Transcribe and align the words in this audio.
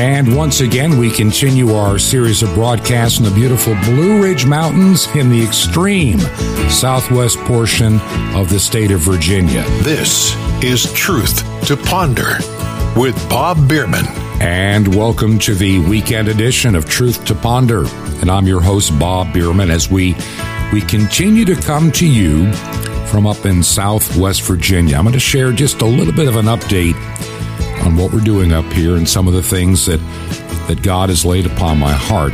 And 0.00 0.34
once 0.34 0.60
again, 0.60 0.96
we 0.96 1.10
continue 1.10 1.74
our 1.74 1.98
series 1.98 2.42
of 2.42 2.54
broadcasts 2.54 3.18
in 3.18 3.24
the 3.26 3.30
beautiful 3.30 3.74
Blue 3.84 4.22
Ridge 4.22 4.46
Mountains 4.46 5.06
in 5.14 5.28
the 5.28 5.44
extreme 5.44 6.18
southwest 6.70 7.36
portion 7.40 8.00
of 8.34 8.48
the 8.48 8.58
state 8.58 8.92
of 8.92 9.00
Virginia. 9.00 9.62
This 9.82 10.34
is 10.64 10.90
Truth 10.94 11.44
to 11.66 11.76
Ponder 11.76 12.38
with 12.98 13.14
Bob 13.28 13.68
Bierman. 13.68 14.06
And 14.40 14.96
welcome 14.96 15.38
to 15.40 15.54
the 15.54 15.80
weekend 15.80 16.28
edition 16.28 16.74
of 16.74 16.88
Truth 16.88 17.26
to 17.26 17.34
Ponder. 17.34 17.84
And 18.22 18.30
I'm 18.30 18.46
your 18.46 18.62
host, 18.62 18.98
Bob 18.98 19.34
Bierman, 19.34 19.70
as 19.70 19.90
we, 19.90 20.16
we 20.72 20.80
continue 20.80 21.44
to 21.44 21.54
come 21.56 21.92
to 21.92 22.06
you 22.06 22.50
from 23.08 23.26
up 23.26 23.44
in 23.44 23.62
southwest 23.62 24.40
Virginia. 24.44 24.96
I'm 24.96 25.02
going 25.02 25.12
to 25.12 25.20
share 25.20 25.52
just 25.52 25.82
a 25.82 25.86
little 25.86 26.14
bit 26.14 26.26
of 26.26 26.36
an 26.36 26.46
update 26.46 26.96
on 27.82 27.96
what 27.96 28.12
we're 28.12 28.20
doing 28.20 28.52
up 28.52 28.64
here 28.72 28.96
and 28.96 29.08
some 29.08 29.26
of 29.26 29.34
the 29.34 29.42
things 29.42 29.86
that, 29.86 29.98
that 30.68 30.82
God 30.82 31.08
has 31.08 31.24
laid 31.24 31.46
upon 31.46 31.78
my 31.78 31.92
heart. 31.92 32.32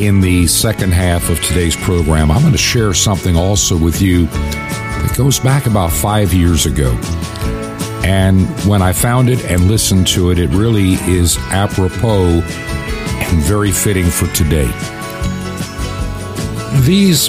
In 0.00 0.20
the 0.20 0.46
second 0.46 0.92
half 0.92 1.28
of 1.28 1.42
today's 1.42 1.74
program, 1.74 2.30
I'm 2.30 2.40
going 2.40 2.52
to 2.52 2.58
share 2.58 2.94
something 2.94 3.36
also 3.36 3.76
with 3.76 4.00
you 4.00 4.26
that 4.26 5.14
goes 5.16 5.40
back 5.40 5.66
about 5.66 5.92
five 5.92 6.32
years 6.32 6.66
ago. 6.66 6.90
And 8.04 8.46
when 8.64 8.80
I 8.80 8.92
found 8.92 9.28
it 9.28 9.44
and 9.44 9.68
listened 9.68 10.06
to 10.08 10.30
it, 10.30 10.38
it 10.38 10.50
really 10.50 10.94
is 10.94 11.36
apropos 11.50 12.42
and 12.42 13.42
very 13.42 13.72
fitting 13.72 14.06
for 14.06 14.26
today. 14.28 14.70
These 16.82 17.28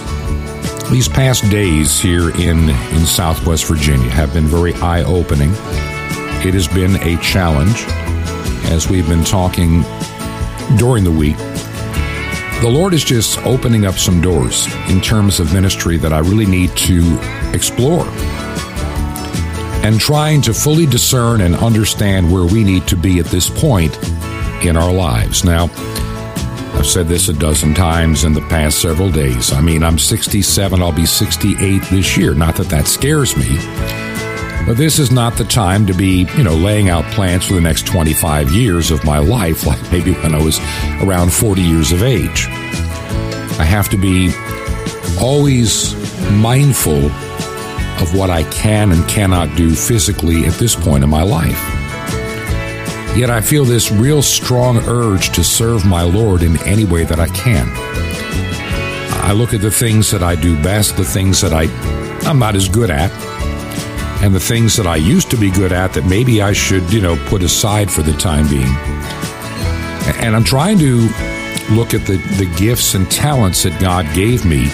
these 0.90 1.08
past 1.08 1.44
days 1.52 2.00
here 2.00 2.32
in, 2.32 2.70
in 2.70 3.06
Southwest 3.06 3.66
Virginia 3.66 4.10
have 4.10 4.34
been 4.34 4.46
very 4.46 4.74
eye 4.76 5.04
opening. 5.04 5.52
It 6.46 6.54
has 6.54 6.68
been 6.68 6.96
a 6.98 7.18
challenge 7.22 7.84
as 8.72 8.90
we've 8.90 9.08
been 9.08 9.26
talking 9.26 9.84
during 10.78 11.04
the 11.04 11.12
week. 11.12 11.38
The 12.62 12.70
Lord 12.70 12.94
is 12.94 13.04
just 13.04 13.38
opening 13.40 13.86
up 13.86 13.96
some 13.96 14.22
doors 14.22 14.68
in 14.90 15.02
terms 15.02 15.40
of 15.40 15.54
ministry 15.54 15.98
that 15.98 16.14
I 16.14 16.20
really 16.20 16.46
need 16.46 16.76
to 16.78 17.20
explore 17.54 18.06
and 19.84 20.00
trying 20.00 20.42
to 20.44 20.54
fully 20.54 20.86
discern 20.86 21.42
and 21.42 21.56
understand 21.56 22.32
where 22.32 22.46
we 22.46 22.64
need 22.64 22.88
to 22.88 22.96
be 22.96 23.20
at 23.20 23.26
this 23.26 23.50
point 23.50 23.98
in 24.64 24.78
our 24.78 24.94
lives. 24.94 25.44
Now, 25.44 25.70
I've 26.74 26.86
said 26.86 27.08
this 27.08 27.28
a 27.28 27.34
dozen 27.34 27.74
times 27.74 28.24
in 28.24 28.34
the 28.34 28.42
past 28.42 28.82
several 28.82 29.12
days. 29.12 29.52
I 29.52 29.60
mean, 29.60 29.84
I'm 29.84 30.00
67, 30.00 30.82
I'll 30.82 30.94
be 30.94 31.06
68 31.06 31.82
this 31.84 32.16
year. 32.16 32.34
Not 32.34 32.56
that 32.56 32.68
that 32.68 32.88
scares 32.88 33.36
me, 33.36 33.58
but 34.70 34.78
this 34.78 35.00
is 35.00 35.12
not 35.12 35.36
the 35.36 35.44
time 35.44 35.88
to 35.88 35.96
be, 35.96 36.28
you 36.38 36.44
know, 36.44 36.54
laying 36.54 36.90
out 36.90 37.04
plans 37.06 37.44
for 37.44 37.56
the 37.56 37.60
next 37.60 37.88
25 37.88 38.52
years 38.52 38.92
of 38.92 39.04
my 39.04 39.18
life, 39.18 39.66
like 39.66 39.82
maybe 39.92 40.14
when 40.14 40.36
I 40.36 40.44
was 40.44 40.60
around 41.02 41.34
40 41.34 41.60
years 41.60 41.92
of 41.92 42.04
age. 42.04 42.46
I 43.58 43.64
have 43.64 43.90
to 43.90 43.98
be 43.98 44.32
always 45.20 45.96
mindful 46.34 47.04
of 47.04 48.16
what 48.16 48.30
I 48.30 48.44
can 48.52 48.92
and 48.92 49.10
cannot 49.10 49.58
do 49.58 49.74
physically 49.74 50.46
at 50.46 50.54
this 50.54 50.76
point 50.76 51.04
in 51.04 51.10
my 51.10 51.24
life. 51.24 51.60
Yet 53.18 53.32
I 53.32 53.42
feel 53.42 53.66
this 53.66 53.92
real 53.92 54.22
strong 54.22 54.78
urge 54.88 55.32
to 55.32 55.44
serve 55.44 55.84
my 55.84 56.04
Lord 56.04 56.44
in 56.44 56.62
any 56.62 56.86
way 56.86 57.06
that 57.06 57.20
I 57.20 57.28
can. 57.30 57.68
I 59.26 59.32
look 59.32 59.56
at 59.56 59.62
the 59.62 59.72
things 59.72 60.12
that 60.12 60.22
I 60.22 60.36
do 60.36 60.62
best, 60.62 60.96
the 60.96 61.04
things 61.04 61.42
that 61.42 61.54
I, 61.54 61.64
I'm 62.30 62.38
not 62.38 62.56
as 62.56 62.70
good 62.70 62.92
at, 62.92 63.10
and 64.22 64.36
the 64.36 64.40
things 64.40 64.76
that 64.76 64.86
I 64.86 64.98
used 64.98 65.32
to 65.32 65.38
be 65.38 65.50
good 65.50 65.72
at 65.72 65.94
that 65.94 66.06
maybe 66.06 66.42
I 66.42 66.54
should, 66.54 66.92
you 66.92 67.02
know, 67.02 67.16
put 67.28 67.42
aside 67.42 67.90
for 67.90 68.02
the 68.02 68.14
time 68.14 68.48
being. 68.50 68.76
And 70.22 70.36
I'm 70.36 70.44
trying 70.44 70.78
to 70.80 71.08
look 71.72 71.94
at 71.94 72.06
the, 72.06 72.18
the 72.38 72.54
gifts 72.58 72.96
and 72.96 73.10
talents 73.10 73.64
that 73.64 73.80
God 73.80 74.06
gave 74.14 74.46
me 74.46 74.68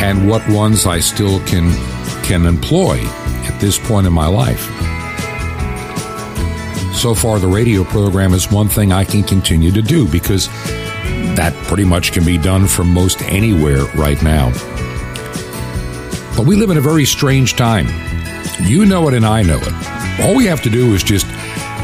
and 0.00 0.28
what 0.28 0.48
ones 0.48 0.86
I 0.86 1.00
still 1.00 1.40
can 1.40 1.72
can 2.22 2.46
employ 2.46 2.98
at 3.48 3.58
this 3.60 3.78
point 3.78 4.06
in 4.06 4.12
my 4.12 4.26
life. 4.26 4.62
So 6.94 7.14
far, 7.14 7.38
the 7.38 7.48
radio 7.48 7.84
program 7.84 8.32
is 8.32 8.50
one 8.50 8.68
thing 8.68 8.92
I 8.92 9.04
can 9.04 9.22
continue 9.22 9.70
to 9.72 9.82
do 9.82 10.08
because 10.08 10.48
that 11.36 11.54
pretty 11.66 11.84
much 11.84 12.12
can 12.12 12.24
be 12.24 12.38
done 12.38 12.66
from 12.66 12.92
most 12.92 13.22
anywhere 13.22 13.84
right 13.94 14.20
now. 14.22 14.50
But 16.36 16.46
we 16.46 16.56
live 16.56 16.70
in 16.70 16.76
a 16.76 16.80
very 16.80 17.04
strange 17.04 17.54
time. 17.56 18.07
You 18.60 18.84
know 18.86 19.08
it, 19.08 19.14
and 19.14 19.24
I 19.24 19.42
know 19.42 19.58
it. 19.60 20.20
All 20.20 20.34
we 20.34 20.46
have 20.46 20.62
to 20.62 20.70
do 20.70 20.94
is 20.94 21.02
just 21.02 21.26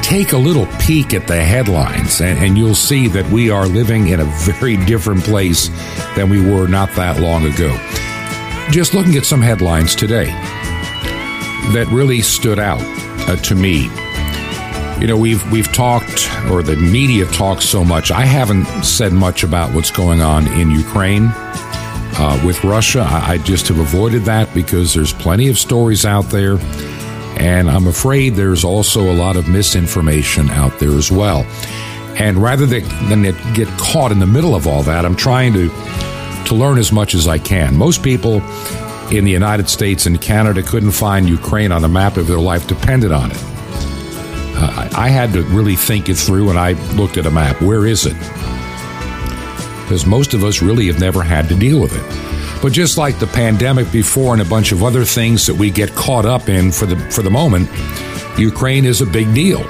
take 0.03 0.33
a 0.33 0.39
little 0.39 0.67
peek 0.81 1.15
at 1.15 1.27
the 1.27 1.43
headlines, 1.43 2.21
and, 2.21 2.39
and, 2.39 2.59
you'll 2.59 2.75
see 2.75 3.09
that 3.09 3.27
we 3.31 3.49
are 3.49 3.67
living 3.67 4.09
in 4.09 4.21
a 4.21 4.25
very 4.25 4.77
different 4.85 5.23
place 5.25 5.69
than 6.15 6.29
we 6.29 6.41
were 6.41 6.69
not 6.69 6.91
that 6.95 7.21
long 7.21 7.47
ago. 7.47 7.75
Just 8.71 8.93
looking 8.93 9.17
at 9.17 9.25
some 9.25 9.41
headlines 9.41 9.95
today 9.95 10.27
that 11.73 11.87
really 11.91 12.21
stood 12.21 12.59
out 12.59 12.83
uh, 13.29 13.37
to 13.37 13.55
me. 13.55 13.89
You 15.01 15.07
know, 15.07 15.17
we've 15.17 15.51
we've 15.51 15.73
talked, 15.73 16.29
or 16.51 16.63
the 16.63 16.77
media 16.77 17.27
talks 17.27 17.65
so 17.65 17.83
much. 17.83 18.11
I 18.11 18.27
haven't 18.27 18.67
said 18.85 19.13
much 19.13 19.43
about 19.43 19.75
what's 19.75 19.91
going 19.91 20.21
on 20.21 20.47
in 20.49 20.71
Ukraine. 20.71 21.33
Uh, 22.17 22.41
with 22.47 22.63
Russia, 22.63 23.01
I, 23.01 23.33
I 23.33 23.39
just 23.39 23.69
have 23.69 23.79
avoided 23.79 24.23
that 24.25 24.53
because 24.55 24.95
there's 24.95 25.13
plenty 25.13 25.49
of 25.49 25.59
stories 25.59 26.05
out 26.05 26.27
there, 26.27 26.59
and 27.39 27.69
I'm 27.69 27.89
afraid 27.89 28.35
there's 28.35 28.65
also 28.65 29.11
a 29.11 29.15
lot 29.15 29.37
of 29.37 29.49
misinformation 29.49 30.49
out 30.51 30.79
there 30.79 30.93
as 30.93 31.11
well. 31.11 31.45
And 32.17 32.39
rather 32.39 32.67
than, 32.67 32.83
get 33.55 33.67
caught 33.79 34.13
in 34.13 34.21
the 34.21 34.27
middle 34.27 34.55
of 34.55 34.69
all 34.69 34.85
that, 34.85 35.05
I'm 35.05 35.17
trying 35.17 35.53
to 35.55 35.69
to 36.47 36.55
learn 36.55 36.79
as 36.79 36.93
much 36.93 37.15
as 37.15 37.27
I 37.27 37.39
can. 37.39 37.75
Most 37.77 38.03
people 38.03 38.43
in 39.11 39.25
the 39.25 39.31
United 39.31 39.69
States 39.69 40.07
and 40.07 40.21
Canada 40.21 40.63
couldn't 40.63 40.93
find 40.93 41.29
Ukraine 41.29 41.73
on 41.73 41.83
the 41.83 41.89
map 41.89 42.19
if 42.19 42.27
their 42.27 42.39
life 42.39 42.67
depended 42.69 43.13
on 43.13 43.31
it. 43.31 43.39
Uh, 44.57 44.89
I 44.97 45.09
had 45.09 45.33
to 45.33 45.43
really 45.45 45.75
think 45.75 46.09
it 46.09 46.15
through, 46.15 46.51
and 46.51 46.59
I 46.59 46.73
looked 46.95 47.17
at 47.17 47.27
a 47.27 47.31
map. 47.31 47.61
Where 47.61 47.87
is 47.87 48.07
it? 48.07 48.17
Because 49.85 50.05
most 50.07 50.35
of 50.35 50.43
us 50.43 50.61
really 50.61 50.87
have 50.89 50.99
never 50.99 51.23
had 51.23 51.49
to 51.49 51.55
deal 51.55 51.81
with 51.81 51.95
it. 51.95 52.63
But 52.63 52.73
just 52.73 52.99
like 52.99 53.19
the 53.19 53.27
pandemic 53.27 53.93
before 53.93 54.33
and 54.33 54.43
a 54.43 54.45
bunch 54.45 54.73
of 54.73 54.83
other 54.83 55.05
things 55.05 55.47
that 55.47 55.55
we 55.55 55.71
get 55.71 55.95
caught 55.95 56.27
up 56.27 56.49
in 56.49 56.73
for 56.73 56.87
the 56.87 56.97
for 57.11 57.23
the 57.23 57.31
moment, 57.31 57.69
Ukraine 58.39 58.85
is 58.85 59.01
a 59.01 59.07
big 59.07 59.33
deal. 59.35 59.61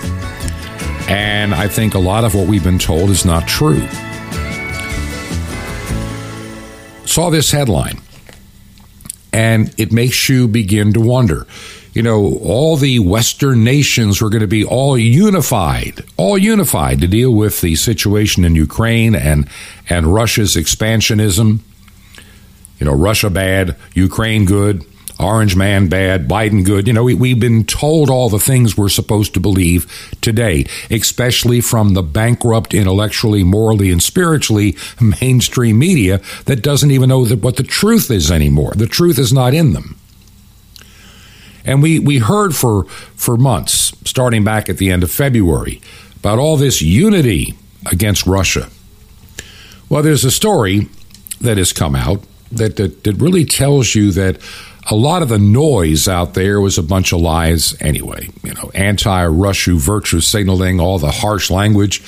And 1.09 1.55
I 1.55 1.69
think 1.69 1.95
a 1.95 1.99
lot 1.99 2.25
of 2.25 2.35
what 2.35 2.47
we've 2.47 2.65
been 2.65 2.79
told 2.79 3.11
is 3.11 3.25
not 3.25 3.47
true. 3.47 3.87
Saw 7.05 7.31
this 7.31 7.51
headline 7.51 8.01
and 9.33 9.75
it 9.79 9.93
makes 9.93 10.29
you 10.29 10.49
begin 10.49 10.93
to 10.93 11.01
wonder 11.01 11.47
you 11.95 12.03
know, 12.03 12.39
all 12.43 12.77
the 12.77 12.99
Western 12.99 13.63
nations 13.63 14.21
were 14.21 14.29
going 14.29 14.41
to 14.41 14.49
be 14.49 14.65
all 14.65 14.99
unified, 14.99 16.05
all 16.17 16.37
unified 16.37 17.01
to 17.01 17.07
deal 17.07 17.33
with 17.33 17.61
the 17.61 17.77
situation 17.77 18.45
in 18.45 18.57
Ukraine 18.57 19.15
and 19.15 19.49
and 19.89 20.13
Russia's 20.13 20.57
expansionism. 20.57 21.61
You 22.81 22.87
know, 22.87 22.93
Russia 22.93 23.31
bad, 23.31 23.77
Ukraine 23.95 24.45
good, 24.45 24.85
Orange 25.21 25.55
Man 25.55 25.89
bad, 25.89 26.27
Biden 26.27 26.65
good. 26.65 26.89
You 26.89 26.93
know, 26.93 27.05
we, 27.05 27.15
we've 27.15 27.39
been 27.39 27.65
told 27.65 28.11
all 28.11 28.29
the 28.29 28.41
things 28.41 28.77
we're 28.77 28.89
supposed 28.89 29.33
to 29.35 29.41
believe 29.41 29.87
today, 30.21 30.67
especially 30.91 31.61
from 31.61 31.95
the 31.95 32.03
bankrupt 32.03 32.75
intellectually, 32.75 33.45
morally, 33.45 33.93
and 33.93 34.03
spiritually 34.03 34.77
mainstream 35.21 35.79
media 35.79 36.21
that 36.47 36.63
doesn't 36.63 36.91
even 36.91 37.09
know 37.09 37.25
that 37.25 37.43
what 37.43 37.55
the 37.55 37.63
truth 37.63 38.11
is 38.11 38.33
anymore. 38.33 38.73
The 38.75 38.89
truth 38.89 39.21
is 39.21 39.33
not 39.33 39.55
in 39.55 39.73
them. 39.73 39.97
And 41.65 41.83
we, 41.83 41.99
we 41.99 42.19
heard 42.19 42.55
for, 42.55 42.85
for 43.17 43.37
months, 43.37 43.93
starting 44.05 44.45
back 44.45 44.69
at 44.69 44.79
the 44.79 44.91
end 44.91 45.03
of 45.03 45.11
February, 45.11 45.81
about 46.17 46.39
all 46.39 46.57
this 46.57 46.83
unity 46.83 47.55
against 47.91 48.27
Russia. 48.27 48.69
Well, 49.89 50.03
there's 50.03 50.25
a 50.25 50.31
story 50.31 50.89
that 51.41 51.59
has 51.59 51.73
come 51.73 51.95
out 51.95 52.23
that, 52.53 52.77
that, 52.77 53.05
that 53.05 53.15
really 53.17 53.45
tells 53.45 53.95
you 53.95 54.13
that 54.13 54.39
a 54.91 54.95
lot 54.95 55.23
of 55.23 55.29
the 55.29 55.39
noise 55.39 56.09
out 56.09 56.35
there 56.35 56.61
was 56.61 56.77
a 56.77 56.83
bunch 56.83 57.13
of 57.13 57.21
lies 57.21 57.81
anyway. 57.81 58.29
You 58.43 58.55
know, 58.55 58.71
anti 58.75 59.27
Russia 59.27 59.75
virtue 59.75 60.21
signaling, 60.21 60.81
all 60.81 60.99
the 60.99 61.11
harsh 61.11 61.51
language. 61.51 62.03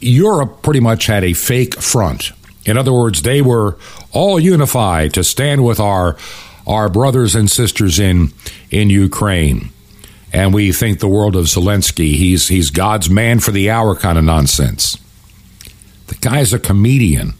Europe 0.00 0.62
pretty 0.62 0.80
much 0.80 1.06
had 1.06 1.24
a 1.24 1.32
fake 1.32 1.80
front. 1.80 2.32
In 2.64 2.76
other 2.76 2.92
words, 2.92 3.22
they 3.22 3.42
were 3.42 3.76
all 4.12 4.38
unified 4.38 5.14
to 5.14 5.24
stand 5.24 5.64
with 5.64 5.80
our 5.80 6.16
our 6.66 6.88
brothers 6.88 7.34
and 7.34 7.50
sisters 7.50 7.98
in 7.98 8.32
in 8.70 8.90
Ukraine. 8.90 9.70
And 10.32 10.54
we 10.54 10.70
think 10.70 11.00
the 11.00 11.08
world 11.08 11.34
of 11.34 11.46
Zelensky. 11.46 12.14
He's 12.14 12.48
he's 12.48 12.70
God's 12.70 13.10
man 13.10 13.40
for 13.40 13.50
the 13.50 13.70
hour 13.70 13.94
kind 13.96 14.18
of 14.18 14.24
nonsense. 14.24 14.96
The 16.06 16.14
guy's 16.16 16.52
a 16.52 16.58
comedian 16.58 17.34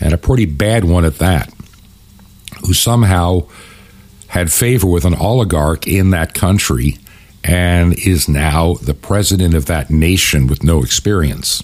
and 0.00 0.12
a 0.12 0.18
pretty 0.18 0.46
bad 0.46 0.84
one 0.84 1.04
at 1.04 1.18
that, 1.18 1.52
who 2.66 2.74
somehow 2.74 3.48
had 4.28 4.50
favor 4.52 4.86
with 4.86 5.04
an 5.04 5.14
oligarch 5.14 5.86
in 5.86 6.10
that 6.10 6.34
country 6.34 6.96
and 7.44 7.92
is 7.98 8.28
now 8.28 8.74
the 8.74 8.94
president 8.94 9.54
of 9.54 9.66
that 9.66 9.90
nation 9.90 10.46
with 10.46 10.62
no 10.62 10.82
experience. 10.82 11.62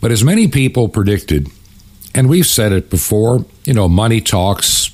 But 0.00 0.12
as 0.12 0.22
many 0.24 0.48
people 0.48 0.88
predicted, 0.88 1.48
and 2.16 2.30
we've 2.30 2.46
said 2.46 2.72
it 2.72 2.88
before, 2.88 3.44
you 3.64 3.74
know, 3.74 3.88
money 3.88 4.22
talks, 4.22 4.90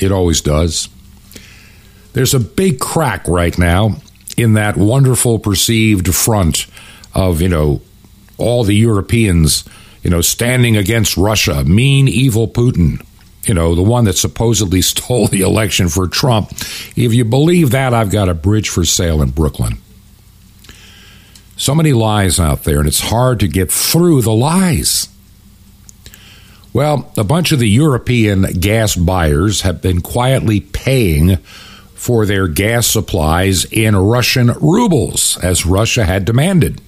it 0.00 0.10
always 0.10 0.40
does. 0.40 0.88
There's 2.12 2.34
a 2.34 2.40
big 2.40 2.80
crack 2.80 3.28
right 3.28 3.56
now 3.56 3.98
in 4.36 4.54
that 4.54 4.76
wonderful 4.76 5.38
perceived 5.38 6.12
front 6.12 6.66
of, 7.14 7.40
you 7.40 7.48
know, 7.48 7.82
all 8.36 8.64
the 8.64 8.74
Europeans, 8.74 9.64
you 10.02 10.10
know, 10.10 10.20
standing 10.20 10.76
against 10.76 11.16
Russia, 11.16 11.62
mean, 11.62 12.08
evil 12.08 12.48
Putin, 12.48 13.00
you 13.44 13.54
know, 13.54 13.76
the 13.76 13.82
one 13.82 14.04
that 14.04 14.16
supposedly 14.16 14.82
stole 14.82 15.28
the 15.28 15.42
election 15.42 15.88
for 15.88 16.08
Trump. 16.08 16.50
If 16.96 17.14
you 17.14 17.24
believe 17.24 17.70
that, 17.70 17.94
I've 17.94 18.10
got 18.10 18.28
a 18.28 18.34
bridge 18.34 18.70
for 18.70 18.84
sale 18.84 19.22
in 19.22 19.30
Brooklyn. 19.30 19.78
So 21.56 21.76
many 21.76 21.92
lies 21.92 22.40
out 22.40 22.64
there, 22.64 22.80
and 22.80 22.88
it's 22.88 23.00
hard 23.00 23.38
to 23.40 23.46
get 23.46 23.70
through 23.70 24.22
the 24.22 24.34
lies. 24.34 25.08
Well, 26.76 27.10
a 27.16 27.24
bunch 27.24 27.52
of 27.52 27.58
the 27.58 27.70
European 27.70 28.42
gas 28.42 28.96
buyers 28.96 29.62
have 29.62 29.80
been 29.80 30.02
quietly 30.02 30.60
paying 30.60 31.36
for 31.94 32.26
their 32.26 32.48
gas 32.48 32.86
supplies 32.86 33.64
in 33.64 33.96
Russian 33.96 34.48
rubles, 34.60 35.38
as 35.42 35.64
Russia 35.64 36.04
had 36.04 36.26
demanded, 36.26 36.82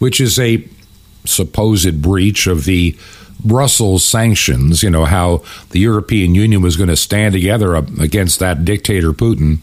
which 0.00 0.20
is 0.20 0.36
a 0.36 0.66
supposed 1.24 2.02
breach 2.02 2.48
of 2.48 2.64
the 2.64 2.98
Brussels 3.44 4.04
sanctions, 4.04 4.82
you 4.82 4.90
know, 4.90 5.04
how 5.04 5.44
the 5.70 5.78
European 5.78 6.34
Union 6.34 6.60
was 6.60 6.76
going 6.76 6.88
to 6.88 6.96
stand 6.96 7.34
together 7.34 7.76
against 7.76 8.40
that 8.40 8.64
dictator 8.64 9.12
Putin. 9.12 9.58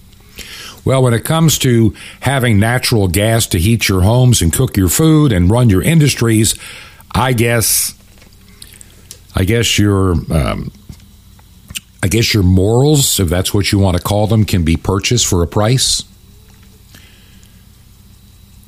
Well, 0.86 1.04
when 1.04 1.14
it 1.14 1.26
comes 1.26 1.58
to 1.58 1.94
having 2.22 2.58
natural 2.58 3.10
gas 3.10 3.48
to 3.48 3.60
heat 3.60 3.90
your 3.90 4.04
homes 4.04 4.42
and 4.42 4.54
cook 4.54 4.78
your 4.78 4.88
food 4.88 5.34
and 5.34 5.52
run 5.52 5.70
your 5.70 5.82
industries, 5.82 6.56
I 7.12 7.34
guess, 7.34 7.99
I 9.36 9.44
guess 9.44 9.78
your, 9.78 10.14
um, 10.32 10.72
I 12.02 12.08
guess 12.08 12.34
your 12.34 12.44
morals, 12.44 13.20
if 13.20 13.30
that's 13.30 13.54
what 13.54 13.72
you 13.72 13.80
want 13.80 13.98
to 13.98 14.04
call 14.04 14.28
them, 14.28 14.46
can 14.46 14.64
be 14.64 14.76
purchased 14.76 15.28
for 15.28 15.44
a 15.44 15.48
price. 15.48 16.04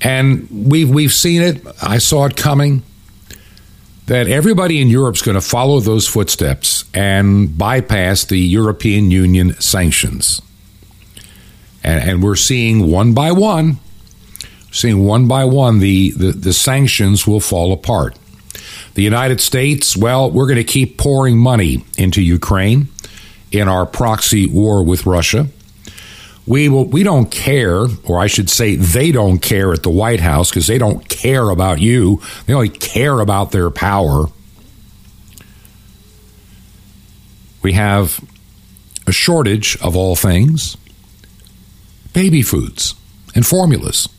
And 0.02 0.48
we've 0.50 0.90
we've 0.90 1.14
seen 1.14 1.42
it. 1.42 1.66
I 1.82 2.00
saw 2.00 2.26
it 2.26 2.36
coming 2.36 2.82
that 4.08 4.28
everybody 4.28 4.82
in 4.82 4.90
Europe 4.90 5.16
is 5.16 5.22
going 5.22 5.36
to 5.36 5.42
follow 5.42 5.80
those 5.80 6.08
footsteps 6.08 6.86
and 6.94 7.58
bypass 7.58 8.26
the 8.26 8.40
European 8.40 9.12
Union 9.12 9.54
sanctions. 9.62 10.42
And, 11.84 12.10
and 12.10 12.24
we're 12.24 12.36
seeing 12.36 12.92
one 12.92 13.14
by 13.14 13.32
one, 13.32 13.80
seeing 14.72 15.06
one 15.06 15.28
by 15.28 15.46
one, 15.46 15.80
the, 15.80 16.12
the, 16.12 16.32
the 16.32 16.54
sanctions 16.54 17.26
will 17.26 17.40
fall 17.40 17.72
apart. 17.72 18.18
The 18.94 19.04
United 19.04 19.42
States, 19.42 19.96
well, 19.96 20.30
we're 20.30 20.48
going 20.48 20.58
to 20.58 20.64
keep 20.64 20.98
pouring 20.98 21.38
money 21.38 21.84
into 21.98 22.22
Ukraine 22.22 22.90
in 23.52 23.68
our 23.68 23.86
proxy 23.86 24.48
war 24.48 24.84
with 24.84 25.06
Russia. 25.06 25.48
We 26.48 26.70
will, 26.70 26.86
we 26.86 27.04
don't 27.04 27.30
care, 27.30 27.86
or 28.04 28.20
I 28.20 28.28
should 28.28 28.50
say, 28.50 28.76
they 28.76 29.12
don't 29.12 29.40
care 29.40 29.74
at 29.74 29.84
the 29.84 29.90
White 29.90 30.20
House 30.20 30.50
because 30.50 30.68
they 30.68 30.78
don't 30.78 31.08
care 31.08 31.50
about 31.50 31.80
you. 31.80 32.22
They 32.46 32.54
only 32.54 32.70
care 32.70 33.20
about 33.20 33.52
their 33.52 33.70
power. 33.70 34.26
We 37.62 37.74
have 37.74 38.20
a 39.08 39.12
shortage 39.12 39.78
of 39.82 39.96
all 39.96 40.16
things 40.16 40.78
baby 42.14 42.42
foods 42.42 42.96
and 43.34 43.46
formulas. 43.46 44.10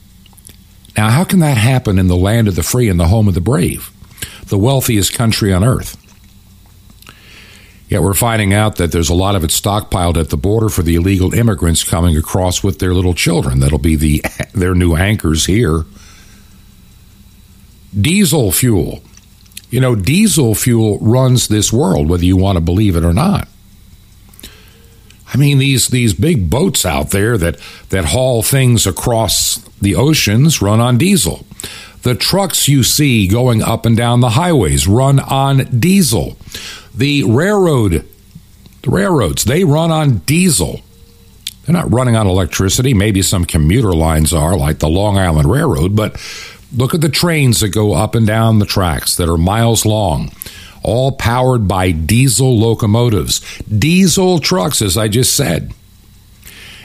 Now, 0.96 1.10
how 1.10 1.25
can 1.25 1.40
that 1.40 1.56
happen 1.56 1.99
in 1.99 2.08
the 2.08 2.16
land 2.16 2.49
of 2.49 2.56
the 2.56 2.62
free 2.62 2.88
and 2.88 2.99
the 2.99 3.08
home 3.08 3.28
of 3.28 3.34
the 3.34 3.40
brave, 3.40 3.91
the 4.52 4.58
wealthiest 4.58 5.14
country 5.14 5.52
on 5.52 5.64
earth? 5.64 5.96
Yet 7.88 8.02
we're 8.02 8.14
finding 8.14 8.54
out 8.54 8.76
that 8.76 8.93
there's 8.93 9.08
a 9.08 9.14
lot 9.14 9.34
of 9.34 9.44
it 9.44 9.50
stockpiled 9.50 10.16
at 10.16 10.28
the 10.31 10.37
border 10.37 10.69
for 10.69 10.82
the 10.82 10.94
illegal 10.94 11.34
immigrants 11.34 11.84
coming 11.84 12.16
across 12.16 12.62
with 12.62 12.78
their 12.78 12.94
little 12.94 13.14
children. 13.14 13.60
That'll 13.60 13.78
be 13.78 13.96
the 13.96 14.22
their 14.54 14.75
new 14.75 14.94
anchors 14.94 15.46
here. 15.46 15.84
Diesel 17.99 18.52
fuel. 18.52 19.02
You 19.70 19.81
know, 19.81 19.94
diesel 19.94 20.54
fuel 20.54 20.99
runs 21.00 21.49
this 21.49 21.72
world, 21.72 22.08
whether 22.08 22.25
you 22.25 22.37
want 22.37 22.56
to 22.56 22.60
believe 22.60 22.94
it 22.94 23.04
or 23.04 23.14
not. 23.14 23.49
I 25.32 25.38
mean, 25.38 25.58
these 25.58 25.88
these 25.88 26.12
big 26.12 26.50
boats 26.50 26.84
out 26.84 27.10
there 27.10 27.38
that 27.38 27.58
that 27.88 28.06
haul 28.06 28.43
things 28.43 28.87
across 28.87 29.56
the 29.81 29.96
oceans 29.96 30.60
run 30.60 30.81
on 30.81 30.99
diesel. 30.99 31.46
The 32.02 32.14
trucks 32.16 32.69
you 32.69 32.82
see 32.82 33.28
going 33.28 33.62
up 33.62 33.87
and 33.87 33.96
down 33.96 34.20
the 34.20 34.31
highways 34.31 34.88
run 34.88 35.20
on 35.20 35.58
diesel. 35.78 36.37
The 36.94 37.22
railroad, 37.25 38.04
the 38.82 38.90
railroads, 38.90 39.44
they 39.44 39.64
run 39.64 39.90
on 39.90 40.19
diesel. 40.19 40.81
They're 41.64 41.72
not 41.72 41.93
running 41.93 42.16
on 42.16 42.26
electricity. 42.26 42.93
Maybe 42.93 43.22
some 43.22 43.44
commuter 43.44 43.93
lines 43.93 44.32
are, 44.32 44.56
like 44.56 44.81
the 44.81 44.88
Long 44.88 45.16
Island 45.16 45.49
Railroad, 45.49 45.94
but 45.94 46.20
look 46.75 46.93
at 46.93 47.00
the 47.00 47.08
trains 47.08 47.60
that 47.60 47.69
go 47.69 47.93
up 47.93 48.16
and 48.16 48.26
down 48.26 48.58
the 48.58 48.66
tracks 48.66 49.16
that 49.16 49.28
are 49.28 49.38
miles 49.38 49.87
long, 49.87 50.32
all 50.82 51.12
powered 51.12 51.69
by 51.69 51.93
diesel 51.93 52.58
locomotives, 52.58 53.40
diesel 53.62 54.40
trucks, 54.40 54.82
as 54.82 54.96
I 54.96 55.06
just 55.06 55.37
said. 55.37 55.72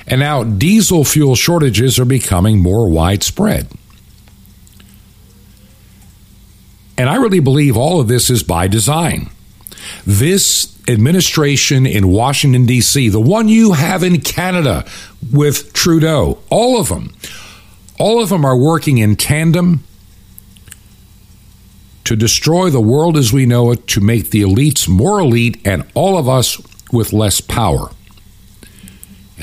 And 0.06 0.20
now 0.20 0.44
diesel 0.44 1.04
fuel 1.04 1.36
shortages 1.36 1.98
are 1.98 2.06
becoming 2.06 2.60
more 2.60 2.88
widespread. 2.88 3.68
And 6.98 7.10
I 7.10 7.16
really 7.16 7.40
believe 7.40 7.78
all 7.78 8.00
of 8.00 8.08
this 8.08 8.30
is 8.30 8.44
by 8.44 8.68
design. 8.68 9.30
This 10.06 10.76
administration 10.88 11.86
in 11.86 12.08
Washington, 12.10 12.66
D.C., 12.66 13.10
the 13.10 13.22
one 13.22 13.48
you 13.48 13.74
have 13.74 14.04
in 14.04 14.22
Canada 14.22 14.86
with 15.32 15.74
Trudeau, 15.74 16.40
all 16.50 16.80
of 16.80 16.90
them, 16.90 17.14
all 18.00 18.22
of 18.22 18.30
them 18.30 18.46
are 18.46 18.58
working 18.58 18.98
in 18.98 19.16
tandem 19.16 19.84
to 22.06 22.16
destroy 22.16 22.70
the 22.70 22.82
world 22.82 23.18
as 23.18 23.34
we 23.34 23.46
know 23.46 23.72
it, 23.72 23.86
to 23.88 24.00
make 24.00 24.30
the 24.30 24.42
elites 24.42 24.88
more 24.88 25.20
elite 25.20 25.60
and 25.66 25.86
all 25.94 26.18
of 26.18 26.30
us 26.30 26.58
with 26.92 27.12
less 27.12 27.42
power. 27.42 27.92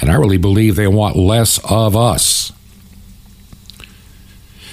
And 0.01 0.11
I 0.11 0.15
really 0.15 0.39
believe 0.39 0.75
they 0.75 0.87
want 0.87 1.15
less 1.15 1.61
of 1.71 1.95
us. 1.95 2.53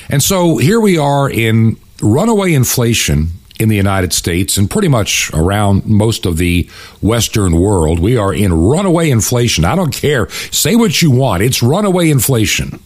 And 0.10 0.24
so 0.24 0.58
here 0.58 0.80
we 0.80 0.98
are 0.98 1.30
in 1.30 1.78
runaway 2.02 2.54
inflation 2.54 3.32
in 3.60 3.70
the 3.70 3.76
United 3.76 4.12
States 4.12 4.58
and 4.58 4.70
pretty 4.70 4.88
much 4.88 5.32
around 5.34 5.86
most 5.86 6.26
of 6.26 6.38
the 6.38 6.68
Western 7.02 7.60
world. 7.60 8.00
We 8.00 8.18
are 8.18 8.34
in 8.34 8.52
runaway 8.54 9.12
inflation. 9.12 9.66
I 9.66 9.76
don't 9.76 9.94
care. 9.94 10.30
Say 10.30 10.76
what 10.76 11.02
you 11.02 11.12
want. 11.12 11.44
It's 11.44 11.62
runaway 11.62 12.10
inflation. 12.10 12.80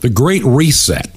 The 0.00 0.08
Great 0.08 0.44
Reset. 0.44 1.10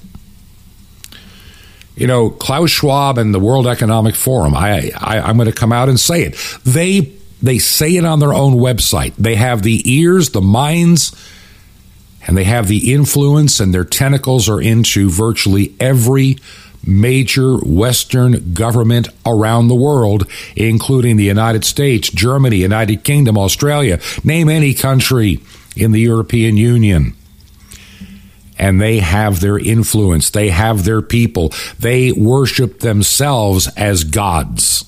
You 1.94 2.06
know, 2.06 2.30
Klaus 2.30 2.70
Schwab 2.70 3.18
and 3.18 3.34
the 3.34 3.38
World 3.38 3.66
Economic 3.66 4.16
Forum, 4.16 4.54
I, 4.54 4.90
I, 4.96 5.20
I'm 5.20 5.36
going 5.36 5.46
to 5.46 5.54
come 5.54 5.72
out 5.72 5.88
and 5.88 6.00
say 6.00 6.22
it. 6.22 6.34
They, 6.64 7.12
they 7.42 7.58
say 7.58 7.96
it 7.96 8.04
on 8.04 8.18
their 8.18 8.32
own 8.32 8.54
website. 8.54 9.14
They 9.16 9.36
have 9.36 9.62
the 9.62 9.82
ears, 9.84 10.30
the 10.30 10.40
minds, 10.40 11.12
and 12.26 12.36
they 12.36 12.44
have 12.44 12.68
the 12.68 12.92
influence, 12.92 13.60
and 13.60 13.74
their 13.74 13.84
tentacles 13.84 14.48
are 14.48 14.60
into 14.60 15.10
virtually 15.10 15.74
every 15.80 16.38
major 16.84 17.56
Western 17.58 18.54
government 18.54 19.08
around 19.24 19.68
the 19.68 19.74
world, 19.74 20.26
including 20.56 21.16
the 21.16 21.24
United 21.24 21.64
States, 21.64 22.10
Germany, 22.10 22.56
United 22.56 23.04
Kingdom, 23.04 23.38
Australia, 23.38 24.00
name 24.24 24.48
any 24.48 24.74
country 24.74 25.40
in 25.76 25.92
the 25.92 26.00
European 26.00 26.56
Union. 26.56 27.14
And 28.58 28.80
they 28.80 28.98
have 28.98 29.40
their 29.40 29.58
influence, 29.58 30.30
they 30.30 30.50
have 30.50 30.84
their 30.84 31.02
people, 31.02 31.52
they 31.78 32.12
worship 32.12 32.80
themselves 32.80 33.66
as 33.76 34.04
gods. 34.04 34.84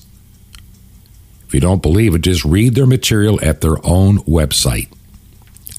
If 1.47 1.53
you 1.53 1.59
don't 1.59 1.81
believe 1.81 2.15
it, 2.15 2.21
just 2.21 2.45
read 2.45 2.75
their 2.75 2.85
material 2.85 3.39
at 3.41 3.61
their 3.61 3.85
own 3.85 4.19
website. 4.19 4.94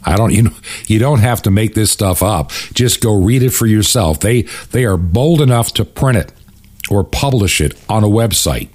I 0.06 0.16
don't 0.16 0.32
you 0.32 0.42
know 0.42 0.54
you 0.86 0.98
don't 0.98 1.18
have 1.18 1.42
to 1.42 1.50
make 1.50 1.75
this 1.75 1.90
stuff 1.90 2.22
up. 2.22 2.50
Just 2.72 3.02
go 3.02 3.20
read 3.20 3.42
it 3.42 3.50
for 3.50 3.66
yourself. 3.66 4.20
They 4.20 4.42
they 4.70 4.84
are 4.84 4.96
bold 4.96 5.40
enough 5.40 5.75
to 5.75 5.84
print 5.84 6.18
it 6.18 6.32
or 6.88 7.04
publish 7.04 7.60
it 7.60 7.75
on 7.88 8.04
a 8.04 8.08
website. 8.08 8.68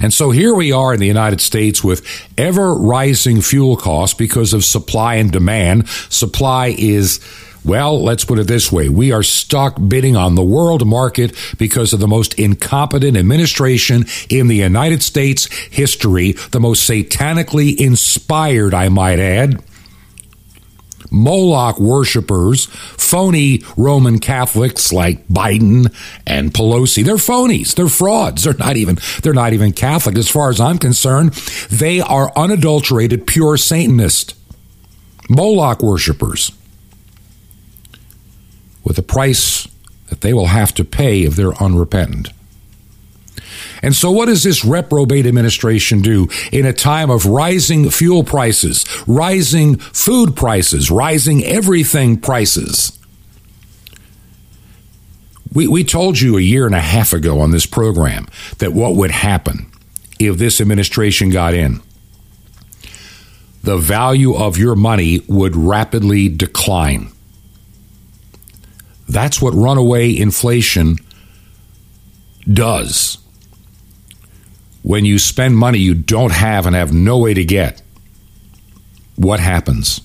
And 0.00 0.14
so 0.14 0.30
here 0.30 0.54
we 0.54 0.70
are 0.70 0.94
in 0.94 1.00
the 1.00 1.08
United 1.08 1.40
States 1.40 1.82
with 1.82 2.06
ever 2.38 2.72
rising 2.72 3.40
fuel 3.40 3.76
costs 3.76 4.16
because 4.16 4.52
of 4.52 4.64
supply 4.64 5.16
and 5.16 5.32
demand. 5.32 5.88
Supply 5.88 6.74
is 6.78 7.18
well, 7.68 8.02
let's 8.02 8.24
put 8.24 8.38
it 8.38 8.46
this 8.46 8.72
way. 8.72 8.88
We 8.88 9.12
are 9.12 9.22
stuck 9.22 9.76
bidding 9.88 10.16
on 10.16 10.34
the 10.34 10.42
world 10.42 10.86
market 10.86 11.36
because 11.58 11.92
of 11.92 12.00
the 12.00 12.08
most 12.08 12.34
incompetent 12.34 13.16
administration 13.16 14.06
in 14.30 14.48
the 14.48 14.56
United 14.56 15.02
States 15.02 15.52
history, 15.66 16.32
the 16.50 16.60
most 16.60 16.88
satanically 16.88 17.76
inspired, 17.76 18.72
I 18.72 18.88
might 18.88 19.18
add, 19.18 19.62
Moloch 21.10 21.78
worshippers, 21.78 22.66
phony 22.66 23.62
Roman 23.76 24.18
Catholics 24.18 24.92
like 24.92 25.26
Biden 25.28 25.94
and 26.26 26.52
Pelosi. 26.52 27.04
They're 27.04 27.16
phonies. 27.16 27.74
They're 27.74 27.88
frauds. 27.88 28.44
They're 28.44 28.54
not 28.54 28.76
even 28.76 28.98
they're 29.22 29.32
not 29.32 29.52
even 29.52 29.72
Catholic 29.72 30.18
as 30.18 30.28
far 30.28 30.50
as 30.50 30.60
I'm 30.60 30.78
concerned. 30.78 31.32
They 31.70 32.00
are 32.00 32.32
unadulterated 32.36 33.26
pure 33.26 33.56
Satanist. 33.56 34.34
Moloch 35.30 35.82
worshippers 35.82 36.52
with 38.84 38.98
a 38.98 39.02
price 39.02 39.68
that 40.08 40.20
they 40.22 40.32
will 40.32 40.46
have 40.46 40.72
to 40.74 40.84
pay 40.84 41.22
if 41.24 41.36
they're 41.36 41.60
unrepentant. 41.62 42.28
And 43.82 43.94
so, 43.94 44.10
what 44.10 44.26
does 44.26 44.42
this 44.42 44.64
reprobate 44.64 45.26
administration 45.26 46.00
do 46.00 46.28
in 46.52 46.66
a 46.66 46.72
time 46.72 47.10
of 47.10 47.26
rising 47.26 47.90
fuel 47.90 48.24
prices, 48.24 48.84
rising 49.06 49.76
food 49.76 50.34
prices, 50.34 50.90
rising 50.90 51.44
everything 51.44 52.18
prices? 52.18 52.98
We, 55.52 55.66
we 55.66 55.84
told 55.84 56.20
you 56.20 56.36
a 56.36 56.42
year 56.42 56.66
and 56.66 56.74
a 56.74 56.80
half 56.80 57.12
ago 57.12 57.40
on 57.40 57.52
this 57.52 57.66
program 57.66 58.26
that 58.58 58.72
what 58.72 58.96
would 58.96 59.10
happen 59.10 59.70
if 60.18 60.36
this 60.36 60.60
administration 60.60 61.30
got 61.30 61.54
in. 61.54 61.80
The 63.62 63.76
value 63.76 64.34
of 64.34 64.58
your 64.58 64.74
money 64.74 65.20
would 65.28 65.56
rapidly 65.56 66.28
decline. 66.28 67.12
That's 69.08 69.40
what 69.40 69.54
runaway 69.54 70.16
inflation 70.16 70.96
does 72.46 73.18
when 74.82 75.04
you 75.04 75.18
spend 75.18 75.56
money 75.56 75.78
you 75.78 75.94
don't 75.94 76.32
have 76.32 76.66
and 76.66 76.74
have 76.74 76.94
no 76.94 77.18
way 77.18 77.34
to 77.34 77.44
get, 77.44 77.82
what 79.16 79.38
happens? 79.38 80.00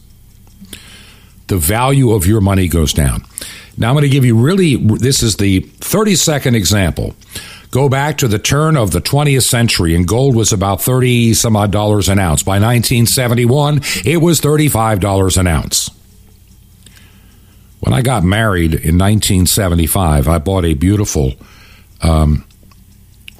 The 1.47 1.55
value 1.57 2.11
of 2.11 2.25
your 2.25 2.41
money 2.41 2.67
goes 2.67 2.91
down. 2.91 3.23
Now, 3.77 3.89
I'm 3.89 3.93
going 3.93 4.03
to 4.03 4.09
give 4.09 4.25
you 4.25 4.35
really, 4.35 4.75
this 4.75 5.23
is 5.23 5.37
the 5.37 5.61
30 5.61 6.15
second 6.15 6.55
example. 6.55 7.15
Go 7.71 7.87
back 7.87 8.17
to 8.19 8.27
the 8.27 8.37
turn 8.37 8.75
of 8.75 8.91
the 8.91 8.99
20th 8.99 9.43
century, 9.43 9.95
and 9.95 10.07
gold 10.07 10.35
was 10.35 10.51
about 10.51 10.81
30 10.81 11.33
some 11.33 11.55
odd 11.55 11.71
dollars 11.71 12.09
an 12.09 12.19
ounce. 12.19 12.43
By 12.43 12.59
1971, 12.59 13.81
it 14.05 14.17
was 14.17 14.41
$35 14.41 15.37
an 15.37 15.47
ounce. 15.47 15.89
When 17.83 17.93
I 17.93 18.01
got 18.01 18.23
married 18.23 18.73
in 18.73 18.97
1975, 18.97 20.27
I 20.27 20.37
bought 20.39 20.63
a 20.63 20.73
beautiful 20.73 21.33
um, 22.01 22.45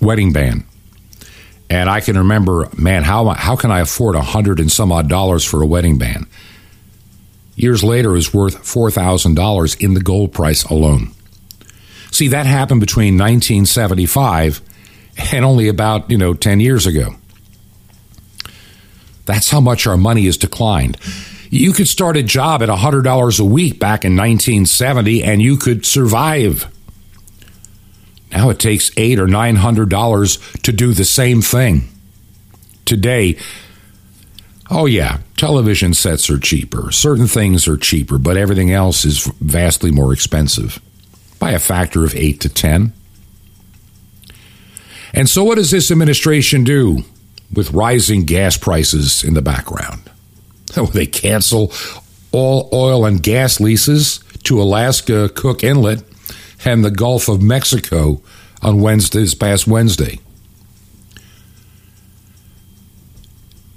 wedding 0.02 0.34
band 0.34 0.66
and 1.70 1.90
I 1.90 2.02
can 2.02 2.18
remember, 2.18 2.70
man, 2.78 3.04
how 3.04 3.30
how 3.30 3.56
can 3.56 3.72
I 3.72 3.80
afford 3.80 4.16
a 4.16 4.22
hundred 4.22 4.60
and 4.60 4.72
some 4.72 4.92
odd 4.92 5.10
dollars 5.10 5.44
for 5.44 5.64
a 5.64 5.66
wedding 5.66 5.98
band? 5.98 6.28
Years 7.56 7.84
later, 7.84 8.10
it 8.12 8.14
was 8.14 8.32
worth 8.34 8.68
four 8.68 8.92
thousand 8.92 9.34
dollars 9.34 9.74
in 9.76 9.96
the 9.96 10.02
gold 10.02 10.34
price 10.34 10.64
alone. 10.66 11.14
See, 12.12 12.28
that 12.28 12.46
happened 12.46 12.80
between 12.80 13.18
1975 13.18 14.62
and 15.32 15.44
only 15.44 15.68
about 15.68 16.12
you 16.12 16.18
know 16.18 16.34
ten 16.34 16.60
years 16.60 16.86
ago. 16.86 17.16
That's 19.26 19.50
how 19.50 19.62
much 19.62 19.88
our 19.88 19.98
money 19.98 20.26
has 20.26 20.38
declined. 20.38 20.98
You 21.54 21.72
could 21.72 21.88
start 21.88 22.18
a 22.18 22.24
job 22.24 22.64
at 22.64 22.70
$100 22.70 23.40
a 23.40 23.46
week 23.46 23.78
back 23.78 24.04
in 24.04 24.18
1970 24.18 25.24
and 25.24 25.40
you 25.40 25.56
could 25.56 25.86
survive. 25.86 26.66
Now 28.32 28.50
it 28.50 28.58
takes 28.58 28.90
eight 28.98 29.20
or 29.20 29.28
nine 29.28 29.58
hundred 29.58 29.90
dollars 29.90 30.40
to 30.64 30.72
do 30.72 30.94
the 30.94 31.06
same 31.06 31.44
thing. 31.44 31.88
Today, 32.86 33.38
oh 34.72 34.88
yeah, 34.88 35.20
television 35.38 35.94
sets 35.94 36.28
are 36.32 36.40
cheaper. 36.40 36.92
Certain 36.92 37.28
things 37.28 37.68
are 37.68 37.78
cheaper, 37.78 38.18
but 38.18 38.36
everything 38.36 38.72
else 38.72 39.06
is 39.06 39.28
vastly 39.40 39.92
more 39.92 40.12
expensive 40.12 40.82
by 41.38 41.52
a 41.52 41.60
factor 41.60 42.04
of 42.04 42.16
eight 42.16 42.42
to 42.42 42.50
ten. 42.50 42.94
And 45.14 45.30
so, 45.30 45.44
what 45.44 45.60
does 45.60 45.70
this 45.70 45.92
administration 45.92 46.64
do 46.64 47.04
with 47.54 47.74
rising 47.74 48.26
gas 48.26 48.58
prices 48.58 49.24
in 49.24 49.36
the 49.36 49.44
background? 49.44 50.10
they 50.94 51.06
cancel 51.06 51.72
all 52.32 52.70
oil 52.74 53.06
and 53.06 53.22
gas 53.22 53.60
leases 53.60 54.20
to 54.44 54.62
Alaska 54.62 55.30
Cook 55.30 55.63
Inlet 55.63 56.03
and 56.65 56.84
the 56.84 56.92
Gulf 56.92 57.27
of 57.30 57.42
Mexico 57.42 58.22
on 58.62 58.82
Wednesday, 58.82 59.20
this 59.20 59.36
past 59.36 59.68
Wednesday. 59.68 60.20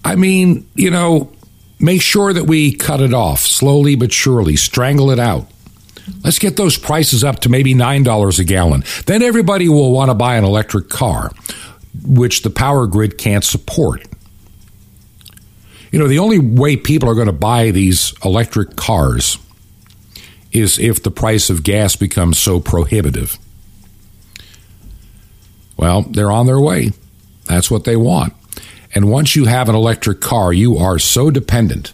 I 0.05 0.15
mean, 0.15 0.69
you 0.75 0.91
know, 0.91 1.33
make 1.81 2.01
sure 2.01 2.33
that 2.33 2.45
we 2.45 2.73
cut 2.73 3.01
it 3.01 3.13
off 3.13 3.41
slowly 3.41 3.97
but 3.97 4.13
surely, 4.13 4.57
strangle 4.57 5.11
it 5.11 5.19
out. 5.19 5.51
Let's 6.23 6.39
get 6.39 6.57
those 6.57 6.79
prices 6.79 7.25
up 7.25 7.41
to 7.41 7.49
maybe 7.49 7.75
$9 7.75 8.39
a 8.39 8.45
gallon. 8.45 8.85
Then 9.07 9.23
everybody 9.23 9.69
will 9.69 9.91
want 9.91 10.11
to 10.11 10.15
buy 10.15 10.37
an 10.37 10.45
electric 10.45 10.89
car, 10.89 11.33
which 12.05 12.43
the 12.43 12.51
power 12.51 12.87
grid 12.87 13.19
can't 13.19 13.43
support. 13.43 14.07
You 15.91 15.99
know, 15.99 16.09
the 16.09 16.19
only 16.19 16.39
way 16.39 16.77
people 16.77 17.09
are 17.09 17.15
going 17.15 17.27
to 17.27 17.33
buy 17.33 17.71
these 17.71 18.13
electric 18.25 18.77
cars 18.77 19.39
is 20.53 20.79
if 20.79 21.03
the 21.03 21.11
price 21.11 21.51
of 21.51 21.63
gas 21.63 21.97
becomes 21.97 22.39
so 22.39 22.61
prohibitive. 22.61 23.39
Well, 25.77 26.03
they're 26.03 26.31
on 26.31 26.47
their 26.47 26.61
way. 26.61 26.93
That's 27.45 27.71
what 27.71 27.85
they 27.85 27.97
want. 27.97 28.33
And 28.95 29.11
once 29.11 29.37
you 29.37 29.45
have 29.45 29.69
an 29.69 29.75
electric 29.75 30.21
car, 30.21 30.53
you 30.53 30.79
are 30.79 30.99
so 30.99 31.31
dependent 31.31 31.93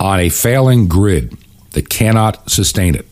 on 0.00 0.18
a 0.18 0.30
failing 0.30 0.88
grid 0.88 1.36
that 1.72 1.90
cannot 1.90 2.50
sustain 2.50 2.94
it. 2.94 3.06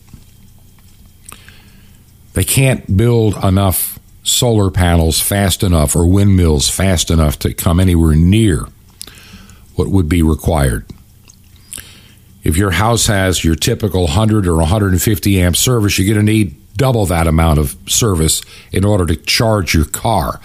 They 2.33 2.43
can't 2.43 2.97
build 2.97 3.35
enough 3.43 3.99
solar 4.23 4.71
panels 4.71 5.19
fast 5.19 5.63
enough 5.63 5.95
or 5.95 6.07
windmills 6.07 6.69
fast 6.69 7.11
enough 7.11 7.37
to 7.39 7.53
come 7.53 7.79
anywhere 7.79 8.15
near 8.15 8.65
what 9.75 9.87
would 9.89 10.09
be 10.09 10.21
required. 10.21 10.85
If 12.43 12.57
your 12.57 12.71
house 12.71 13.07
has 13.07 13.43
your 13.43 13.55
typical 13.55 14.03
100 14.03 14.47
or 14.47 14.55
150 14.55 15.41
amp 15.41 15.55
service, 15.55 15.97
you're 15.97 16.13
going 16.13 16.25
to 16.25 16.31
need 16.31 16.57
double 16.75 17.05
that 17.05 17.27
amount 17.27 17.59
of 17.59 17.75
service 17.87 18.41
in 18.71 18.83
order 18.83 19.05
to 19.05 19.15
charge 19.15 19.73
your 19.73 19.85
car. 19.85 20.39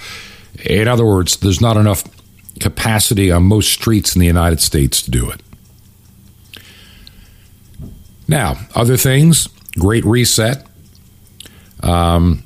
In 0.64 0.88
other 0.88 1.04
words, 1.04 1.37
there's 1.38 1.61
not 1.61 1.76
enough 1.76 2.04
capacity 2.61 3.30
on 3.30 3.45
most 3.45 3.73
streets 3.73 4.14
in 4.14 4.21
the 4.21 4.26
United 4.26 4.61
States 4.61 5.02
to 5.02 5.11
do 5.11 5.30
it. 5.30 5.40
Now, 8.28 8.56
other 8.75 8.97
things, 8.97 9.49
great 9.78 10.04
reset. 10.04 10.66
Um, 11.83 12.42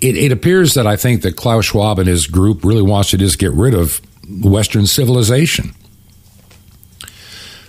it, 0.00 0.16
it, 0.16 0.32
appears 0.32 0.74
that 0.74 0.86
I 0.86 0.96
think 0.96 1.22
that 1.22 1.36
Klaus 1.36 1.66
Schwab 1.66 1.98
and 1.98 2.08
his 2.08 2.26
group 2.26 2.64
really 2.64 2.82
wants 2.82 3.10
to 3.10 3.18
just 3.18 3.38
get 3.38 3.52
rid 3.52 3.74
of 3.74 4.00
Western 4.28 4.86
civilization. 4.86 5.74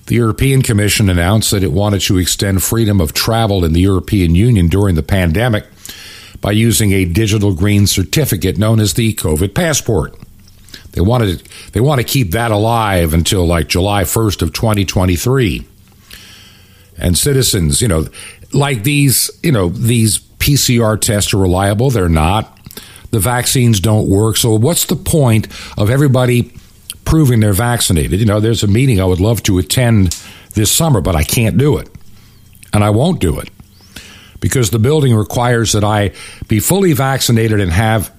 The 0.06 0.16
European 0.16 0.62
Commission 0.62 1.10
announced 1.10 1.52
that 1.52 1.64
it 1.64 1.72
wanted 1.72 2.02
to 2.02 2.18
extend 2.18 2.62
freedom 2.62 3.00
of 3.00 3.14
travel 3.14 3.64
in 3.64 3.74
the 3.74 3.82
European 3.82 4.36
Union 4.36 4.68
during 4.68 4.96
the 4.96 5.04
pandemic 5.04 5.66
by 6.42 6.52
using 6.52 6.92
a 6.92 7.06
digital 7.06 7.54
green 7.54 7.88
certificate 7.88 8.58
known 8.58 8.82
as 8.82 8.96
the 8.96 9.14
COVID 9.14 9.54
passport. 9.54 10.14
They 10.92 11.02
wanted 11.02 11.42
they 11.72 11.80
want 11.80 12.02
to 12.02 12.06
keep 12.06 12.32
that 12.32 12.52
alive 12.52 13.14
until 13.14 13.46
like 13.46 13.68
July 13.68 14.04
1st 14.04 14.42
of 14.42 14.54
2023. 14.54 15.66
And 16.98 17.18
citizens, 17.18 17.82
you 17.82 17.88
know, 17.88 18.06
like 18.52 18.84
these, 18.84 19.32
you 19.42 19.52
know, 19.52 19.70
these 19.70 20.20
PCR 20.20 21.00
tests 21.00 21.34
are 21.34 21.38
reliable, 21.38 21.90
they're 21.90 22.10
not. 22.10 22.53
The 23.14 23.20
vaccines 23.20 23.80
don't 23.80 24.10
work. 24.10 24.36
So 24.36 24.56
what's 24.56 24.86
the 24.86 24.98
point 24.98 25.48
of 25.78 25.90
everybody 25.90 26.52
proving 27.06 27.40
they're 27.40 27.54
vaccinated. 27.54 28.20
You 28.20 28.26
know, 28.26 28.40
there's 28.40 28.64
a 28.64 28.68
meeting 28.68 29.00
I 29.00 29.06
would 29.06 29.20
love 29.20 29.44
to 29.44 29.58
attend 29.58 30.20
this 30.54 30.72
summer, 30.72 31.02
but 31.02 31.16
I 31.16 31.24
can't 31.24 31.58
do 31.58 31.78
it. 31.78 31.90
And 32.74 32.84
I 32.84 32.90
won't 32.90 33.20
do 33.20 33.40
it 33.40 33.50
because 34.40 34.72
the 34.72 34.80
building 34.80 35.14
requires 35.16 35.74
that 35.74 35.84
I 35.84 36.12
be 36.48 36.60
fully 36.60 36.94
vaccinated 36.94 37.60
and 37.60 37.72
have 37.72 38.12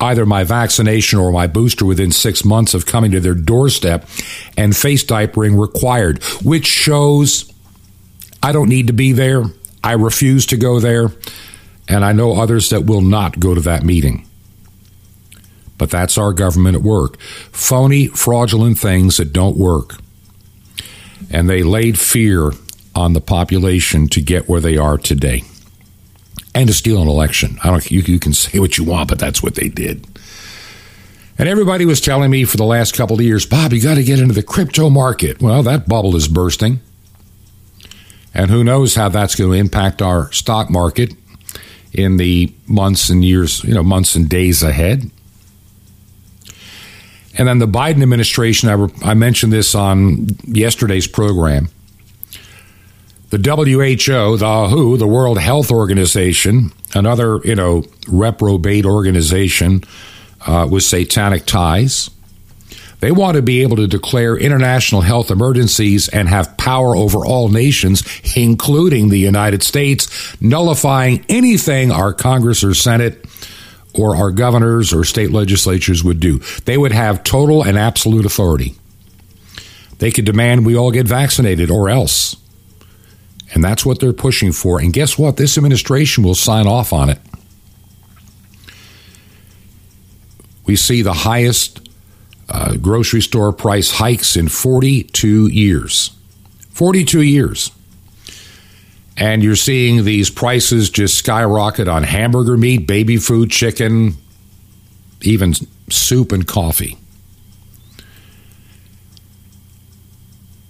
either 0.00 0.24
my 0.26 0.44
vaccination 0.44 1.18
or 1.18 1.30
my 1.30 1.46
booster 1.46 1.84
within 1.84 2.10
six 2.10 2.44
months 2.44 2.74
of 2.74 2.86
coming 2.86 3.10
to 3.12 3.20
their 3.20 3.34
doorstep 3.34 4.08
and 4.56 4.76
face 4.76 5.04
diapering 5.04 5.60
required, 5.60 6.22
which 6.42 6.66
shows 6.66 7.52
I 8.42 8.52
don't 8.52 8.68
need 8.68 8.86
to 8.86 8.92
be 8.92 9.12
there. 9.12 9.44
I 9.84 9.92
refuse 9.92 10.46
to 10.46 10.56
go 10.56 10.80
there. 10.80 11.10
And 11.88 12.04
I 12.04 12.12
know 12.12 12.40
others 12.40 12.70
that 12.70 12.86
will 12.86 13.00
not 13.00 13.38
go 13.38 13.54
to 13.54 13.60
that 13.62 13.82
meeting. 13.82 14.26
But 15.80 15.88
that's 15.90 16.18
our 16.18 16.34
government 16.34 16.76
at 16.76 16.82
work. 16.82 17.18
Phony, 17.20 18.06
fraudulent 18.08 18.78
things 18.78 19.16
that 19.16 19.32
don't 19.32 19.56
work. 19.56 19.96
And 21.30 21.48
they 21.48 21.62
laid 21.62 21.98
fear 21.98 22.52
on 22.94 23.14
the 23.14 23.20
population 23.22 24.06
to 24.08 24.20
get 24.20 24.46
where 24.46 24.60
they 24.60 24.76
are 24.76 24.98
today 24.98 25.42
and 26.54 26.68
to 26.68 26.74
steal 26.74 27.00
an 27.00 27.08
election. 27.08 27.58
I 27.64 27.70
don't 27.70 27.90
you, 27.90 28.00
you 28.00 28.18
can 28.18 28.34
say 28.34 28.58
what 28.58 28.76
you 28.76 28.84
want, 28.84 29.08
but 29.08 29.18
that's 29.18 29.42
what 29.42 29.54
they 29.54 29.68
did. 29.68 30.06
And 31.38 31.48
everybody 31.48 31.86
was 31.86 32.02
telling 32.02 32.30
me 32.30 32.44
for 32.44 32.58
the 32.58 32.64
last 32.64 32.94
couple 32.94 33.16
of 33.16 33.22
years, 33.22 33.46
Bob, 33.46 33.72
you 33.72 33.80
got 33.80 33.94
to 33.94 34.04
get 34.04 34.18
into 34.18 34.34
the 34.34 34.42
crypto 34.42 34.90
market. 34.90 35.40
Well, 35.40 35.62
that 35.62 35.88
bubble 35.88 36.14
is 36.14 36.28
bursting. 36.28 36.80
And 38.34 38.50
who 38.50 38.62
knows 38.62 38.96
how 38.96 39.08
that's 39.08 39.34
going 39.34 39.52
to 39.52 39.56
impact 39.56 40.02
our 40.02 40.30
stock 40.30 40.68
market 40.68 41.14
in 41.94 42.18
the 42.18 42.52
months 42.66 43.08
and 43.08 43.24
years, 43.24 43.64
you 43.64 43.72
know, 43.72 43.82
months 43.82 44.14
and 44.14 44.28
days 44.28 44.62
ahead. 44.62 45.10
And 47.38 47.46
then 47.46 47.58
the 47.58 47.66
Biden 47.66 48.02
administration, 48.02 48.68
I, 48.68 48.72
re- 48.72 48.92
I 49.02 49.14
mentioned 49.14 49.52
this 49.52 49.74
on 49.74 50.26
yesterday's 50.44 51.06
program. 51.06 51.68
The 53.30 53.38
WHO, 53.38 54.36
the 54.36 54.68
WHO, 54.68 54.96
the 54.96 55.06
World 55.06 55.38
Health 55.38 55.70
Organization, 55.70 56.72
another, 56.94 57.40
you 57.44 57.54
know, 57.54 57.84
reprobate 58.08 58.84
organization 58.84 59.84
uh, 60.46 60.66
with 60.68 60.82
satanic 60.82 61.46
ties. 61.46 62.10
They 62.98 63.12
want 63.12 63.36
to 63.36 63.42
be 63.42 63.62
able 63.62 63.76
to 63.76 63.86
declare 63.86 64.36
international 64.36 65.00
health 65.00 65.30
emergencies 65.30 66.08
and 66.08 66.28
have 66.28 66.56
power 66.58 66.94
over 66.94 67.24
all 67.24 67.48
nations, 67.48 68.02
including 68.36 69.08
the 69.08 69.18
United 69.18 69.62
States, 69.62 70.40
nullifying 70.42 71.24
anything 71.28 71.90
our 71.90 72.12
Congress 72.12 72.62
or 72.62 72.74
Senate 72.74 73.24
or 73.94 74.16
our 74.16 74.30
governors 74.30 74.92
or 74.92 75.04
state 75.04 75.30
legislatures 75.30 76.04
would 76.04 76.20
do. 76.20 76.38
They 76.64 76.78
would 76.78 76.92
have 76.92 77.24
total 77.24 77.62
and 77.62 77.78
absolute 77.78 78.24
authority. 78.24 78.74
They 79.98 80.10
could 80.10 80.24
demand 80.24 80.64
we 80.64 80.76
all 80.76 80.90
get 80.90 81.06
vaccinated 81.06 81.70
or 81.70 81.88
else. 81.88 82.36
And 83.52 83.64
that's 83.64 83.84
what 83.84 84.00
they're 84.00 84.12
pushing 84.12 84.52
for. 84.52 84.80
And 84.80 84.92
guess 84.92 85.18
what? 85.18 85.36
This 85.36 85.58
administration 85.58 86.24
will 86.24 86.34
sign 86.34 86.66
off 86.66 86.92
on 86.92 87.10
it. 87.10 87.18
We 90.64 90.76
see 90.76 91.02
the 91.02 91.12
highest 91.12 91.88
uh, 92.48 92.76
grocery 92.76 93.20
store 93.20 93.52
price 93.52 93.90
hikes 93.92 94.36
in 94.36 94.48
42 94.48 95.48
years. 95.48 96.12
42 96.70 97.22
years. 97.22 97.72
And 99.16 99.42
you're 99.42 99.56
seeing 99.56 100.04
these 100.04 100.30
prices 100.30 100.88
just 100.88 101.16
skyrocket 101.18 101.88
on 101.88 102.04
hamburger 102.04 102.56
meat, 102.56 102.86
baby 102.86 103.16
food, 103.18 103.50
chicken, 103.50 104.14
even 105.22 105.54
soup 105.90 106.32
and 106.32 106.46
coffee. 106.46 106.96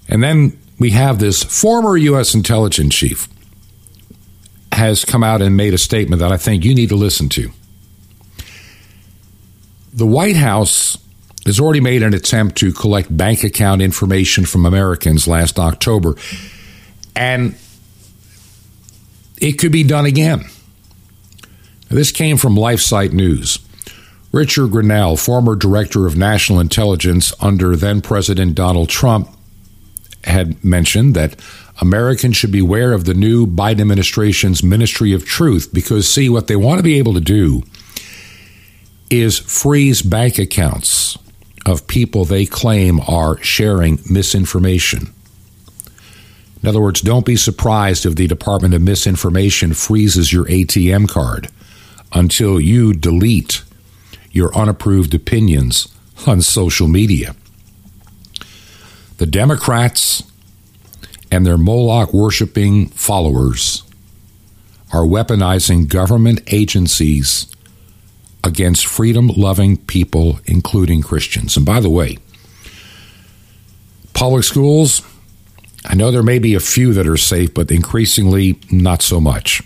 And 0.09 0.23
then 0.23 0.59
we 0.78 0.90
have 0.90 1.20
this 1.20 1.44
former 1.44 1.97
U.S. 1.97 2.35
intelligence 2.35 2.94
chief 2.94 3.28
has 4.73 5.04
come 5.04 5.23
out 5.23 5.42
and 5.42 5.56
made 5.56 5.75
a 5.75 5.78
statement 5.78 6.20
that 6.20 6.32
I 6.32 6.37
think 6.37 6.64
you 6.64 6.75
need 6.75 6.88
to 6.88 6.97
listen 6.97 7.28
to. 7.30 7.50
The 9.92 10.06
White 10.06 10.37
House 10.37 10.97
has 11.44 11.61
already 11.61 11.80
made 11.80 12.02
an 12.02 12.14
attempt 12.14 12.56
to 12.59 12.73
collect 12.73 13.14
bank 13.14 13.44
account 13.44 13.82
information 13.82 14.47
from 14.47 14.64
Americans 14.64 15.26
last 15.28 15.59
October, 15.59 16.14
and 17.14 17.56
it 19.40 19.59
could 19.59 19.73
be 19.73 19.82
done 19.82 20.06
again. 20.06 20.44
This 21.88 22.12
came 22.12 22.37
from 22.37 22.54
LifeSite 22.54 23.12
News. 23.12 23.59
Richard 24.32 24.70
Grenell, 24.70 25.18
former 25.18 25.56
director 25.56 26.06
of 26.06 26.16
national 26.16 26.61
intelligence 26.61 27.32
under 27.40 27.75
then 27.75 28.00
President 28.00 28.54
Donald 28.54 28.88
Trump, 28.88 29.28
had 30.25 30.62
mentioned 30.62 31.14
that 31.14 31.35
Americans 31.80 32.37
should 32.37 32.52
beware 32.52 32.92
of 32.92 33.06
the 33.06 33.14
new 33.14 33.47
Biden 33.47 33.80
administration's 33.80 34.62
Ministry 34.62 35.12
of 35.12 35.25
Truth 35.25 35.70
because, 35.73 36.09
see, 36.09 36.28
what 36.28 36.47
they 36.47 36.56
want 36.56 36.78
to 36.78 36.85
be 36.85 36.99
able 36.99 37.14
to 37.14 37.20
do 37.20 37.62
is 39.09 39.38
freeze 39.38 40.02
bank 40.02 40.38
accounts 40.38 41.18
of 41.66 41.87
people 41.87 42.25
they 42.25 42.47
claim 42.47 43.00
are 43.09 43.42
sharing 43.42 43.99
misinformation. 44.09 45.12
In 46.62 46.68
other 46.68 46.80
words, 46.80 47.00
don't 47.00 47.24
be 47.24 47.36
surprised 47.36 48.04
if 48.04 48.16
the 48.16 48.26
Department 48.26 48.74
of 48.74 48.82
Misinformation 48.82 49.73
freezes 49.73 50.32
your 50.32 50.44
ATM 50.46 51.08
card 51.08 51.49
until 52.12 52.60
you 52.60 52.92
delete 52.92 53.62
your 54.30 54.54
unapproved 54.54 55.14
opinions 55.14 55.88
on 56.26 56.42
social 56.42 56.86
media. 56.86 57.34
The 59.16 59.26
Democrats 59.26 60.23
and 61.30 61.46
their 61.46 61.58
Moloch 61.58 62.12
worshiping 62.12 62.88
followers 62.88 63.82
are 64.92 65.02
weaponizing 65.02 65.88
government 65.88 66.42
agencies 66.52 67.46
against 68.42 68.86
freedom 68.86 69.28
loving 69.28 69.76
people, 69.76 70.40
including 70.46 71.02
Christians. 71.02 71.56
And 71.56 71.64
by 71.64 71.80
the 71.80 71.90
way, 71.90 72.18
public 74.14 74.44
schools, 74.44 75.02
I 75.84 75.95
know 75.95 76.10
there 76.10 76.23
may 76.23 76.38
be 76.38 76.54
a 76.54 76.60
few 76.60 76.93
that 76.95 77.06
are 77.06 77.16
safe, 77.16 77.54
but 77.54 77.71
increasingly 77.71 78.58
not 78.71 79.02
so 79.02 79.21
much. 79.21 79.62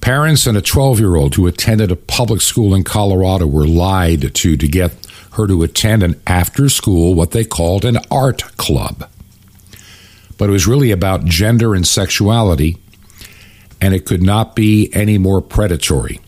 Parents 0.00 0.46
and 0.46 0.56
a 0.56 0.62
12 0.62 1.00
year 1.00 1.16
old 1.16 1.34
who 1.34 1.46
attended 1.46 1.90
a 1.90 1.96
public 1.96 2.40
school 2.40 2.74
in 2.74 2.84
Colorado 2.84 3.46
were 3.46 3.66
lied 3.66 4.34
to 4.34 4.56
to 4.56 4.68
get 4.68 4.92
her 5.32 5.46
to 5.46 5.62
attend 5.62 6.02
an 6.02 6.20
after 6.26 6.68
school, 6.68 7.14
what 7.14 7.30
they 7.30 7.44
called 7.44 7.84
an 7.84 7.98
art 8.10 8.42
club. 8.56 9.08
But 10.38 10.48
it 10.48 10.52
was 10.52 10.66
really 10.66 10.90
about 10.90 11.24
gender 11.24 11.74
and 11.74 11.86
sexuality, 11.86 12.78
and 13.80 13.94
it 13.94 14.04
could 14.04 14.22
not 14.22 14.54
be 14.54 14.90
any 14.92 15.18
more 15.18 15.40
predatory. 15.40 16.20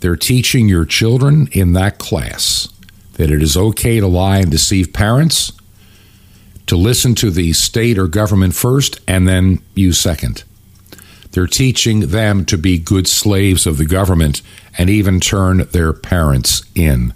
They're 0.00 0.16
teaching 0.16 0.68
your 0.68 0.84
children 0.84 1.48
in 1.52 1.72
that 1.74 1.98
class 1.98 2.68
that 3.14 3.30
it 3.30 3.42
is 3.42 3.56
okay 3.56 4.00
to 4.00 4.06
lie 4.06 4.38
and 4.38 4.50
deceive 4.50 4.92
parents, 4.92 5.52
to 6.66 6.76
listen 6.76 7.14
to 7.16 7.30
the 7.30 7.52
state 7.52 7.98
or 7.98 8.06
government 8.06 8.54
first, 8.54 9.00
and 9.06 9.28
then 9.28 9.60
you 9.74 9.92
second. 9.92 10.44
They're 11.32 11.46
teaching 11.46 12.00
them 12.08 12.44
to 12.46 12.56
be 12.56 12.78
good 12.78 13.08
slaves 13.08 13.66
of 13.66 13.76
the 13.76 13.84
government 13.84 14.40
and 14.78 14.88
even 14.88 15.18
turn 15.18 15.66
their 15.72 15.92
parents 15.92 16.62
in. 16.74 17.12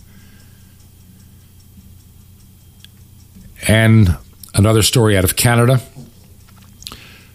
And 3.68 4.16
another 4.54 4.82
story 4.82 5.16
out 5.16 5.24
of 5.24 5.36
Canada. 5.36 5.80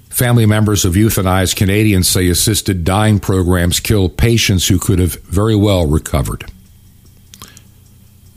Family 0.10 0.46
members 0.46 0.86
of 0.86 0.94
euthanized 0.94 1.56
Canadians 1.56 2.08
say 2.08 2.28
assisted 2.28 2.84
dying 2.84 3.20
programs 3.20 3.80
kill 3.80 4.10
patients 4.10 4.68
who 4.68 4.78
could 4.78 5.00
have 5.00 5.16
very 5.24 5.56
well 5.56 5.88
recovered. 5.88 6.46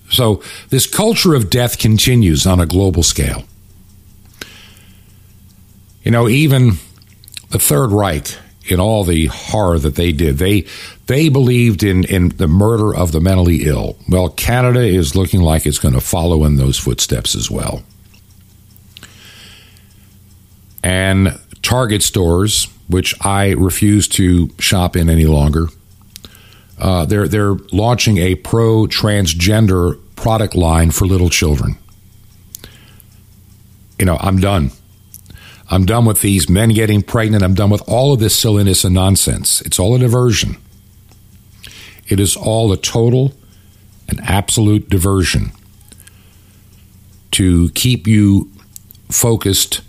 So, 0.08 0.40
this 0.70 0.86
culture 0.86 1.34
of 1.34 1.50
death 1.50 1.78
continues 1.78 2.46
on 2.46 2.60
a 2.60 2.66
global 2.66 3.02
scale. 3.02 3.44
You 6.06 6.12
know, 6.12 6.28
even 6.28 6.74
the 7.50 7.58
Third 7.58 7.90
Reich, 7.90 8.38
in 8.68 8.78
all 8.78 9.02
the 9.02 9.26
horror 9.26 9.76
that 9.80 9.96
they 9.96 10.12
did, 10.12 10.38
they 10.38 10.64
they 11.06 11.28
believed 11.28 11.82
in, 11.82 12.04
in 12.04 12.28
the 12.28 12.46
murder 12.46 12.94
of 12.94 13.10
the 13.10 13.20
mentally 13.20 13.64
ill. 13.64 13.96
Well, 14.08 14.28
Canada 14.28 14.82
is 14.82 15.16
looking 15.16 15.40
like 15.40 15.66
it's 15.66 15.80
going 15.80 15.94
to 15.94 16.00
follow 16.00 16.44
in 16.44 16.54
those 16.54 16.78
footsteps 16.78 17.34
as 17.34 17.50
well. 17.50 17.82
And 20.84 21.40
Target 21.62 22.02
stores, 22.02 22.68
which 22.88 23.12
I 23.22 23.50
refuse 23.54 24.06
to 24.10 24.48
shop 24.60 24.94
in 24.94 25.10
any 25.10 25.26
longer, 25.26 25.66
uh, 26.78 27.04
they're 27.06 27.26
they're 27.26 27.54
launching 27.72 28.18
a 28.18 28.36
pro 28.36 28.86
transgender 28.86 30.00
product 30.14 30.54
line 30.54 30.92
for 30.92 31.04
little 31.04 31.30
children. 31.30 31.76
You 33.98 34.06
know, 34.06 34.18
I'm 34.20 34.38
done. 34.38 34.70
I'm 35.68 35.85
done 35.85 36.05
with 36.05 36.20
these 36.20 36.48
men 36.48 36.70
getting 36.70 37.02
pregnant. 37.02 37.42
I'm 37.42 37.55
done 37.55 37.70
with 37.70 37.83
all 37.88 38.12
of 38.12 38.20
this 38.20 38.38
silliness 38.38 38.85
and 38.85 38.94
nonsense. 38.94 39.61
It's 39.62 39.79
all 39.79 39.94
a 39.94 39.98
diversion. 39.98 40.57
It 42.09 42.20
is 42.20 42.37
all 42.37 42.72
a 42.72 42.76
total 42.76 43.33
and 44.09 44.20
absolute 44.20 44.88
diversion 44.88 45.50
to 47.33 47.70
keep 47.70 48.07
you 48.07 48.50
focused 49.11 49.81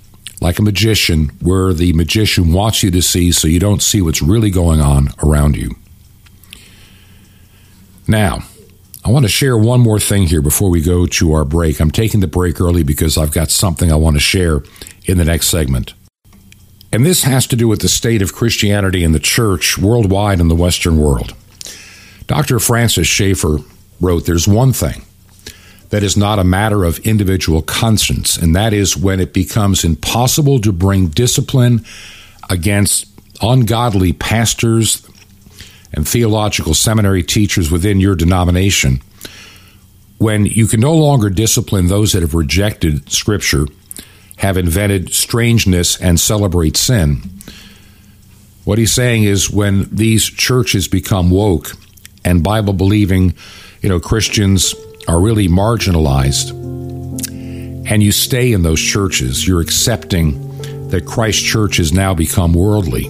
like 0.42 0.60
a 0.60 0.62
magician, 0.62 1.30
where 1.42 1.74
the 1.74 1.94
magician 1.94 2.54
wants 2.54 2.84
you 2.84 2.92
to 2.92 3.02
see 3.02 3.32
so 3.32 3.48
you 3.48 3.60
don't 3.60 3.82
see 3.82 4.02
what's 4.02 4.22
really 4.22 4.52
going 4.52 4.80
on 4.80 5.10
around 5.24 5.56
you. 5.56 5.76
Now, 8.08 8.44
I 9.08 9.10
want 9.10 9.24
to 9.24 9.32
share 9.32 9.58
one 9.58 9.80
more 9.80 10.02
thing 10.02 10.24
here 10.24 10.42
before 10.42 10.70
we 10.70 10.82
go 10.82 11.06
to 11.06 11.32
our 11.32 11.46
break. 11.46 11.80
I'm 11.80 11.92
taking 11.92 12.20
the 12.20 12.28
break 12.28 12.60
early 12.60 12.84
because 12.84 13.18
I've 13.18 13.32
got 13.32 13.50
something 13.50 13.90
I 13.90 13.96
want 13.96 14.18
to 14.18 14.20
share 14.20 14.64
in 15.06 15.18
the 15.18 15.24
next 15.24 15.48
segment. 15.48 15.94
And 16.92 17.06
this 17.06 17.24
has 17.24 17.48
to 17.48 17.56
do 17.56 17.70
with 17.70 17.80
the 17.80 17.88
state 17.88 18.22
of 18.22 18.34
Christianity 18.34 19.06
in 19.06 19.14
the 19.14 19.20
church 19.20 19.78
worldwide 19.78 20.42
in 20.42 20.50
the 20.50 20.56
Western 20.56 20.98
world. 20.98 21.34
Dr. 22.28 22.60
Francis 22.60 23.08
Schaeffer 23.08 23.60
wrote 24.02 24.26
There's 24.26 24.46
one 24.46 24.74
thing 24.74 25.06
that 25.88 26.04
is 26.04 26.18
not 26.18 26.38
a 26.38 26.44
matter 26.44 26.84
of 26.84 27.00
individual 27.00 27.62
conscience, 27.62 28.36
and 28.36 28.54
that 28.58 28.74
is 28.74 28.98
when 28.98 29.22
it 29.22 29.32
becomes 29.32 29.86
impossible 29.86 30.60
to 30.60 30.74
bring 30.74 31.08
discipline 31.08 31.86
against 32.50 33.08
ungodly 33.42 34.12
pastors 34.12 35.08
and 35.94 36.08
theological 36.08 36.74
seminary 36.74 37.24
teachers 37.24 37.72
within 37.72 38.00
your 38.00 38.16
denomination, 38.16 39.02
when 40.18 40.46
you 40.46 40.68
can 40.68 40.80
no 40.80 40.94
longer 40.96 41.30
discipline 41.30 41.88
those 41.88 42.14
that 42.14 42.22
have 42.22 42.34
rejected 42.34 43.12
Scripture, 43.12 43.68
have 44.38 44.58
invented 44.58 45.14
strangeness, 45.14 46.00
and 46.02 46.20
celebrate 46.20 46.76
sin, 46.78 47.22
what 48.66 48.78
he's 48.78 48.94
saying 48.94 49.24
is 49.24 49.50
when 49.50 49.88
these 49.90 50.26
churches 50.26 50.88
become 50.88 51.30
woke 51.30 51.72
and 52.26 52.44
Bible 52.44 52.74
believing, 52.74 53.34
you 53.82 53.88
know, 53.88 54.00
Christians 54.00 54.76
are 55.08 55.22
really 55.22 55.48
marginalized, 55.48 56.52
and 57.90 58.04
you 58.04 58.12
stay 58.12 58.52
in 58.52 58.64
those 58.64 58.82
churches, 58.82 59.48
you're 59.48 59.62
accepting 59.62 60.44
that 60.90 61.06
Christ 61.06 61.46
Church 61.46 61.78
has 61.78 61.94
now 61.94 62.14
become 62.14 62.54
worldly. 62.54 63.08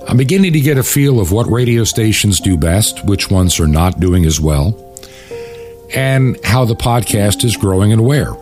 I'm 0.07 0.17
beginning 0.17 0.53
to 0.53 0.59
get 0.59 0.77
a 0.77 0.83
feel 0.83 1.19
of 1.19 1.31
what 1.31 1.47
radio 1.49 1.83
stations 1.83 2.39
do 2.39 2.57
best, 2.57 3.05
which 3.05 3.31
ones 3.31 3.59
are 3.59 3.67
not 3.67 3.99
doing 3.99 4.25
as 4.25 4.39
well, 4.39 4.77
and 5.95 6.37
how 6.43 6.65
the 6.65 6.75
podcast 6.75 7.43
is 7.43 7.55
growing 7.55 7.91
and 7.91 8.05
where. 8.05 8.33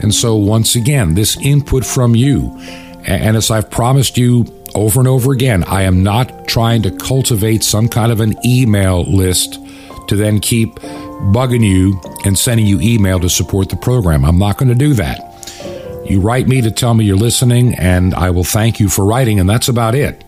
And 0.00 0.14
so, 0.14 0.36
once 0.36 0.76
again, 0.76 1.14
this 1.14 1.36
input 1.38 1.84
from 1.84 2.14
you, 2.14 2.54
and 3.06 3.36
as 3.36 3.50
I've 3.50 3.70
promised 3.70 4.18
you 4.18 4.44
over 4.74 5.00
and 5.00 5.08
over 5.08 5.32
again, 5.32 5.64
I 5.64 5.82
am 5.82 6.02
not 6.02 6.46
trying 6.46 6.82
to 6.82 6.90
cultivate 6.90 7.64
some 7.64 7.88
kind 7.88 8.12
of 8.12 8.20
an 8.20 8.34
email 8.44 9.02
list 9.04 9.58
to 10.08 10.16
then 10.16 10.40
keep 10.40 10.74
bugging 11.32 11.64
you 11.64 12.00
and 12.24 12.38
sending 12.38 12.66
you 12.66 12.80
email 12.80 13.18
to 13.20 13.30
support 13.30 13.70
the 13.70 13.76
program. 13.76 14.24
I'm 14.24 14.38
not 14.38 14.58
going 14.58 14.68
to 14.68 14.74
do 14.74 14.92
that. 14.94 15.22
You 16.08 16.20
write 16.20 16.46
me 16.46 16.60
to 16.60 16.70
tell 16.70 16.94
me 16.94 17.04
you're 17.04 17.16
listening, 17.16 17.74
and 17.74 18.14
I 18.14 18.30
will 18.30 18.44
thank 18.44 18.78
you 18.78 18.88
for 18.88 19.04
writing, 19.04 19.40
and 19.40 19.48
that's 19.48 19.68
about 19.68 19.94
it. 19.94 20.22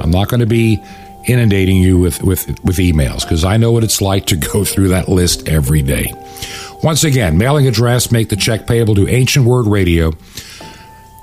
I'm 0.00 0.10
not 0.10 0.28
going 0.28 0.40
to 0.40 0.46
be 0.46 0.82
inundating 1.26 1.76
you 1.76 1.98
with, 1.98 2.22
with, 2.22 2.46
with 2.64 2.76
emails 2.76 3.22
because 3.22 3.44
I 3.44 3.56
know 3.56 3.72
what 3.72 3.82
it's 3.84 4.00
like 4.00 4.26
to 4.26 4.36
go 4.52 4.64
through 4.64 4.88
that 4.88 5.08
list 5.08 5.48
every 5.48 5.82
day. 5.82 6.12
Once 6.82 7.04
again, 7.04 7.38
mailing 7.38 7.66
address, 7.66 8.12
make 8.12 8.28
the 8.28 8.36
check 8.36 8.66
payable 8.66 8.94
to 8.94 9.08
Ancient 9.08 9.44
Word 9.44 9.66
Radio. 9.66 10.12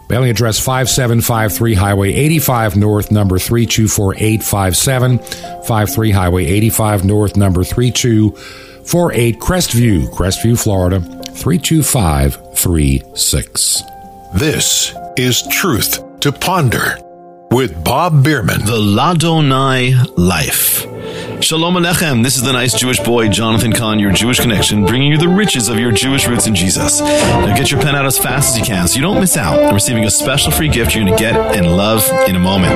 Mailing 0.09 0.29
address 0.29 0.59
5753 0.59 1.73
Highway 1.73 2.13
85 2.13 2.75
North, 2.75 3.11
number 3.11 3.39
324857. 3.39 5.17
53 5.63 6.11
Highway 6.11 6.45
85 6.45 7.05
North, 7.05 7.37
number 7.37 7.63
3248 7.63 9.39
Crestview, 9.39 10.07
Crestview, 10.09 10.61
Florida 10.61 10.99
32536. 10.99 13.83
This 14.35 14.93
is 15.17 15.41
Truth 15.47 16.19
to 16.19 16.31
Ponder 16.31 16.99
with 17.55 17.85
Bob 17.85 18.21
Bierman. 18.21 18.65
The 18.65 18.73
Ladonai 18.73 19.95
Life. 20.17 20.94
Shalom 21.45 21.75
Alechem. 21.75 22.23
This 22.23 22.37
is 22.37 22.41
the 22.41 22.53
nice 22.53 22.73
Jewish 22.73 22.99
boy, 22.99 23.29
Jonathan 23.29 23.71
Cahn, 23.71 23.99
your 23.99 24.11
Jewish 24.11 24.39
connection, 24.39 24.83
bringing 24.83 25.11
you 25.11 25.19
the 25.19 25.27
riches 25.27 25.69
of 25.69 25.77
your 25.77 25.91
Jewish 25.91 26.27
roots 26.27 26.47
in 26.47 26.55
Jesus. 26.55 27.01
Now 27.01 27.55
get 27.55 27.69
your 27.69 27.79
pen 27.79 27.95
out 27.95 28.07
as 28.07 28.17
fast 28.17 28.49
as 28.49 28.57
you 28.57 28.65
can 28.65 28.87
so 28.87 28.95
you 28.95 29.03
don't 29.03 29.19
miss 29.19 29.37
out 29.37 29.61
on 29.61 29.71
receiving 29.71 30.05
a 30.05 30.09
special 30.09 30.51
free 30.51 30.69
gift 30.69 30.95
you're 30.95 31.05
going 31.05 31.15
to 31.15 31.23
get 31.23 31.35
and 31.55 31.67
love 31.67 32.03
in 32.27 32.35
a 32.35 32.39
moment. 32.39 32.73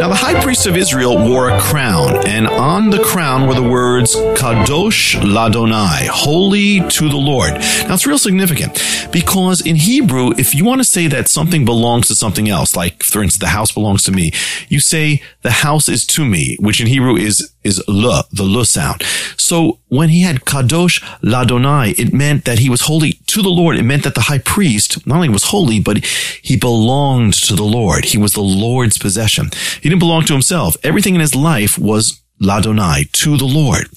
Now, 0.00 0.08
the 0.08 0.16
high 0.16 0.42
priest 0.42 0.66
of 0.66 0.76
Israel 0.76 1.16
wore 1.16 1.50
a 1.50 1.60
crown, 1.60 2.26
and 2.26 2.48
on 2.48 2.90
the 2.90 2.98
crown 2.98 3.46
were 3.46 3.54
the 3.54 3.62
words 3.62 4.16
Kadosh 4.16 5.14
Ladonai, 5.20 6.08
holy 6.08 6.80
to 6.80 7.08
the 7.08 7.16
Lord. 7.16 7.52
Now, 7.52 7.94
it's 7.94 8.04
real 8.04 8.18
significant 8.18 8.82
because 9.12 9.60
in 9.60 9.76
Hebrew, 9.76 10.32
if 10.36 10.56
you 10.56 10.64
want 10.64 10.80
to 10.80 10.84
say 10.84 11.06
that 11.06 11.28
something 11.28 11.64
belongs 11.64 12.08
to 12.08 12.16
something 12.16 12.48
else, 12.48 12.74
like, 12.74 13.04
for 13.04 13.22
instance, 13.22 13.38
the 13.38 13.50
house 13.50 13.70
belongs 13.70 14.02
to 14.04 14.10
me, 14.10 14.32
you 14.68 14.80
say 14.80 15.22
the 15.42 15.52
house 15.52 15.88
is 15.88 16.04
to 16.08 16.24
me, 16.24 16.56
which 16.58 16.80
in 16.80 16.88
Hebrew 16.88 17.14
is 17.14 17.52
is 17.64 17.82
le, 17.86 18.24
the 18.32 18.44
le 18.44 18.64
sound. 18.64 19.02
So 19.36 19.78
when 19.88 20.08
he 20.08 20.22
had 20.22 20.44
kadosh 20.44 21.02
ladonai, 21.22 21.98
it 21.98 22.12
meant 22.12 22.44
that 22.44 22.58
he 22.58 22.70
was 22.70 22.82
holy 22.82 23.12
to 23.26 23.42
the 23.42 23.50
Lord. 23.50 23.76
It 23.76 23.82
meant 23.82 24.04
that 24.04 24.14
the 24.14 24.22
high 24.22 24.38
priest 24.38 25.06
not 25.06 25.16
only 25.16 25.28
was 25.28 25.44
holy, 25.44 25.80
but 25.80 26.04
he 26.04 26.56
belonged 26.56 27.34
to 27.34 27.54
the 27.54 27.64
Lord. 27.64 28.06
He 28.06 28.18
was 28.18 28.32
the 28.32 28.40
Lord's 28.40 28.98
possession. 28.98 29.50
He 29.80 29.88
didn't 29.88 29.98
belong 29.98 30.24
to 30.24 30.32
himself. 30.32 30.76
Everything 30.82 31.14
in 31.14 31.20
his 31.20 31.34
life 31.34 31.78
was 31.78 32.21
Ladonai, 32.42 33.10
to 33.12 33.36
the 33.36 33.44
Lord. 33.44 33.88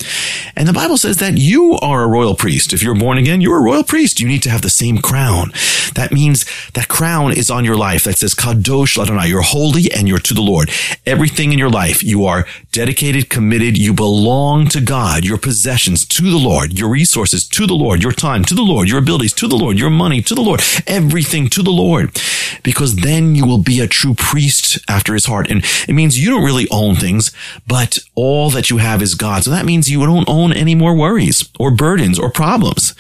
And 0.56 0.68
the 0.68 0.74
Bible 0.74 0.98
says 0.98 1.18
that 1.18 1.38
you 1.38 1.74
are 1.82 2.04
a 2.04 2.08
royal 2.08 2.36
priest. 2.36 2.72
If 2.72 2.82
you're 2.82 2.96
born 2.96 3.18
again, 3.18 3.42
you're 3.42 3.58
a 3.58 3.64
royal 3.64 3.84
priest. 3.84 4.20
You 4.20 4.28
need 4.28 4.44
to 4.44 4.50
have 4.50 4.62
the 4.62 4.70
same 4.70 5.00
crown. 5.00 5.52
That 5.96 6.12
means 6.12 6.46
that 6.72 6.88
crown 6.88 7.34
is 7.34 7.50
on 7.50 7.66
your 7.66 7.76
life 7.76 8.04
that 8.04 8.18
says 8.18 8.34
Kadosh 8.34 8.98
Ladonai. 8.98 9.28
You're 9.28 9.42
holy 9.42 9.92
and 9.92 10.08
you're 10.08 10.20
to 10.20 10.34
the 10.34 10.42
Lord. 10.42 10.70
Everything 11.06 11.52
in 11.52 11.60
your 11.60 11.70
life, 11.70 12.04
you 12.04 12.26
are 12.26 12.46
dedicated, 12.72 13.30
committed. 13.30 13.78
You 13.78 13.94
belong 13.94 14.68
to 14.70 14.82
God. 14.82 15.26
Your 15.26 15.38
possessions 15.38 16.06
to 16.06 16.24
the 16.24 16.38
Lord. 16.38 16.78
Your 16.78 16.90
resources 16.90 17.48
to 17.50 17.66
the 17.66 17.74
Lord. 17.74 18.04
Your 18.04 18.12
time 18.12 18.46
to 18.46 18.54
the 18.54 18.62
Lord. 18.62 18.88
Your 18.88 19.00
abilities 19.00 19.34
to 19.34 19.48
the 19.48 19.58
Lord. 19.58 19.78
Your 19.80 19.90
money 19.90 20.22
to 20.22 20.36
the 20.36 20.42
Lord. 20.42 20.62
Everything 20.88 21.50
to 21.50 21.64
the 21.64 21.72
Lord. 21.72 22.16
Because 22.64 22.98
then 22.98 23.36
you 23.36 23.46
will 23.46 23.62
be 23.62 23.80
a 23.80 23.88
true 23.88 24.14
priest 24.14 24.80
after 24.90 25.14
his 25.14 25.26
heart. 25.26 25.50
And 25.50 25.64
it 25.88 25.94
means 25.94 26.20
you 26.20 26.30
don't 26.30 26.44
really 26.44 26.68
own 26.72 26.96
things, 26.96 27.32
but 27.68 28.00
all 28.16 28.50
that 28.52 28.70
you 28.70 28.78
have 28.78 29.02
is 29.02 29.16
God. 29.16 29.44
So 29.44 29.52
that 29.52 29.66
means 29.66 29.90
you 29.90 30.06
don't 30.06 30.30
own 30.30 30.54
any 30.54 30.76
more 30.76 30.96
worries 30.96 31.48
or 31.60 31.72
burdens 31.72 32.20
or 32.20 32.32
problems. 32.32 32.94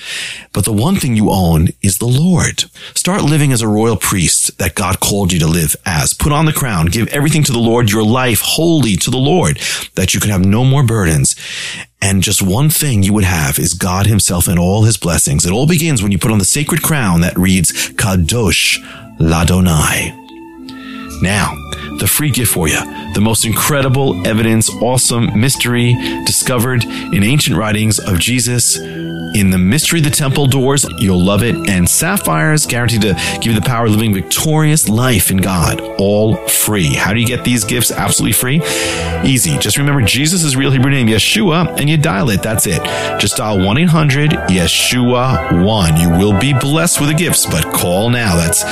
But 0.53 0.65
the 0.65 0.73
one 0.73 0.95
thing 0.95 1.15
you 1.15 1.31
own 1.31 1.69
is 1.81 1.97
the 1.97 2.05
Lord. 2.05 2.65
Start 2.93 3.21
living 3.23 3.51
as 3.51 3.61
a 3.61 3.67
royal 3.67 3.97
priest 3.97 4.57
that 4.57 4.75
God 4.75 4.99
called 4.99 5.31
you 5.31 5.39
to 5.39 5.47
live 5.47 5.75
as. 5.85 6.13
Put 6.13 6.31
on 6.31 6.45
the 6.45 6.53
crown. 6.53 6.87
Give 6.87 7.07
everything 7.09 7.43
to 7.43 7.51
the 7.51 7.59
Lord, 7.59 7.91
your 7.91 8.03
life 8.03 8.41
wholly 8.41 8.95
to 8.97 9.11
the 9.11 9.17
Lord, 9.17 9.59
that 9.95 10.13
you 10.13 10.19
can 10.19 10.31
have 10.31 10.45
no 10.45 10.63
more 10.63 10.83
burdens. 10.83 11.35
And 12.01 12.21
just 12.21 12.41
one 12.41 12.69
thing 12.69 13.03
you 13.03 13.13
would 13.13 13.23
have 13.23 13.57
is 13.57 13.73
God 13.73 14.05
himself 14.05 14.47
and 14.47 14.59
all 14.59 14.83
his 14.83 14.97
blessings. 14.97 15.45
It 15.45 15.51
all 15.51 15.65
begins 15.65 16.03
when 16.03 16.11
you 16.11 16.19
put 16.19 16.31
on 16.31 16.37
the 16.37 16.45
sacred 16.45 16.83
crown 16.83 17.21
that 17.21 17.37
reads 17.37 17.71
Kadosh 17.93 18.77
Ladonai. 19.19 20.13
Now, 21.21 21.53
the 21.97 22.07
free 22.07 22.29
gift 22.29 22.53
for 22.53 22.67
you. 22.67 22.79
the 23.13 23.21
most 23.21 23.45
incredible 23.45 24.27
evidence, 24.27 24.69
awesome 24.81 25.39
mystery 25.39 25.95
discovered 26.25 26.83
in 26.83 27.23
ancient 27.23 27.57
writings 27.57 27.99
of 27.99 28.19
Jesus 28.19 28.77
in 29.35 29.49
the 29.49 29.57
mystery 29.57 29.99
of 29.99 30.05
the 30.05 30.11
temple 30.11 30.47
doors. 30.47 30.85
You'll 30.97 31.23
love 31.23 31.43
it. 31.43 31.55
And 31.69 31.89
sapphires 31.89 32.65
guaranteed 32.65 33.01
to 33.01 33.13
give 33.41 33.47
you 33.47 33.59
the 33.59 33.65
power 33.65 33.85
of 33.85 33.91
living 33.91 34.13
victorious 34.13 34.87
life 34.87 35.29
in 35.29 35.37
God, 35.37 35.81
all 35.99 36.35
free. 36.47 36.93
How 36.93 37.13
do 37.13 37.19
you 37.19 37.27
get 37.27 37.43
these 37.43 37.63
gifts 37.63 37.91
absolutely 37.91 38.33
free? 38.33 38.61
Easy. 39.25 39.57
Just 39.57 39.77
remember 39.77 40.01
Jesus' 40.01 40.55
real 40.55 40.71
Hebrew 40.71 40.91
name, 40.91 41.07
Yeshua, 41.07 41.79
and 41.79 41.89
you 41.89 41.97
dial 41.97 42.29
it. 42.29 42.41
That's 42.41 42.65
it. 42.65 42.81
Just 43.19 43.37
dial 43.37 43.59
1 43.59 43.77
800 43.77 44.31
Yeshua 44.31 45.65
1. 45.65 45.97
You 45.97 46.09
will 46.11 46.39
be 46.39 46.53
blessed 46.53 46.99
with 46.99 47.09
the 47.09 47.15
gifts, 47.15 47.45
but 47.45 47.65
call 47.73 48.09
now. 48.09 48.35
That's 48.35 48.63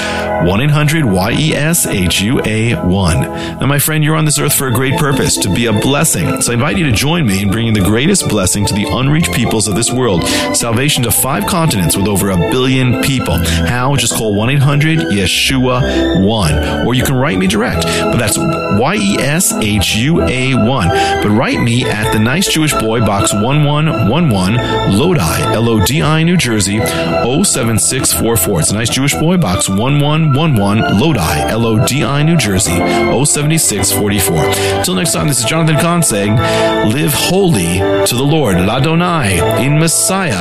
1 0.48 0.62
800 0.62 1.06
Y 1.06 1.32
E 1.32 1.54
S 1.54 1.86
H 1.86 2.22
U 2.22 2.42
A 2.46 2.76
1. 2.76 2.93
Now, 2.94 3.66
my 3.66 3.80
friend, 3.80 4.04
you're 4.04 4.16
on 4.16 4.26
this 4.26 4.40
earth 4.40 4.54
for 4.54 4.68
a 4.68 4.72
great 4.74 4.98
purpose, 5.00 5.38
to 5.38 5.54
be 5.54 5.66
a 5.66 5.74
blessing. 5.74 6.42
So 6.42 6.52
I 6.52 6.56
invite 6.56 6.78
you 6.78 6.86
to 6.86 6.92
join 6.92 7.26
me 7.26 7.42
in 7.42 7.50
bringing 7.50 7.74
the 7.74 7.82
greatest 7.82 8.30
blessing 8.30 8.66
to 8.66 8.74
the 8.74 8.86
unreached 8.86 9.34
peoples 9.34 9.68
of 9.68 9.76
this 9.76 9.92
world 9.92 10.24
salvation 10.56 11.04
to 11.04 11.12
five 11.12 11.46
continents 11.48 11.98
with 11.98 12.08
over 12.08 12.30
a 12.30 12.38
billion 12.52 13.02
people. 13.02 13.38
How? 13.38 13.96
Just 13.96 14.14
call 14.16 14.36
1 14.36 14.50
800 14.52 15.00
Yeshua 15.00 16.26
1. 16.26 16.86
Or 16.88 16.94
you 16.94 17.04
can 17.04 17.16
write 17.16 17.38
me 17.38 17.48
direct, 17.48 17.84
but 17.84 18.18
that's 18.18 18.38
Y 18.38 18.96
E 18.96 19.18
S 19.20 19.52
H 19.54 19.96
U 19.96 20.22
A 20.22 20.54
1. 20.54 20.88
But 21.24 21.30
write 21.30 21.60
me 21.60 21.86
at 21.86 22.12
the 22.14 22.20
Nice 22.20 22.48
Jewish 22.52 22.74
Boy, 22.74 23.00
Box 23.00 23.34
1111, 23.34 24.98
Lodi, 24.98 25.42
L 25.54 25.70
O 25.70 25.84
D 25.86 26.02
I, 26.02 26.24
New 26.24 26.38
Jersey, 26.38 26.80
07644. 26.80 28.60
It's 28.60 28.72
a 28.72 28.76
Nice 28.76 28.90
Jewish 28.90 29.14
Boy, 29.16 29.38
Box 29.38 29.70
1111, 29.70 31.00
Lodi, 31.00 31.50
L 31.50 31.66
O 31.66 31.86
D 31.86 32.04
I, 32.04 32.24
New 32.24 32.38
Jersey, 32.38 32.72
07644. 32.86 34.84
Till 34.84 34.96
next 34.96 35.14
time, 35.14 35.28
this 35.28 35.40
is 35.40 35.46
Jonathan 35.46 35.80
Cahn 35.80 36.04
saying, 36.04 36.36
Live 36.36 37.14
holy 37.14 37.80
to 38.06 38.16
the 38.16 38.24
Lord, 38.24 38.58
Ladonai, 38.58 39.60
in 39.60 39.80
Messiah, 39.80 40.34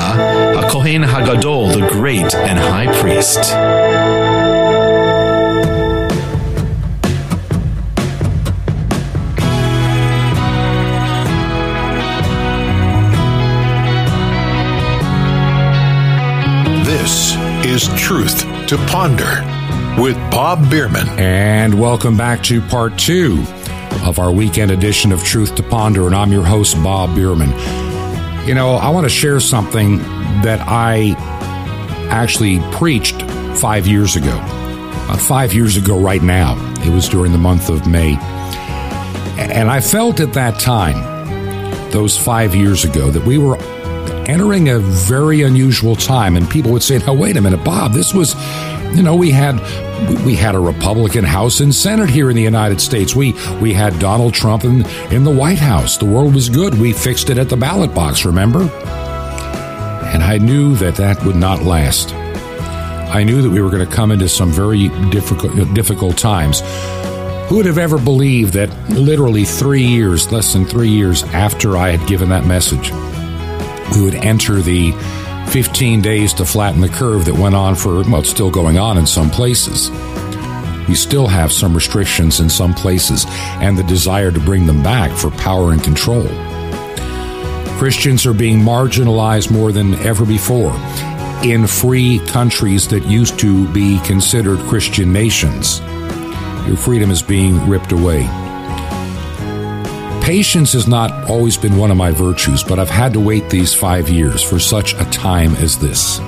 HaKohen 0.56 1.04
HaGadol, 1.04 1.72
the 1.72 1.88
great 1.88 2.34
and 2.34 2.58
high 2.58 2.92
priest. 3.00 3.52
This 16.84 17.36
is 17.64 17.88
Truth 18.00 18.42
to 18.66 18.76
Ponder 18.88 19.61
with 19.98 20.16
Bob 20.30 20.70
Bierman. 20.70 21.08
And 21.18 21.78
welcome 21.78 22.16
back 22.16 22.42
to 22.44 22.60
part 22.62 22.98
two 22.98 23.44
of 24.04 24.18
our 24.18 24.32
weekend 24.32 24.70
edition 24.70 25.12
of 25.12 25.22
Truth 25.22 25.54
to 25.56 25.62
Ponder. 25.62 26.06
And 26.06 26.14
I'm 26.14 26.32
your 26.32 26.44
host, 26.44 26.74
Bob 26.82 27.14
Bierman. 27.14 27.50
You 28.46 28.54
know, 28.54 28.76
I 28.76 28.88
want 28.88 29.04
to 29.04 29.10
share 29.10 29.38
something 29.38 29.98
that 30.42 30.60
I 30.66 31.14
actually 32.10 32.60
preached 32.72 33.22
five 33.58 33.86
years 33.86 34.16
ago. 34.16 34.36
About 35.04 35.20
five 35.20 35.52
years 35.52 35.76
ago, 35.76 35.98
right 35.98 36.22
now. 36.22 36.56
It 36.84 36.92
was 36.92 37.08
during 37.08 37.32
the 37.32 37.38
month 37.38 37.68
of 37.68 37.86
May. 37.86 38.16
And 39.38 39.70
I 39.70 39.80
felt 39.80 40.20
at 40.20 40.32
that 40.32 40.58
time, 40.58 41.90
those 41.90 42.16
five 42.16 42.54
years 42.54 42.84
ago, 42.84 43.10
that 43.10 43.24
we 43.24 43.38
were 43.38 43.56
entering 44.26 44.68
a 44.70 44.78
very 44.78 45.42
unusual 45.42 45.96
time. 45.96 46.36
And 46.36 46.48
people 46.48 46.72
would 46.72 46.82
say, 46.82 46.98
now, 46.98 47.14
wait 47.14 47.36
a 47.36 47.40
minute, 47.40 47.62
Bob, 47.62 47.92
this 47.92 48.14
was, 48.14 48.34
you 48.94 49.02
know, 49.02 49.16
we 49.16 49.30
had 49.30 49.58
we 50.24 50.34
had 50.34 50.54
a 50.54 50.60
Republican 50.60 51.24
House 51.24 51.60
and 51.60 51.74
Senate 51.74 52.10
here 52.10 52.28
in 52.28 52.36
the 52.36 52.42
United 52.42 52.80
States. 52.80 53.14
We 53.14 53.32
we 53.60 53.72
had 53.72 53.98
Donald 53.98 54.34
Trump 54.34 54.64
in, 54.64 54.84
in 55.10 55.24
the 55.24 55.30
White 55.30 55.58
House. 55.58 55.96
The 55.96 56.04
world 56.04 56.34
was 56.34 56.48
good. 56.48 56.74
We 56.74 56.92
fixed 56.92 57.30
it 57.30 57.38
at 57.38 57.48
the 57.48 57.56
ballot 57.56 57.94
box, 57.94 58.24
remember? 58.24 58.62
And 58.62 60.22
I 60.22 60.38
knew 60.38 60.76
that 60.76 60.96
that 60.96 61.24
would 61.24 61.36
not 61.36 61.62
last. 61.62 62.12
I 62.12 63.24
knew 63.24 63.42
that 63.42 63.50
we 63.50 63.60
were 63.62 63.70
going 63.70 63.86
to 63.86 63.94
come 63.94 64.10
into 64.10 64.28
some 64.28 64.50
very 64.50 64.88
difficult 65.10 65.74
difficult 65.74 66.18
times. 66.18 66.62
Who 67.48 67.56
would 67.56 67.66
have 67.66 67.78
ever 67.78 67.98
believed 67.98 68.54
that 68.54 68.70
literally 68.90 69.44
three 69.44 69.84
years, 69.84 70.30
less 70.32 70.52
than 70.52 70.64
three 70.64 70.88
years 70.88 71.22
after 71.24 71.76
I 71.76 71.90
had 71.90 72.08
given 72.08 72.28
that 72.30 72.46
message, 72.46 72.90
we 73.94 74.02
would 74.02 74.14
enter 74.14 74.60
the 74.60 74.92
15 75.52 76.00
days 76.00 76.32
to 76.32 76.46
flatten 76.46 76.80
the 76.80 76.88
curve 76.88 77.26
that 77.26 77.34
went 77.34 77.54
on 77.54 77.74
for, 77.74 78.02
well, 78.04 78.20
it's 78.20 78.30
still 78.30 78.50
going 78.50 78.78
on 78.78 78.96
in 78.96 79.06
some 79.06 79.28
places. 79.28 79.90
We 80.88 80.94
still 80.94 81.26
have 81.26 81.52
some 81.52 81.74
restrictions 81.74 82.40
in 82.40 82.48
some 82.48 82.72
places 82.72 83.26
and 83.60 83.76
the 83.76 83.82
desire 83.82 84.32
to 84.32 84.40
bring 84.40 84.64
them 84.64 84.82
back 84.82 85.14
for 85.14 85.30
power 85.32 85.72
and 85.72 85.84
control. 85.84 86.26
Christians 87.76 88.24
are 88.24 88.32
being 88.32 88.60
marginalized 88.60 89.50
more 89.50 89.72
than 89.72 89.92
ever 89.96 90.24
before 90.24 90.74
in 91.44 91.66
free 91.66 92.18
countries 92.28 92.88
that 92.88 93.04
used 93.04 93.38
to 93.40 93.70
be 93.74 93.98
considered 94.06 94.58
Christian 94.60 95.12
nations. 95.12 95.80
Your 96.66 96.78
freedom 96.78 97.10
is 97.10 97.20
being 97.20 97.68
ripped 97.68 97.92
away. 97.92 98.41
Patience 100.22 100.72
has 100.74 100.86
not 100.86 101.28
always 101.28 101.56
been 101.56 101.76
one 101.76 101.90
of 101.90 101.96
my 101.96 102.12
virtues, 102.12 102.62
but 102.62 102.78
I've 102.78 102.88
had 102.88 103.12
to 103.14 103.20
wait 103.20 103.50
these 103.50 103.74
five 103.74 104.08
years 104.08 104.40
for 104.40 104.60
such 104.60 104.94
a 104.94 105.04
time 105.06 105.56
as 105.56 105.76
this. 105.76 106.20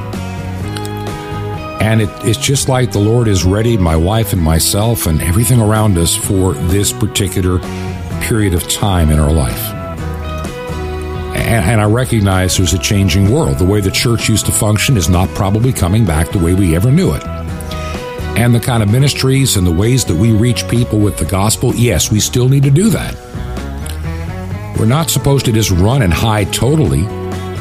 And 1.80 2.02
it, 2.02 2.11
it's 2.24 2.38
just 2.38 2.68
like 2.68 2.90
the 2.90 2.98
Lord 2.98 3.28
is 3.28 3.44
ready, 3.44 3.76
my 3.76 3.94
wife 3.94 4.33
and 4.33 4.42
myself, 4.42 5.07
and 5.07 5.22
everything 5.22 5.61
around 5.61 5.96
us 5.96 6.16
for 6.16 6.54
this 6.54 6.92
particular 6.92 7.61
period 8.20 8.52
of 8.52 8.68
time 8.68 9.11
in 9.11 9.20
our 9.20 9.33
life. 9.33 9.72
And, 11.37 11.64
and 11.64 11.80
I 11.80 11.85
recognize 11.85 12.57
there's 12.57 12.74
a 12.74 12.78
changing 12.78 13.30
world. 13.30 13.59
The 13.59 13.64
way 13.64 13.80
the 13.80 13.92
church 13.92 14.28
used 14.28 14.46
to 14.46 14.52
function 14.52 14.96
is 14.96 15.09
not 15.09 15.28
probably 15.37 15.72
coming 15.72 16.04
back 16.04 16.30
the 16.30 16.40
way 16.40 16.52
we 16.54 16.74
ever 16.74 16.90
knew 16.90 17.14
it. 17.14 17.24
And 18.37 18.52
the 18.52 18.61
kind 18.61 18.83
of 18.83 18.90
ministries 18.90 19.57
and 19.57 19.64
the 19.64 19.72
ways 19.72 20.04
that 20.07 20.16
we 20.16 20.33
reach 20.33 20.66
people 20.66 20.98
with 20.98 21.16
the 21.16 21.26
gospel, 21.26 21.72
yes, 21.76 22.11
we 22.11 22.18
still 22.18 22.48
need 22.48 22.64
to 22.64 22.72
do 22.72 22.90
that. 22.90 23.23
We're 24.78 24.87
not 24.87 25.08
supposed 25.08 25.44
to 25.46 25.52
just 25.52 25.70
run 25.70 26.02
and 26.02 26.12
hide 26.12 26.52
totally. 26.52 27.04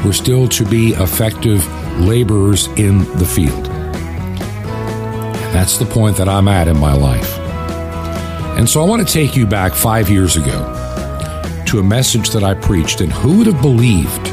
We're 0.04 0.12
still 0.12 0.48
to 0.48 0.64
be 0.64 0.90
effective 0.94 1.66
laborers 2.00 2.66
in 2.76 2.98
the 3.18 3.24
field. 3.24 3.68
And 3.68 5.54
that's 5.54 5.78
the 5.78 5.86
point 5.86 6.16
that 6.16 6.28
I'm 6.28 6.48
at 6.48 6.68
in 6.68 6.76
my 6.78 6.92
life. 6.92 7.38
And 8.58 8.68
so 8.68 8.82
I 8.82 8.84
want 8.84 9.06
to 9.06 9.12
take 9.12 9.36
you 9.36 9.46
back 9.46 9.74
five 9.74 10.10
years 10.10 10.36
ago 10.36 11.62
to 11.66 11.78
a 11.78 11.82
message 11.82 12.30
that 12.30 12.42
I 12.42 12.54
preached. 12.54 13.00
And 13.00 13.12
who 13.12 13.38
would 13.38 13.46
have 13.46 13.62
believed? 13.62 14.28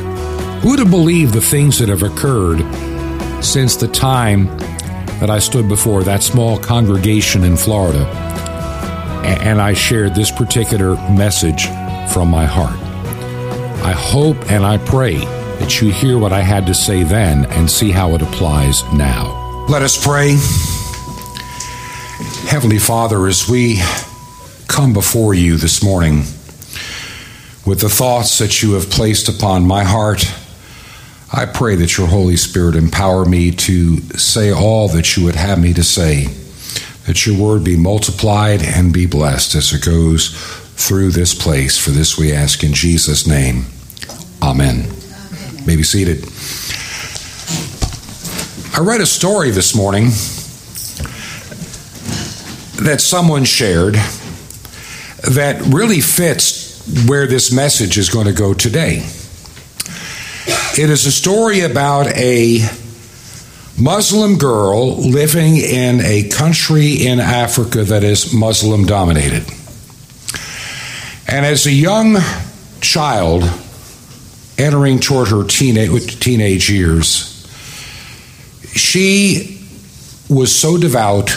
Who 0.61 0.69
would 0.71 0.79
have 0.79 0.91
believed 0.91 1.33
the 1.33 1.41
things 1.41 1.79
that 1.79 1.89
have 1.89 2.03
occurred 2.03 2.59
since 3.43 3.75
the 3.75 3.87
time 3.87 4.45
that 5.19 5.29
I 5.29 5.39
stood 5.39 5.69
before 5.69 6.03
that 6.03 6.23
small 6.23 6.57
congregation 6.57 7.43
in 7.43 7.57
Florida 7.57 8.05
and 9.23 9.61
I 9.61 9.73
shared 9.73 10.15
this 10.15 10.31
particular 10.31 10.95
message 11.11 11.67
from 12.11 12.29
my 12.29 12.45
heart. 12.45 12.77
I 13.85 13.93
hope 13.93 14.51
and 14.51 14.65
I 14.65 14.77
pray 14.79 15.15
that 15.59 15.79
you 15.79 15.91
hear 15.91 16.17
what 16.17 16.33
I 16.33 16.41
had 16.41 16.67
to 16.67 16.73
say 16.73 17.03
then 17.03 17.45
and 17.45 17.71
see 17.71 17.89
how 17.89 18.15
it 18.15 18.21
applies 18.21 18.83
now. 18.91 19.65
Let 19.69 19.81
us 19.81 20.03
pray. 20.03 20.31
Heavenly 22.49 22.79
Father, 22.79 23.27
as 23.27 23.47
we 23.47 23.79
come 24.67 24.91
before 24.91 25.33
you 25.33 25.55
this 25.55 25.81
morning 25.81 26.23
with 27.65 27.79
the 27.79 27.89
thoughts 27.89 28.39
that 28.39 28.61
you 28.61 28.73
have 28.73 28.89
placed 28.89 29.29
upon 29.29 29.65
my 29.65 29.85
heart, 29.85 30.25
I 31.31 31.45
pray 31.45 31.75
that 31.75 31.97
your 31.97 32.07
Holy 32.07 32.35
Spirit 32.35 32.75
empower 32.75 33.23
me 33.23 33.51
to 33.51 34.01
say 34.17 34.51
all 34.51 34.89
that 34.89 35.15
you 35.15 35.23
would 35.23 35.35
have 35.35 35.61
me 35.61 35.73
to 35.75 35.83
say, 35.83 36.25
that 37.05 37.25
your 37.25 37.37
word 37.37 37.63
be 37.63 37.77
multiplied 37.77 38.61
and 38.61 38.93
be 38.93 39.05
blessed 39.05 39.55
as 39.55 39.71
it 39.71 39.85
goes 39.85 40.60
through 40.75 41.11
this 41.11 41.33
place. 41.33 41.77
For 41.77 41.91
this 41.91 42.17
we 42.17 42.33
ask 42.33 42.63
in 42.63 42.73
Jesus' 42.73 43.27
name. 43.27 43.65
Amen. 44.41 44.85
Amen. 44.85 45.65
May 45.65 45.75
be 45.75 45.83
seated. 45.83 46.25
I 48.73 48.83
read 48.83 49.01
a 49.01 49.05
story 49.05 49.51
this 49.51 49.75
morning 49.75 50.05
that 52.85 52.99
someone 52.99 53.43
shared 53.43 53.95
that 55.29 55.61
really 55.71 56.01
fits 56.01 57.07
where 57.07 57.27
this 57.27 57.51
message 57.51 57.97
is 57.97 58.09
going 58.09 58.25
to 58.25 58.33
go 58.33 58.53
today. 58.53 59.05
It 60.77 60.89
is 60.89 61.05
a 61.05 61.11
story 61.11 61.61
about 61.61 62.07
a 62.07 62.67
Muslim 63.79 64.37
girl 64.37 64.97
living 64.97 65.57
in 65.57 66.01
a 66.01 66.29
country 66.29 67.05
in 67.05 67.19
Africa 67.19 67.83
that 67.83 68.03
is 68.03 68.33
Muslim 68.33 68.85
dominated. 68.85 69.45
And 71.27 71.45
as 71.45 71.65
a 71.65 71.71
young 71.71 72.17
child 72.81 73.43
entering 74.57 74.99
toward 74.99 75.29
her 75.29 75.43
teenage, 75.43 76.19
teenage 76.19 76.69
years, 76.69 77.27
she 78.73 79.59
was 80.29 80.53
so 80.53 80.77
devout 80.77 81.29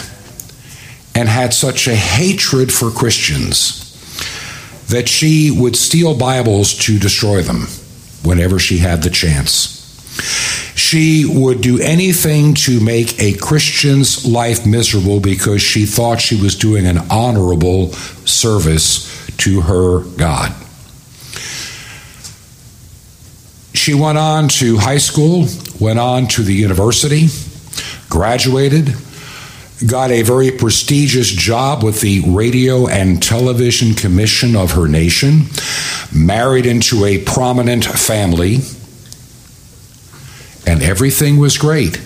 and 1.13 1.29
had 1.29 1.53
such 1.53 1.87
a 1.87 1.95
hatred 1.95 2.71
for 2.71 2.91
Christians 2.91 3.81
that 4.87 5.09
she 5.09 5.49
would 5.51 5.75
steal 5.75 6.15
Bibles 6.15 6.73
to 6.85 6.99
destroy 6.99 7.41
them 7.41 7.67
whenever 8.23 8.59
she 8.59 8.77
had 8.77 9.01
the 9.01 9.09
chance. 9.09 9.73
She 10.75 11.25
would 11.25 11.61
do 11.61 11.79
anything 11.79 12.53
to 12.55 12.79
make 12.79 13.19
a 13.19 13.33
Christian's 13.37 14.25
life 14.25 14.65
miserable 14.65 15.19
because 15.19 15.61
she 15.61 15.85
thought 15.85 16.21
she 16.21 16.39
was 16.39 16.55
doing 16.55 16.85
an 16.85 16.99
honorable 17.09 17.91
service 18.25 19.14
to 19.37 19.61
her 19.61 19.99
God. 20.17 20.53
She 23.73 23.93
went 23.93 24.17
on 24.17 24.47
to 24.47 24.77
high 24.77 24.97
school, 24.97 25.47
went 25.79 25.99
on 25.99 26.27
to 26.29 26.43
the 26.43 26.53
university, 26.53 27.27
graduated, 28.09 28.95
got 29.85 30.09
a 30.09 30.21
very 30.21 30.51
prestigious 30.51 31.29
job 31.29 31.83
with 31.83 32.01
the 32.01 32.21
Radio 32.25 32.87
and 32.87 33.21
Television 33.21 33.93
Commission 33.93 34.55
of 34.55 34.71
her 34.71 34.87
nation, 34.87 35.43
married 36.13 36.65
into 36.65 37.05
a 37.05 37.21
prominent 37.23 37.83
family, 37.85 38.55
and 40.65 40.81
everything 40.81 41.37
was 41.37 41.57
great. 41.57 42.01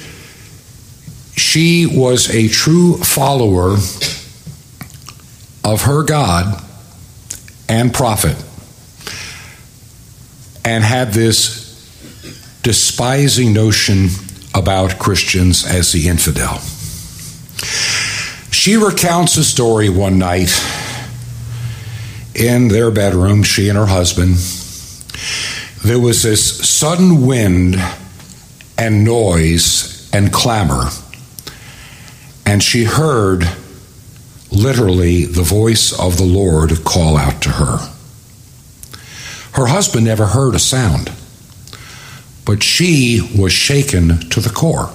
She 1.36 1.86
was 1.86 2.34
a 2.34 2.50
true 2.50 2.98
follower 2.98 3.78
of 5.64 5.84
her 5.84 6.04
God 6.04 6.66
and 7.70 7.94
prophet, 7.94 8.36
and 10.66 10.84
had 10.84 11.14
this 11.14 11.70
despising 12.64 13.54
notion 13.54 14.08
about 14.54 14.98
Christians 15.00 15.66
as 15.66 15.92
the 15.92 16.08
infidel. 16.08 16.60
She 18.52 18.76
recounts 18.76 19.38
a 19.38 19.44
story 19.44 19.90
one 19.90 20.18
night 20.18 20.52
in 22.36 22.68
their 22.70 22.90
bedroom, 22.90 23.44
she 23.44 23.70
and 23.70 23.78
her 23.78 23.86
husband. 23.86 24.36
There 25.84 26.00
was 26.00 26.24
this 26.24 26.68
sudden 26.68 27.26
wind 27.26 27.76
and 28.78 29.06
noise 29.06 30.10
and 30.12 30.34
clamor, 30.34 30.90
and 32.46 32.64
she 32.64 32.84
heard 32.86 33.48
literally 34.52 35.26
the 35.26 35.44
voice 35.44 35.98
of 35.98 36.18
the 36.18 36.24
Lord 36.24 36.84
call 36.84 37.18
out 37.18 37.42
to 37.44 37.50
her. 37.50 37.78
Her 39.54 39.68
husband 39.68 40.06
never 40.06 40.28
heard 40.28 40.56
a 40.56 40.60
sound, 40.60 41.12
but 42.46 42.64
she 42.64 43.22
was 43.38 43.52
shaken 43.52 44.20
to 44.30 44.40
the 44.40 44.50
core. 44.50 44.92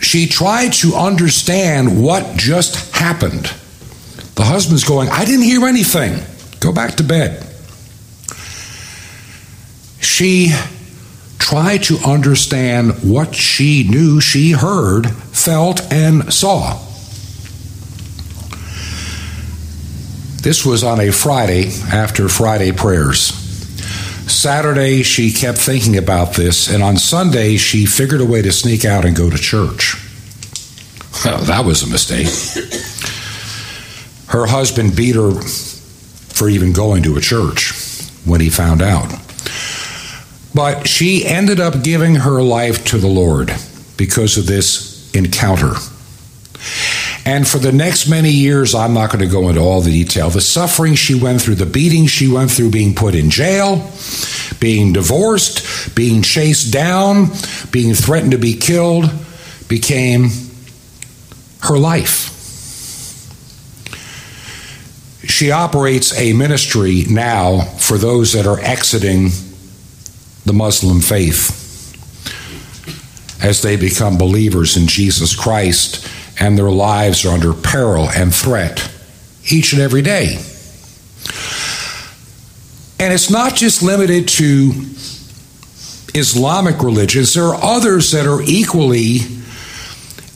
She 0.00 0.26
tried 0.26 0.72
to 0.74 0.94
understand 0.94 2.02
what 2.02 2.36
just 2.36 2.94
happened. 2.94 3.52
The 4.34 4.44
husband's 4.44 4.84
going, 4.84 5.08
I 5.10 5.24
didn't 5.24 5.44
hear 5.44 5.66
anything. 5.66 6.22
Go 6.60 6.72
back 6.72 6.96
to 6.96 7.04
bed. 7.04 7.46
She 10.00 10.54
tried 11.38 11.82
to 11.84 11.98
understand 12.06 12.92
what 13.02 13.34
she 13.34 13.86
knew 13.88 14.20
she 14.20 14.52
heard, 14.52 15.06
felt, 15.44 15.80
and 15.92 16.32
saw. 16.32 16.78
This 20.42 20.64
was 20.64 20.82
on 20.82 21.00
a 21.00 21.10
Friday 21.10 21.70
after 21.92 22.28
Friday 22.28 22.72
prayers. 22.72 23.34
Saturday, 24.30 25.02
she 25.02 25.32
kept 25.32 25.58
thinking 25.58 25.98
about 25.98 26.34
this, 26.34 26.70
and 26.70 26.82
on 26.82 26.96
Sunday, 26.96 27.56
she 27.56 27.84
figured 27.84 28.20
a 28.20 28.24
way 28.24 28.40
to 28.40 28.52
sneak 28.52 28.84
out 28.84 29.04
and 29.04 29.14
go 29.14 29.28
to 29.28 29.36
church. 29.36 29.96
Well, 31.24 31.38
that 31.44 31.64
was 31.66 31.82
a 31.82 31.88
mistake. 31.88 32.28
Her 34.28 34.46
husband 34.46 34.96
beat 34.96 35.16
her 35.16 35.32
for 35.40 36.48
even 36.48 36.72
going 36.72 37.02
to 37.02 37.16
a 37.16 37.20
church 37.20 37.72
when 38.24 38.40
he 38.40 38.48
found 38.48 38.80
out. 38.80 39.12
But 40.54 40.88
she 40.88 41.26
ended 41.26 41.60
up 41.60 41.82
giving 41.82 42.14
her 42.14 42.40
life 42.40 42.84
to 42.86 42.98
the 42.98 43.08
Lord 43.08 43.52
because 43.96 44.38
of 44.38 44.46
this 44.46 44.89
encounter. 45.14 45.72
And 47.24 47.46
for 47.46 47.58
the 47.58 47.72
next 47.72 48.08
many 48.08 48.30
years, 48.30 48.74
I'm 48.74 48.94
not 48.94 49.10
going 49.10 49.24
to 49.24 49.30
go 49.30 49.48
into 49.48 49.60
all 49.60 49.80
the 49.80 49.90
detail. 49.90 50.30
The 50.30 50.40
suffering 50.40 50.94
she 50.94 51.14
went 51.14 51.42
through, 51.42 51.56
the 51.56 51.66
beating 51.66 52.06
she 52.06 52.28
went 52.28 52.50
through, 52.50 52.70
being 52.70 52.94
put 52.94 53.14
in 53.14 53.30
jail, 53.30 53.90
being 54.58 54.92
divorced, 54.92 55.94
being 55.94 56.22
chased 56.22 56.72
down, 56.72 57.28
being 57.70 57.94
threatened 57.94 58.32
to 58.32 58.38
be 58.38 58.54
killed, 58.54 59.10
became 59.68 60.30
her 61.62 61.78
life. 61.78 62.28
She 65.28 65.50
operates 65.50 66.18
a 66.18 66.32
ministry 66.32 67.04
now 67.08 67.60
for 67.60 67.98
those 67.98 68.32
that 68.32 68.46
are 68.46 68.58
exiting 68.60 69.28
the 70.46 70.52
Muslim 70.52 71.00
faith 71.00 71.59
as 73.42 73.62
they 73.62 73.76
become 73.76 74.18
believers 74.18 74.76
in 74.76 74.86
Jesus 74.86 75.34
Christ 75.34 76.06
and 76.38 76.56
their 76.56 76.70
lives 76.70 77.24
are 77.24 77.30
under 77.30 77.52
peril 77.52 78.08
and 78.08 78.34
threat 78.34 78.90
each 79.50 79.72
and 79.72 79.82
every 79.82 80.02
day. 80.02 80.36
And 82.98 83.14
it's 83.14 83.30
not 83.30 83.54
just 83.54 83.82
limited 83.82 84.28
to 84.28 84.72
Islamic 86.14 86.82
religions, 86.82 87.34
there 87.34 87.44
are 87.44 87.62
others 87.62 88.12
that 88.12 88.26
are 88.26 88.42
equally 88.42 89.20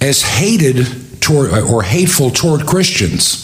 as 0.00 0.22
hated 0.22 0.86
toward 1.20 1.52
or 1.52 1.82
hateful 1.82 2.30
toward 2.30 2.66
Christians. 2.66 3.42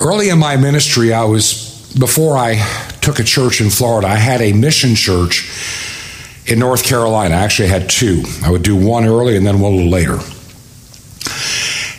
Early 0.00 0.30
in 0.30 0.38
my 0.38 0.56
ministry, 0.56 1.12
I 1.12 1.24
was, 1.24 1.94
before 1.98 2.36
I 2.36 2.56
took 3.00 3.18
a 3.18 3.24
church 3.24 3.60
in 3.60 3.68
Florida, 3.70 4.08
I 4.08 4.16
had 4.16 4.40
a 4.40 4.52
mission 4.52 4.94
church 4.94 5.50
in 6.46 6.58
North 6.58 6.84
Carolina. 6.84 7.34
I 7.34 7.38
actually 7.40 7.68
had 7.68 7.88
two. 7.88 8.22
I 8.44 8.50
would 8.50 8.62
do 8.62 8.76
one 8.76 9.04
early 9.04 9.36
and 9.36 9.46
then 9.46 9.60
one 9.60 9.72
a 9.72 9.76
little 9.76 9.90
later. 9.90 10.18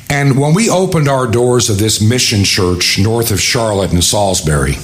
And 0.10 0.38
when 0.38 0.54
we 0.54 0.70
opened 0.70 1.08
our 1.08 1.26
doors 1.26 1.70
of 1.70 1.78
this 1.78 2.02
mission 2.02 2.44
church 2.44 3.00
north 3.00 3.32
of 3.32 3.40
Charlotte 3.40 3.94
in 3.94 4.02
Salisbury, 4.02 4.76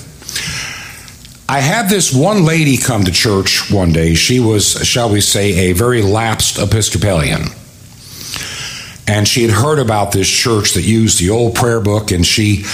I 1.49 1.59
had 1.59 1.89
this 1.89 2.13
one 2.13 2.45
lady 2.45 2.77
come 2.77 3.03
to 3.03 3.11
church 3.11 3.71
one 3.71 3.91
day. 3.91 4.15
She 4.15 4.39
was, 4.39 4.85
shall 4.87 5.09
we 5.09 5.21
say, 5.21 5.69
a 5.69 5.73
very 5.73 6.01
lapsed 6.01 6.59
Episcopalian. 6.59 7.43
And 9.07 9.25
she 9.25 9.43
had 9.43 9.51
heard 9.51 9.79
about 9.79 10.11
this 10.11 10.29
church 10.29 10.73
that 10.73 10.83
used 10.83 11.19
the 11.19 11.29
old 11.29 11.55
prayer 11.55 11.79
book, 11.79 12.11
and 12.11 12.25
she 12.25 12.65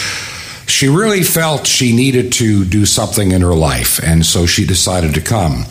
she 0.73 0.87
really 0.87 1.21
felt 1.21 1.67
she 1.67 1.95
needed 1.95 2.33
to 2.33 2.65
do 2.65 2.83
something 2.83 3.31
in 3.31 3.41
her 3.41 3.53
life, 3.53 4.03
and 4.03 4.25
so 4.25 4.47
she 4.47 4.65
decided 4.65 5.13
to 5.13 5.21
come. 5.21 5.65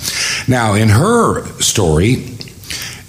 Now, 0.47 0.75
in 0.75 0.91
her 0.91 1.45
story, 1.61 2.37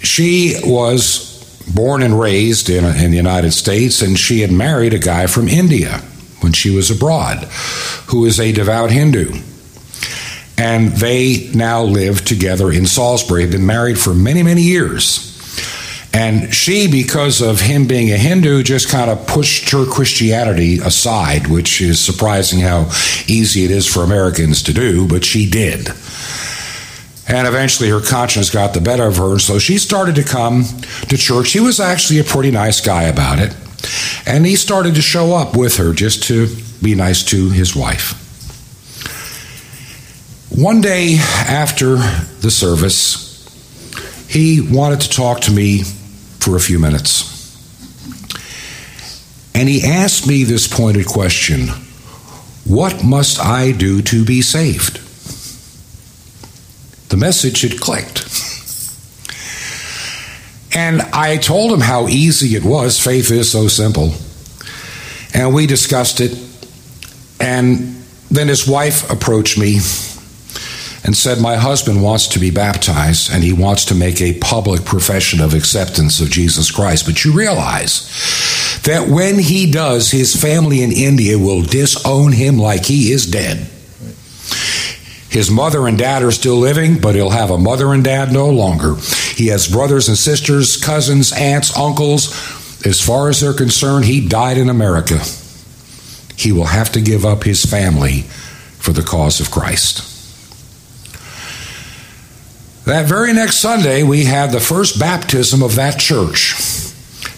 she 0.00 0.56
was 0.64 1.32
born 1.72 2.02
and 2.02 2.18
raised 2.18 2.68
in, 2.68 2.84
in 2.84 3.12
the 3.12 3.16
United 3.16 3.52
States, 3.52 4.02
and 4.02 4.18
she 4.18 4.40
had 4.40 4.50
married 4.50 4.92
a 4.92 4.98
guy 4.98 5.28
from 5.28 5.46
India 5.46 5.98
when 6.40 6.52
she 6.52 6.74
was 6.74 6.90
abroad, 6.90 7.44
who 8.08 8.24
is 8.24 8.40
a 8.40 8.50
devout 8.50 8.90
Hindu. 8.90 9.32
And 10.58 10.90
they 10.94 11.48
now 11.54 11.84
live 11.84 12.24
together 12.24 12.72
in 12.72 12.86
Salisbury, 12.86 13.42
have 13.42 13.52
been 13.52 13.66
married 13.66 14.00
for 14.00 14.12
many, 14.14 14.42
many 14.42 14.62
years. 14.62 15.33
And 16.14 16.54
she, 16.54 16.86
because 16.88 17.42
of 17.42 17.60
him 17.60 17.88
being 17.88 18.12
a 18.12 18.16
Hindu, 18.16 18.62
just 18.62 18.88
kind 18.88 19.10
of 19.10 19.26
pushed 19.26 19.70
her 19.70 19.84
Christianity 19.84 20.78
aside, 20.78 21.48
which 21.48 21.80
is 21.80 22.00
surprising 22.00 22.60
how 22.60 22.84
easy 23.26 23.64
it 23.64 23.72
is 23.72 23.92
for 23.92 24.04
Americans 24.04 24.62
to 24.62 24.72
do, 24.72 25.08
but 25.08 25.24
she 25.24 25.50
did. 25.50 25.88
And 27.26 27.48
eventually 27.48 27.88
her 27.88 28.00
conscience 28.00 28.48
got 28.48 28.74
the 28.74 28.80
better 28.80 29.06
of 29.08 29.16
her, 29.16 29.40
so 29.40 29.58
she 29.58 29.76
started 29.76 30.14
to 30.14 30.22
come 30.22 30.62
to 31.08 31.16
church. 31.16 31.50
He 31.50 31.58
was 31.58 31.80
actually 31.80 32.20
a 32.20 32.24
pretty 32.24 32.52
nice 32.52 32.80
guy 32.80 33.04
about 33.04 33.40
it. 33.40 33.52
And 34.24 34.46
he 34.46 34.54
started 34.54 34.94
to 34.94 35.02
show 35.02 35.34
up 35.34 35.56
with 35.56 35.78
her 35.78 35.92
just 35.92 36.22
to 36.24 36.46
be 36.80 36.94
nice 36.94 37.24
to 37.24 37.50
his 37.50 37.74
wife. 37.74 38.20
One 40.56 40.80
day 40.80 41.16
after 41.18 41.96
the 41.96 42.52
service, 42.52 43.24
he 44.28 44.60
wanted 44.60 45.00
to 45.00 45.10
talk 45.10 45.40
to 45.42 45.50
me 45.50 45.82
for 46.44 46.56
a 46.56 46.60
few 46.60 46.78
minutes. 46.78 47.32
And 49.54 49.68
he 49.68 49.82
asked 49.82 50.26
me 50.26 50.44
this 50.44 50.68
pointed 50.68 51.06
question 51.06 51.68
What 52.64 53.02
must 53.02 53.40
I 53.40 53.72
do 53.72 54.02
to 54.02 54.24
be 54.24 54.42
saved? 54.42 55.00
The 57.08 57.16
message 57.16 57.62
had 57.62 57.80
clicked. 57.80 58.30
And 60.76 61.02
I 61.02 61.36
told 61.36 61.72
him 61.72 61.80
how 61.80 62.08
easy 62.08 62.56
it 62.56 62.64
was. 62.64 62.98
Faith 62.98 63.30
is 63.30 63.50
so 63.50 63.68
simple. 63.68 64.12
And 65.32 65.54
we 65.54 65.66
discussed 65.66 66.20
it. 66.20 66.36
And 67.40 68.02
then 68.30 68.48
his 68.48 68.66
wife 68.66 69.08
approached 69.08 69.56
me 69.56 69.78
and 71.04 71.14
said, 71.14 71.40
My 71.40 71.56
husband 71.56 72.02
wants 72.02 72.26
to 72.28 72.38
be 72.38 72.50
baptized 72.50 73.30
and 73.30 73.44
he 73.44 73.52
wants 73.52 73.84
to 73.86 73.94
make 73.94 74.20
a 74.20 74.38
public 74.38 74.84
profession 74.84 75.40
of 75.40 75.52
acceptance 75.52 76.20
of 76.20 76.30
Jesus 76.30 76.70
Christ. 76.70 77.04
But 77.04 77.24
you 77.24 77.32
realize 77.32 78.80
that 78.84 79.08
when 79.08 79.38
he 79.38 79.70
does, 79.70 80.10
his 80.10 80.34
family 80.34 80.82
in 80.82 80.92
India 80.92 81.38
will 81.38 81.62
disown 81.62 82.32
him 82.32 82.58
like 82.58 82.86
he 82.86 83.12
is 83.12 83.26
dead. 83.26 83.68
His 85.28 85.50
mother 85.50 85.86
and 85.86 85.98
dad 85.98 86.22
are 86.22 86.30
still 86.30 86.56
living, 86.56 87.00
but 87.00 87.16
he'll 87.16 87.30
have 87.30 87.50
a 87.50 87.58
mother 87.58 87.92
and 87.92 88.04
dad 88.04 88.32
no 88.32 88.48
longer. 88.48 88.94
He 89.34 89.48
has 89.48 89.68
brothers 89.68 90.08
and 90.08 90.16
sisters, 90.16 90.76
cousins, 90.76 91.32
aunts, 91.32 91.76
uncles. 91.76 92.28
As 92.86 93.00
far 93.00 93.28
as 93.28 93.40
they're 93.40 93.52
concerned, 93.52 94.04
he 94.04 94.26
died 94.26 94.58
in 94.58 94.68
America. 94.68 95.18
He 96.36 96.52
will 96.52 96.66
have 96.66 96.92
to 96.92 97.00
give 97.00 97.24
up 97.24 97.42
his 97.42 97.64
family 97.64 98.22
for 98.78 98.92
the 98.92 99.02
cause 99.02 99.40
of 99.40 99.50
Christ. 99.50 100.13
That 102.86 103.06
very 103.06 103.32
next 103.32 103.56
Sunday, 103.56 104.02
we 104.02 104.24
had 104.24 104.52
the 104.52 104.60
first 104.60 105.00
baptism 105.00 105.62
of 105.62 105.76
that 105.76 105.98
church. 105.98 106.54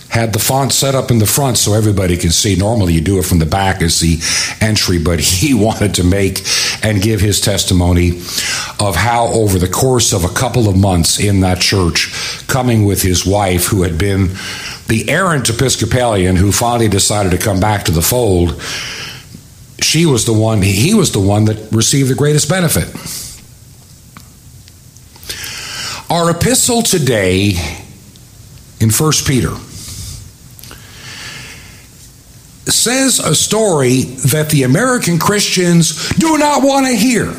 Had 0.08 0.32
the 0.32 0.40
font 0.40 0.72
set 0.72 0.96
up 0.96 1.12
in 1.12 1.18
the 1.18 1.26
front 1.26 1.56
so 1.56 1.74
everybody 1.74 2.16
can 2.16 2.30
see. 2.30 2.56
Normally, 2.56 2.94
you 2.94 3.00
do 3.00 3.18
it 3.18 3.26
from 3.26 3.38
the 3.38 3.46
back 3.46 3.80
as 3.80 4.00
the 4.00 4.18
entry, 4.60 4.98
but 4.98 5.20
he 5.20 5.54
wanted 5.54 5.94
to 5.94 6.04
make 6.04 6.44
and 6.82 7.00
give 7.00 7.20
his 7.20 7.40
testimony 7.40 8.18
of 8.80 8.96
how, 8.96 9.28
over 9.28 9.58
the 9.58 9.68
course 9.68 10.12
of 10.12 10.24
a 10.24 10.34
couple 10.34 10.68
of 10.68 10.76
months 10.76 11.20
in 11.20 11.40
that 11.40 11.60
church, 11.60 12.12
coming 12.48 12.84
with 12.84 13.02
his 13.02 13.24
wife, 13.24 13.66
who 13.66 13.82
had 13.84 13.98
been 13.98 14.30
the 14.88 15.08
errant 15.08 15.48
Episcopalian 15.48 16.34
who 16.34 16.50
finally 16.50 16.88
decided 16.88 17.30
to 17.30 17.38
come 17.38 17.60
back 17.60 17.84
to 17.84 17.92
the 17.92 18.02
fold, 18.02 18.60
she 19.80 20.06
was 20.06 20.24
the 20.24 20.32
one, 20.32 20.60
he 20.60 20.94
was 20.94 21.12
the 21.12 21.20
one 21.20 21.44
that 21.44 21.70
received 21.70 22.10
the 22.10 22.16
greatest 22.16 22.48
benefit. 22.48 22.88
Our 26.08 26.30
epistle 26.30 26.82
today 26.82 27.54
in 28.78 28.90
1 28.90 29.12
Peter 29.26 29.50
says 32.70 33.18
a 33.18 33.34
story 33.34 34.02
that 34.02 34.50
the 34.50 34.62
American 34.62 35.18
Christians 35.18 36.10
do 36.10 36.38
not 36.38 36.62
want 36.62 36.86
to 36.86 36.92
hear. 36.92 37.34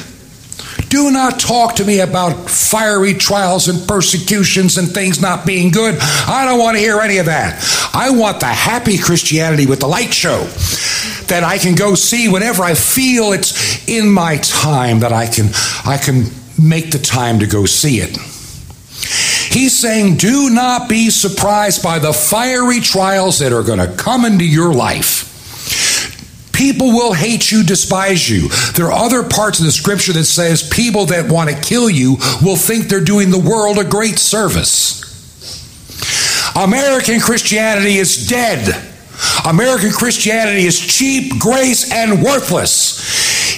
Do 0.89 1.11
not 1.11 1.39
talk 1.39 1.77
to 1.77 1.85
me 1.85 2.01
about 2.01 2.49
fiery 2.49 3.13
trials 3.13 3.69
and 3.69 3.87
persecutions 3.87 4.77
and 4.77 4.89
things 4.89 5.21
not 5.21 5.45
being 5.45 5.71
good. 5.71 5.95
I 6.01 6.43
don't 6.43 6.59
want 6.59 6.75
to 6.75 6.81
hear 6.81 6.99
any 6.99 7.19
of 7.19 7.27
that. 7.27 7.63
I 7.93 8.09
want 8.09 8.41
the 8.41 8.47
happy 8.47 8.97
Christianity 8.97 9.65
with 9.65 9.79
the 9.79 9.87
light 9.87 10.13
show 10.13 10.43
that 11.27 11.45
I 11.45 11.57
can 11.57 11.75
go 11.75 11.95
see 11.95 12.27
whenever 12.27 12.63
I 12.63 12.73
feel 12.73 13.31
it's 13.31 13.87
in 13.87 14.09
my 14.11 14.37
time 14.37 14.99
that 14.99 15.13
I 15.13 15.27
can 15.27 15.51
I 15.85 15.97
can 15.97 16.25
make 16.61 16.91
the 16.91 16.99
time 16.99 17.39
to 17.39 17.47
go 17.47 17.65
see 17.65 17.99
it. 17.99 18.17
He's 19.49 19.77
saying, 19.77 20.17
do 20.17 20.49
not 20.49 20.89
be 20.89 21.09
surprised 21.09 21.81
by 21.81 21.99
the 21.99 22.13
fiery 22.13 22.79
trials 22.79 23.39
that 23.39 23.53
are 23.53 23.63
going 23.63 23.79
to 23.79 23.95
come 23.95 24.25
into 24.25 24.45
your 24.45 24.73
life. 24.73 25.27
People 26.53 26.87
will 26.87 27.13
hate 27.13 27.51
you, 27.51 27.63
despise 27.63 28.27
you. 28.27 28.49
There 28.73 28.87
are 28.87 29.05
other 29.05 29.21
parts 29.23 29.59
of 29.59 29.65
the 29.65 29.71
scripture 29.71 30.13
that 30.13 30.25
says 30.25 30.67
people 30.67 31.05
that 31.07 31.31
want 31.31 31.51
to 31.51 31.61
kill 31.61 31.87
you 31.87 32.17
will 32.41 32.55
think 32.55 32.87
they're 32.87 32.99
doing 32.99 33.29
the 33.29 33.39
world 33.39 33.77
a 33.77 33.83
great 33.83 34.17
service. 34.17 35.05
American 36.55 37.19
Christianity 37.19 37.97
is 37.97 38.27
dead. 38.27 38.75
American 39.45 39.91
Christianity 39.91 40.65
is 40.65 40.79
cheap, 40.79 41.39
grace, 41.39 41.91
and 41.91 42.23
worthless. 42.23 42.97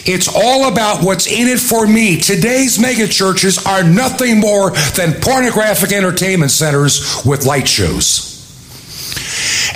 It's 0.05 0.27
all 0.27 0.71
about 0.71 1.03
what's 1.03 1.27
in 1.27 1.47
it 1.47 1.59
for 1.59 1.87
me. 1.87 2.17
Today's 2.17 2.77
megachurches 2.77 3.65
are 3.65 3.83
nothing 3.83 4.39
more 4.39 4.71
than 4.95 5.13
pornographic 5.21 5.91
entertainment 5.91 6.51
centers 6.51 7.23
with 7.25 7.45
light 7.45 7.67
shows 7.67 8.29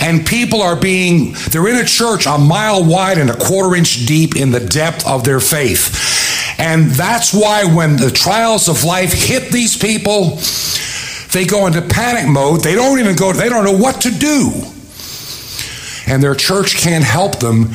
and 0.00 0.26
people 0.26 0.60
are 0.60 0.76
being, 0.76 1.34
they're 1.50 1.66
in 1.68 1.76
a 1.76 1.84
church 1.84 2.26
a 2.26 2.36
mile 2.36 2.84
wide 2.84 3.16
and 3.16 3.30
a 3.30 3.36
quarter 3.36 3.74
inch 3.74 4.06
deep 4.06 4.36
in 4.36 4.50
the 4.50 4.60
depth 4.60 5.06
of 5.06 5.24
their 5.24 5.40
faith. 5.40 6.58
And 6.58 6.90
that's 6.90 7.32
why 7.32 7.64
when 7.64 7.96
the 7.96 8.10
trials 8.10 8.68
of 8.68 8.84
life 8.84 9.12
hit 9.12 9.50
these 9.50 9.76
people, 9.76 10.38
they 11.32 11.46
go 11.46 11.66
into 11.66 11.82
panic 11.82 12.30
mode. 12.30 12.60
They 12.60 12.74
don't 12.74 12.98
even 12.98 13.16
go, 13.16 13.32
they 13.32 13.48
don't 13.48 13.64
know 13.64 13.76
what 13.76 14.02
to 14.02 14.10
do. 14.10 14.52
And 16.06 16.22
their 16.22 16.34
church 16.34 16.76
can't 16.76 17.04
help 17.04 17.40
them 17.40 17.70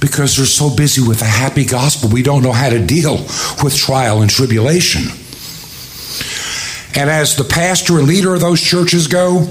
because 0.00 0.36
they're 0.36 0.46
so 0.46 0.74
busy 0.74 1.06
with 1.06 1.20
the 1.20 1.24
happy 1.24 1.64
gospel. 1.64 2.10
We 2.10 2.22
don't 2.22 2.42
know 2.42 2.52
how 2.52 2.68
to 2.70 2.84
deal 2.84 3.16
with 3.62 3.76
trial 3.76 4.22
and 4.22 4.30
tribulation. 4.30 5.02
And 6.94 7.08
as 7.08 7.36
the 7.36 7.44
pastor 7.44 7.98
and 7.98 8.08
leader 8.08 8.34
of 8.34 8.40
those 8.40 8.60
churches 8.60 9.06
go, 9.06 9.44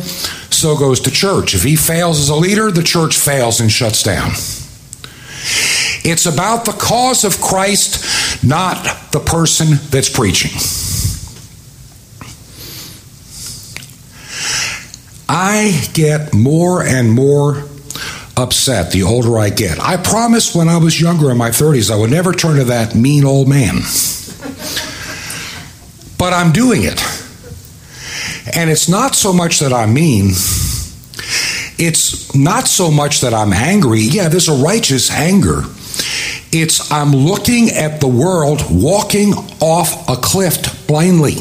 so 0.49 0.77
goes 0.77 1.01
the 1.01 1.11
church. 1.11 1.55
If 1.55 1.63
he 1.63 1.75
fails 1.75 2.19
as 2.19 2.29
a 2.29 2.35
leader, 2.35 2.69
the 2.69 2.83
church 2.83 3.17
fails 3.17 3.61
and 3.61 3.71
shuts 3.71 4.03
down. 4.03 4.31
It's 6.03 6.25
about 6.25 6.65
the 6.65 6.73
cause 6.73 7.23
of 7.23 7.39
Christ, 7.41 8.43
not 8.43 9.11
the 9.11 9.19
person 9.19 9.67
that's 9.89 10.09
preaching. 10.09 10.51
I 15.29 15.87
get 15.93 16.33
more 16.33 16.83
and 16.83 17.11
more 17.11 17.68
upset 18.39 18.91
the 18.91 19.03
older 19.03 19.37
I 19.37 19.49
get. 19.49 19.79
I 19.79 19.97
promised 19.97 20.55
when 20.55 20.69
I 20.69 20.77
was 20.77 20.99
younger 20.99 21.29
in 21.29 21.37
my 21.37 21.49
30s 21.49 21.91
I 21.91 21.95
would 21.95 22.09
never 22.09 22.31
turn 22.31 22.57
to 22.57 22.63
that 22.65 22.95
mean 22.95 23.25
old 23.25 23.47
man. 23.47 23.75
But 26.17 26.33
I'm 26.33 26.51
doing 26.51 26.83
it. 26.83 27.01
And 28.55 28.69
it's 28.69 28.89
not 28.89 29.15
so 29.15 29.31
much 29.31 29.59
that 29.59 29.73
I'm 29.73 29.93
mean, 29.93 30.29
it's 31.77 32.33
not 32.35 32.67
so 32.67 32.89
much 32.89 33.21
that 33.21 33.33
I'm 33.33 33.53
angry. 33.53 34.01
Yeah, 34.01 34.27
there's 34.27 34.49
a 34.49 34.63
righteous 34.63 35.11
anger. 35.11 35.63
It's 36.51 36.91
I'm 36.91 37.11
looking 37.11 37.69
at 37.69 38.01
the 38.01 38.07
world 38.07 38.63
walking 38.69 39.33
off 39.61 40.09
a 40.09 40.15
cliff 40.15 40.87
blindly. 40.87 41.35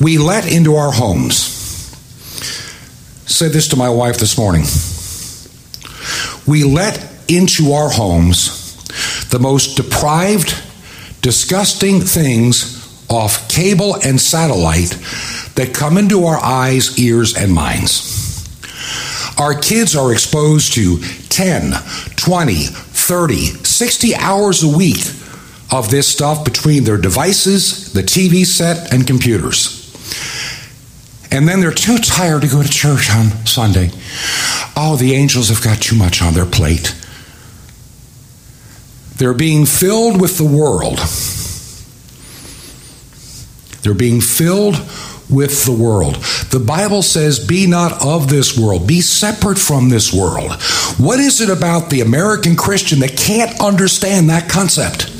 We 0.00 0.18
let 0.18 0.50
into 0.50 0.74
our 0.74 0.90
homes. 0.90 1.53
Said 3.26 3.52
this 3.52 3.68
to 3.68 3.76
my 3.76 3.88
wife 3.88 4.18
this 4.18 4.36
morning. 4.36 4.64
We 6.46 6.62
let 6.64 7.10
into 7.28 7.72
our 7.72 7.88
homes 7.88 8.76
the 9.30 9.38
most 9.38 9.76
deprived, 9.76 10.54
disgusting 11.22 12.00
things 12.00 12.84
off 13.08 13.48
cable 13.48 13.96
and 14.04 14.20
satellite 14.20 14.90
that 15.54 15.74
come 15.74 15.96
into 15.96 16.26
our 16.26 16.38
eyes, 16.38 16.98
ears, 16.98 17.36
and 17.36 17.52
minds. 17.52 18.22
Our 19.38 19.58
kids 19.58 19.96
are 19.96 20.12
exposed 20.12 20.74
to 20.74 20.98
10, 21.30 21.72
20, 22.16 22.54
30, 22.54 23.36
60 23.36 24.14
hours 24.16 24.62
a 24.62 24.76
week 24.76 25.04
of 25.72 25.90
this 25.90 26.06
stuff 26.06 26.44
between 26.44 26.84
their 26.84 26.98
devices, 26.98 27.92
the 27.92 28.02
TV 28.02 28.44
set, 28.44 28.92
and 28.92 29.06
computers. 29.06 29.83
And 31.34 31.48
then 31.48 31.60
they're 31.60 31.72
too 31.72 31.98
tired 31.98 32.42
to 32.42 32.48
go 32.48 32.62
to 32.62 32.68
church 32.68 33.10
on 33.10 33.44
Sunday. 33.44 33.90
Oh, 34.76 34.96
the 34.96 35.14
angels 35.14 35.48
have 35.48 35.62
got 35.62 35.82
too 35.82 35.96
much 35.96 36.22
on 36.22 36.34
their 36.34 36.46
plate. 36.46 36.94
They're 39.16 39.34
being 39.34 39.66
filled 39.66 40.20
with 40.20 40.38
the 40.38 40.44
world 40.44 41.00
they're 43.84 43.94
being 43.94 44.22
filled 44.22 44.76
with 45.28 45.66
the 45.66 45.76
world. 45.78 46.14
The 46.50 46.64
Bible 46.66 47.02
says, 47.02 47.38
Be 47.38 47.66
not 47.66 48.02
of 48.04 48.28
this 48.28 48.58
world, 48.58 48.88
be 48.88 49.02
separate 49.02 49.58
from 49.58 49.90
this 49.90 50.12
world. 50.12 50.52
What 50.98 51.20
is 51.20 51.40
it 51.40 51.50
about 51.50 51.90
the 51.90 52.00
American 52.00 52.56
Christian 52.56 53.00
that 53.00 53.16
can't 53.16 53.60
understand 53.60 54.30
that 54.30 54.50
concept? 54.50 55.10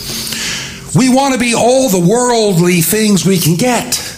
We 0.97 1.15
want 1.15 1.35
to 1.35 1.41
be 1.41 1.55
all 1.55 1.91
the 1.91 2.09
worldly 2.09 2.81
things 2.81 3.27
we 3.27 3.39
can 3.39 3.57
get. 3.57 4.14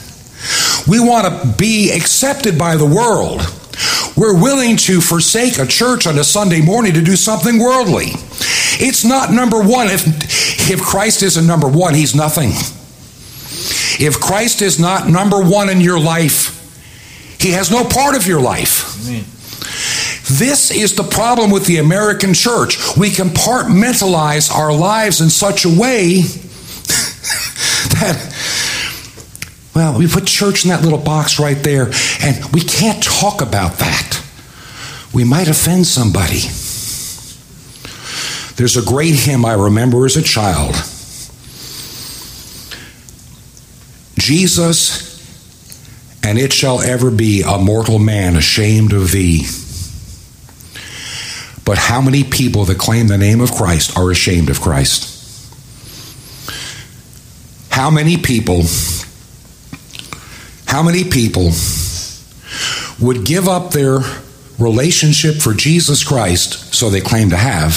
We 0.89 1.01
want 1.01 1.27
to 1.27 1.55
be 1.59 1.91
accepted 1.93 2.59
by 2.59 2.77
the 2.77 2.87
world. 2.87 3.43
We're 4.17 4.41
willing 4.41 4.77
to 4.79 5.01
forsake 5.01 5.59
a 5.59 5.67
church 5.67 6.07
on 6.07 6.19
a 6.19 6.25
Sunday 6.25 6.63
morning 6.63 6.95
to 6.95 7.03
do 7.03 7.17
something 7.17 7.59
worldly. 7.59 8.07
It's 8.79 9.05
not 9.05 9.33
number 9.33 9.61
one. 9.61 9.89
If, 9.89 10.71
if 10.71 10.81
Christ 10.81 11.23
isn't 11.23 11.47
number 11.47 11.69
one, 11.69 11.95
he's 11.95 12.15
nothing. 12.15 12.51
If 13.99 14.21
Christ 14.21 14.63
is 14.63 14.79
not 14.79 15.09
number 15.09 15.43
one 15.43 15.69
in 15.69 15.81
your 15.81 15.99
life, 16.01 16.53
he 17.41 17.53
has 17.53 17.71
no 17.71 17.85
part 17.85 18.17
of 18.17 18.27
your 18.27 18.41
life. 18.41 19.07
Amen. 19.07 19.25
This 20.29 20.71
is 20.71 20.95
the 20.97 21.05
problem 21.05 21.51
with 21.51 21.67
the 21.67 21.79
American 21.79 22.35
church. 22.35 22.97
We 22.97 23.11
compartmentalize 23.11 24.51
our 24.53 24.73
lives 24.73 25.21
in 25.21 25.31
such 25.31 25.65
a 25.65 25.69
way 25.69 26.23
that, 27.95 28.35
well, 29.77 29.99
we 29.99 30.09
put 30.09 30.27
church 30.27 30.65
in 30.65 30.71
that 30.71 30.83
little 30.83 30.99
box 30.99 31.39
right 31.39 31.59
there, 31.59 31.91
and 32.23 32.53
we 32.55 32.63
can't 32.63 33.03
talk 33.05 33.43
about 33.43 33.75
that. 33.75 34.23
We 35.13 35.23
might 35.23 35.49
offend 35.49 35.87
somebody. 35.87 36.41
There's 38.57 38.79
a 38.79 38.83
great 38.83 39.15
hymn 39.15 39.45
I 39.45 39.53
remember 39.53 40.07
as 40.07 40.17
a 40.17 40.23
child. 40.23 40.75
Jesus, 44.19 45.21
and 46.25 46.39
it 46.39 46.55
shall 46.55 46.81
ever 46.81 47.11
be 47.11 47.43
a 47.43 47.59
mortal 47.59 47.99
man 47.99 48.35
ashamed 48.35 48.95
of 48.95 49.13
thee. 49.13 49.43
But 51.67 51.77
how 51.77 52.01
many 52.01 52.25
people 52.25 52.65
that 52.65 52.79
claim 52.79 53.09
the 53.09 53.19
name 53.19 53.43
of 53.43 53.53
Christ 53.53 53.99
are 53.99 54.11
ashamed 54.11 54.49
of 54.49 54.63
Christ? 54.63 55.13
How 57.69 57.91
many 57.91 58.17
people, 58.17 58.63
how 60.77 60.83
many 60.83 61.05
people 61.05 61.53
would 63.01 63.25
give 63.25 63.49
up 63.49 63.71
their 63.71 64.01
relationship 64.59 65.37
for 65.37 65.55
Jesus 65.55 66.05
Christ, 66.05 66.75
so 66.75 66.91
they 66.91 67.01
claim 67.01 67.31
to 67.31 67.37
have, 67.39 67.77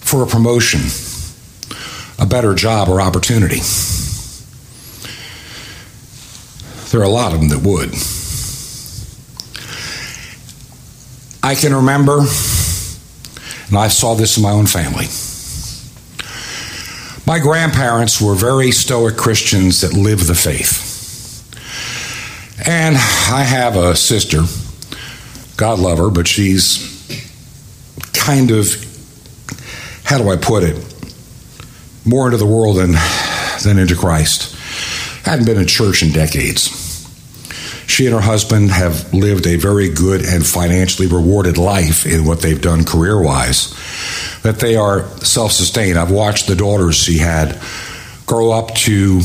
for 0.00 0.22
a 0.22 0.26
promotion, 0.26 0.80
a 2.18 2.24
better 2.24 2.54
job, 2.54 2.88
or 2.88 2.98
opportunity? 2.98 3.60
There 6.90 7.02
are 7.02 7.04
a 7.04 7.10
lot 7.10 7.34
of 7.34 7.40
them 7.40 7.50
that 7.50 7.60
would. 7.60 7.92
I 11.42 11.54
can 11.56 11.74
remember, 11.74 12.20
and 13.68 13.76
I 13.76 13.88
saw 13.88 14.14
this 14.14 14.38
in 14.38 14.42
my 14.42 14.52
own 14.52 14.64
family. 14.64 15.08
My 17.26 17.38
grandparents 17.38 18.18
were 18.18 18.34
very 18.34 18.70
stoic 18.70 19.18
Christians 19.18 19.82
that 19.82 19.92
lived 19.92 20.26
the 20.26 20.34
faith. 20.34 20.83
And 22.66 22.96
I 22.96 23.42
have 23.42 23.76
a 23.76 23.94
sister, 23.94 24.42
God 25.56 25.78
love 25.78 25.98
her, 25.98 26.10
but 26.10 26.26
she's 26.26 26.90
kind 28.12 28.50
of, 28.50 28.68
how 30.04 30.18
do 30.18 30.30
I 30.30 30.36
put 30.36 30.62
it, 30.62 30.76
more 32.04 32.26
into 32.26 32.38
the 32.38 32.46
world 32.46 32.76
than, 32.76 32.92
than 33.62 33.78
into 33.78 33.96
Christ. 33.96 34.54
Hadn't 35.24 35.46
been 35.46 35.58
in 35.58 35.66
church 35.66 36.02
in 36.02 36.12
decades. 36.12 36.84
She 37.86 38.06
and 38.06 38.14
her 38.14 38.20
husband 38.20 38.70
have 38.70 39.12
lived 39.12 39.46
a 39.46 39.56
very 39.56 39.88
good 39.88 40.22
and 40.24 40.44
financially 40.44 41.06
rewarded 41.06 41.58
life 41.58 42.06
in 42.06 42.24
what 42.24 42.40
they've 42.40 42.60
done 42.60 42.84
career 42.84 43.20
wise. 43.20 43.72
That 44.42 44.58
they 44.58 44.76
are 44.76 45.06
self 45.18 45.52
sustained. 45.52 45.98
I've 45.98 46.10
watched 46.10 46.46
the 46.46 46.56
daughters 46.56 46.96
she 46.96 47.18
had 47.18 47.60
grow 48.26 48.52
up 48.52 48.74
to, 48.74 49.20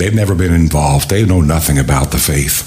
they've 0.00 0.14
never 0.14 0.34
been 0.34 0.52
involved, 0.52 1.10
they 1.10 1.24
know 1.24 1.40
nothing 1.40 1.78
about 1.78 2.10
the 2.10 2.18
faith. 2.18 2.66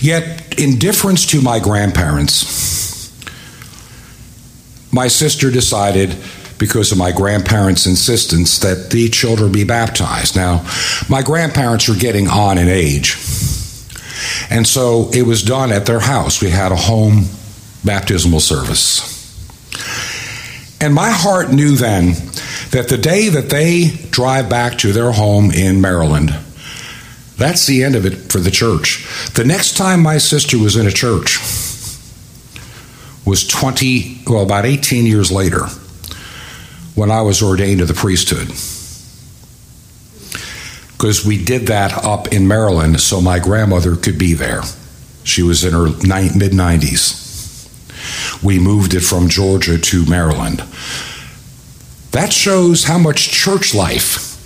Yet, 0.00 0.58
in 0.58 0.78
deference 0.78 1.26
to 1.26 1.40
my 1.40 1.58
grandparents, 1.58 3.10
my 4.92 5.08
sister 5.08 5.50
decided 5.50 6.16
because 6.58 6.92
of 6.92 6.98
my 6.98 7.10
grandparents' 7.10 7.86
insistence 7.86 8.58
that 8.58 8.90
the 8.90 9.08
children 9.08 9.50
be 9.50 9.64
baptized. 9.64 10.36
Now, 10.36 10.66
my 11.08 11.22
grandparents 11.22 11.88
are 11.88 11.94
getting 11.94 12.28
on 12.28 12.58
in 12.58 12.68
age. 12.68 13.16
And 14.50 14.66
so 14.66 15.08
it 15.12 15.22
was 15.22 15.42
done 15.42 15.72
at 15.72 15.86
their 15.86 16.00
house. 16.00 16.42
We 16.42 16.50
had 16.50 16.72
a 16.72 16.76
home 16.76 17.24
baptismal 17.84 18.40
service. 18.40 19.16
And 20.82 20.94
my 20.94 21.10
heart 21.10 21.50
knew 21.50 21.76
then 21.76 22.14
that 22.70 22.88
the 22.88 22.98
day 22.98 23.28
that 23.28 23.50
they 23.50 23.88
drive 24.10 24.48
back 24.48 24.78
to 24.78 24.92
their 24.92 25.12
home 25.12 25.50
in 25.50 25.80
Maryland, 25.80 26.30
that's 27.36 27.66
the 27.66 27.82
end 27.82 27.96
of 27.96 28.06
it 28.06 28.30
for 28.30 28.38
the 28.38 28.50
church. 28.50 29.06
The 29.34 29.44
next 29.44 29.76
time 29.76 30.02
my 30.02 30.18
sister 30.18 30.58
was 30.58 30.76
in 30.76 30.86
a 30.86 30.92
church 30.92 31.38
was 33.26 33.46
20, 33.46 34.22
well, 34.26 34.42
about 34.42 34.66
18 34.66 35.06
years 35.06 35.30
later 35.30 35.66
when 36.94 37.10
I 37.10 37.22
was 37.22 37.42
ordained 37.42 37.80
to 37.80 37.86
the 37.86 37.94
priesthood 37.94 38.48
because 41.00 41.24
we 41.24 41.42
did 41.42 41.68
that 41.68 42.04
up 42.04 42.28
in 42.28 42.46
Maryland 42.46 43.00
so 43.00 43.22
my 43.22 43.38
grandmother 43.38 43.96
could 43.96 44.18
be 44.18 44.34
there. 44.34 44.60
She 45.24 45.42
was 45.42 45.64
in 45.64 45.72
her 45.72 45.86
mid 45.86 46.52
90s. 46.52 48.42
We 48.42 48.58
moved 48.58 48.92
it 48.92 49.00
from 49.00 49.30
Georgia 49.30 49.78
to 49.78 50.04
Maryland. 50.04 50.62
That 52.12 52.32
shows 52.32 52.84
how 52.84 52.98
much 52.98 53.30
church 53.30 53.74
life, 53.74 54.36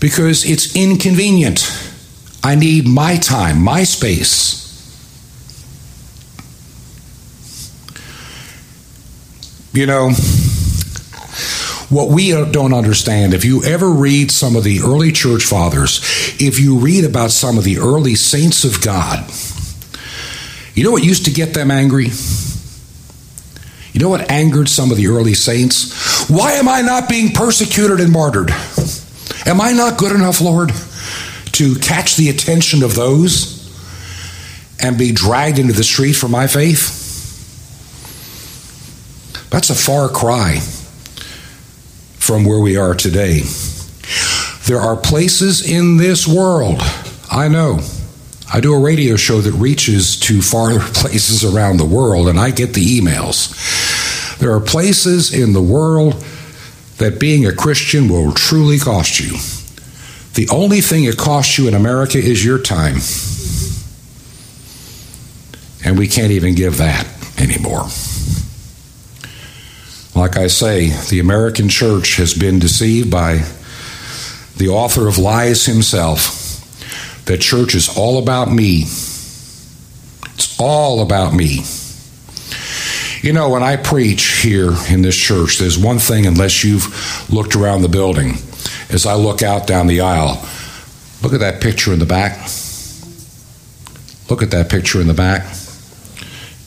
because 0.00 0.44
it's 0.44 0.76
inconvenient. 0.76 1.66
I 2.44 2.54
need 2.54 2.86
my 2.86 3.16
time, 3.16 3.62
my 3.62 3.84
space. 3.84 4.64
You 9.72 9.86
know, 9.86 10.10
what 11.88 12.08
we 12.08 12.30
don't 12.30 12.72
understand, 12.72 13.34
if 13.34 13.44
you 13.44 13.62
ever 13.64 13.90
read 13.90 14.30
some 14.30 14.56
of 14.56 14.64
the 14.64 14.80
early 14.80 15.12
church 15.12 15.44
fathers, 15.44 16.00
if 16.38 16.58
you 16.58 16.78
read 16.78 17.04
about 17.04 17.30
some 17.30 17.58
of 17.58 17.64
the 17.64 17.78
early 17.78 18.14
saints 18.14 18.64
of 18.64 18.80
God, 18.82 19.30
you 20.74 20.84
know 20.84 20.92
what 20.92 21.04
used 21.04 21.24
to 21.26 21.30
get 21.30 21.54
them 21.54 21.70
angry? 21.70 22.08
You 23.92 24.00
know 24.00 24.08
what 24.08 24.30
angered 24.30 24.68
some 24.68 24.90
of 24.90 24.96
the 24.96 25.08
early 25.08 25.34
saints? 25.34 26.15
Why 26.28 26.52
am 26.52 26.68
I 26.68 26.82
not 26.82 27.08
being 27.08 27.32
persecuted 27.32 28.00
and 28.00 28.12
martyred? 28.12 28.50
Am 29.46 29.60
I 29.60 29.72
not 29.72 29.96
good 29.96 30.12
enough, 30.12 30.40
Lord, 30.40 30.72
to 31.52 31.76
catch 31.76 32.16
the 32.16 32.30
attention 32.30 32.82
of 32.82 32.94
those 32.94 33.54
and 34.82 34.98
be 34.98 35.12
dragged 35.12 35.58
into 35.58 35.72
the 35.72 35.84
street 35.84 36.14
for 36.14 36.28
my 36.28 36.48
faith? 36.48 37.04
That's 39.50 39.70
a 39.70 39.74
far 39.74 40.08
cry 40.08 40.58
from 42.18 42.44
where 42.44 42.58
we 42.58 42.76
are 42.76 42.94
today. 42.94 43.42
There 44.66 44.80
are 44.80 44.96
places 44.96 45.70
in 45.70 45.96
this 45.96 46.26
world, 46.26 46.80
I 47.30 47.46
know. 47.46 47.78
I 48.52 48.60
do 48.60 48.74
a 48.74 48.80
radio 48.80 49.16
show 49.16 49.40
that 49.40 49.52
reaches 49.52 50.18
to 50.20 50.42
far 50.42 50.78
places 50.80 51.44
around 51.44 51.76
the 51.76 51.84
world, 51.84 52.28
and 52.28 52.38
I 52.38 52.50
get 52.50 52.74
the 52.74 53.00
emails. 53.00 53.54
There 54.38 54.52
are 54.52 54.60
places 54.60 55.32
in 55.32 55.52
the 55.52 55.62
world 55.62 56.24
that 56.98 57.20
being 57.20 57.46
a 57.46 57.54
Christian 57.54 58.08
will 58.08 58.32
truly 58.32 58.78
cost 58.78 59.20
you. 59.20 59.36
The 60.34 60.48
only 60.50 60.80
thing 60.80 61.04
it 61.04 61.16
costs 61.16 61.56
you 61.58 61.68
in 61.68 61.74
America 61.74 62.18
is 62.18 62.44
your 62.44 62.58
time. 62.58 62.96
And 65.84 65.98
we 65.98 66.08
can't 66.08 66.32
even 66.32 66.54
give 66.54 66.78
that 66.78 67.06
anymore. 67.38 67.86
Like 70.14 70.36
I 70.36 70.46
say, 70.46 70.90
the 71.10 71.20
American 71.20 71.68
church 71.68 72.16
has 72.16 72.34
been 72.34 72.58
deceived 72.58 73.10
by 73.10 73.44
the 74.56 74.68
author 74.68 75.06
of 75.06 75.18
lies 75.18 75.66
himself 75.66 76.42
that 77.26 77.40
church 77.40 77.74
is 77.74 77.94
all 77.96 78.18
about 78.18 78.50
me. 78.50 78.82
It's 80.34 80.56
all 80.58 81.02
about 81.02 81.34
me. 81.34 81.60
You 83.26 83.32
know, 83.32 83.48
when 83.48 83.64
I 83.64 83.74
preach 83.74 84.40
here 84.42 84.72
in 84.88 85.02
this 85.02 85.16
church, 85.16 85.58
there's 85.58 85.76
one 85.76 85.98
thing, 85.98 86.26
unless 86.26 86.62
you've 86.62 87.28
looked 87.28 87.56
around 87.56 87.82
the 87.82 87.88
building, 87.88 88.34
as 88.88 89.04
I 89.04 89.14
look 89.14 89.42
out 89.42 89.66
down 89.66 89.88
the 89.88 90.02
aisle, 90.02 90.48
look 91.24 91.32
at 91.32 91.40
that 91.40 91.60
picture 91.60 91.92
in 91.92 91.98
the 91.98 92.06
back. 92.06 92.38
Look 94.30 94.42
at 94.42 94.52
that 94.52 94.68
picture 94.70 95.00
in 95.00 95.08
the 95.08 95.12
back. 95.12 95.42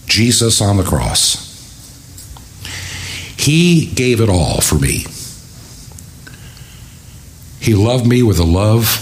Jesus 0.05 0.60
on 0.60 0.76
the 0.76 0.84
cross. 0.84 1.47
He 3.38 3.86
gave 3.86 4.20
it 4.20 4.28
all 4.28 4.60
for 4.60 4.76
me. 4.76 5.05
He 7.62 7.74
loved 7.74 8.05
me 8.05 8.22
with 8.22 8.38
a 8.38 8.43
love. 8.43 8.97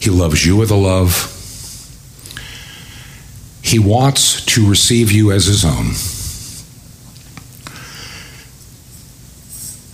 He 0.00 0.08
loves 0.08 0.46
you 0.46 0.56
with 0.56 0.70
a 0.70 0.76
love. 0.76 1.37
He 3.68 3.78
wants 3.78 4.46
to 4.46 4.66
receive 4.66 5.12
you 5.12 5.30
as 5.30 5.44
his 5.44 5.62
own. 5.62 5.92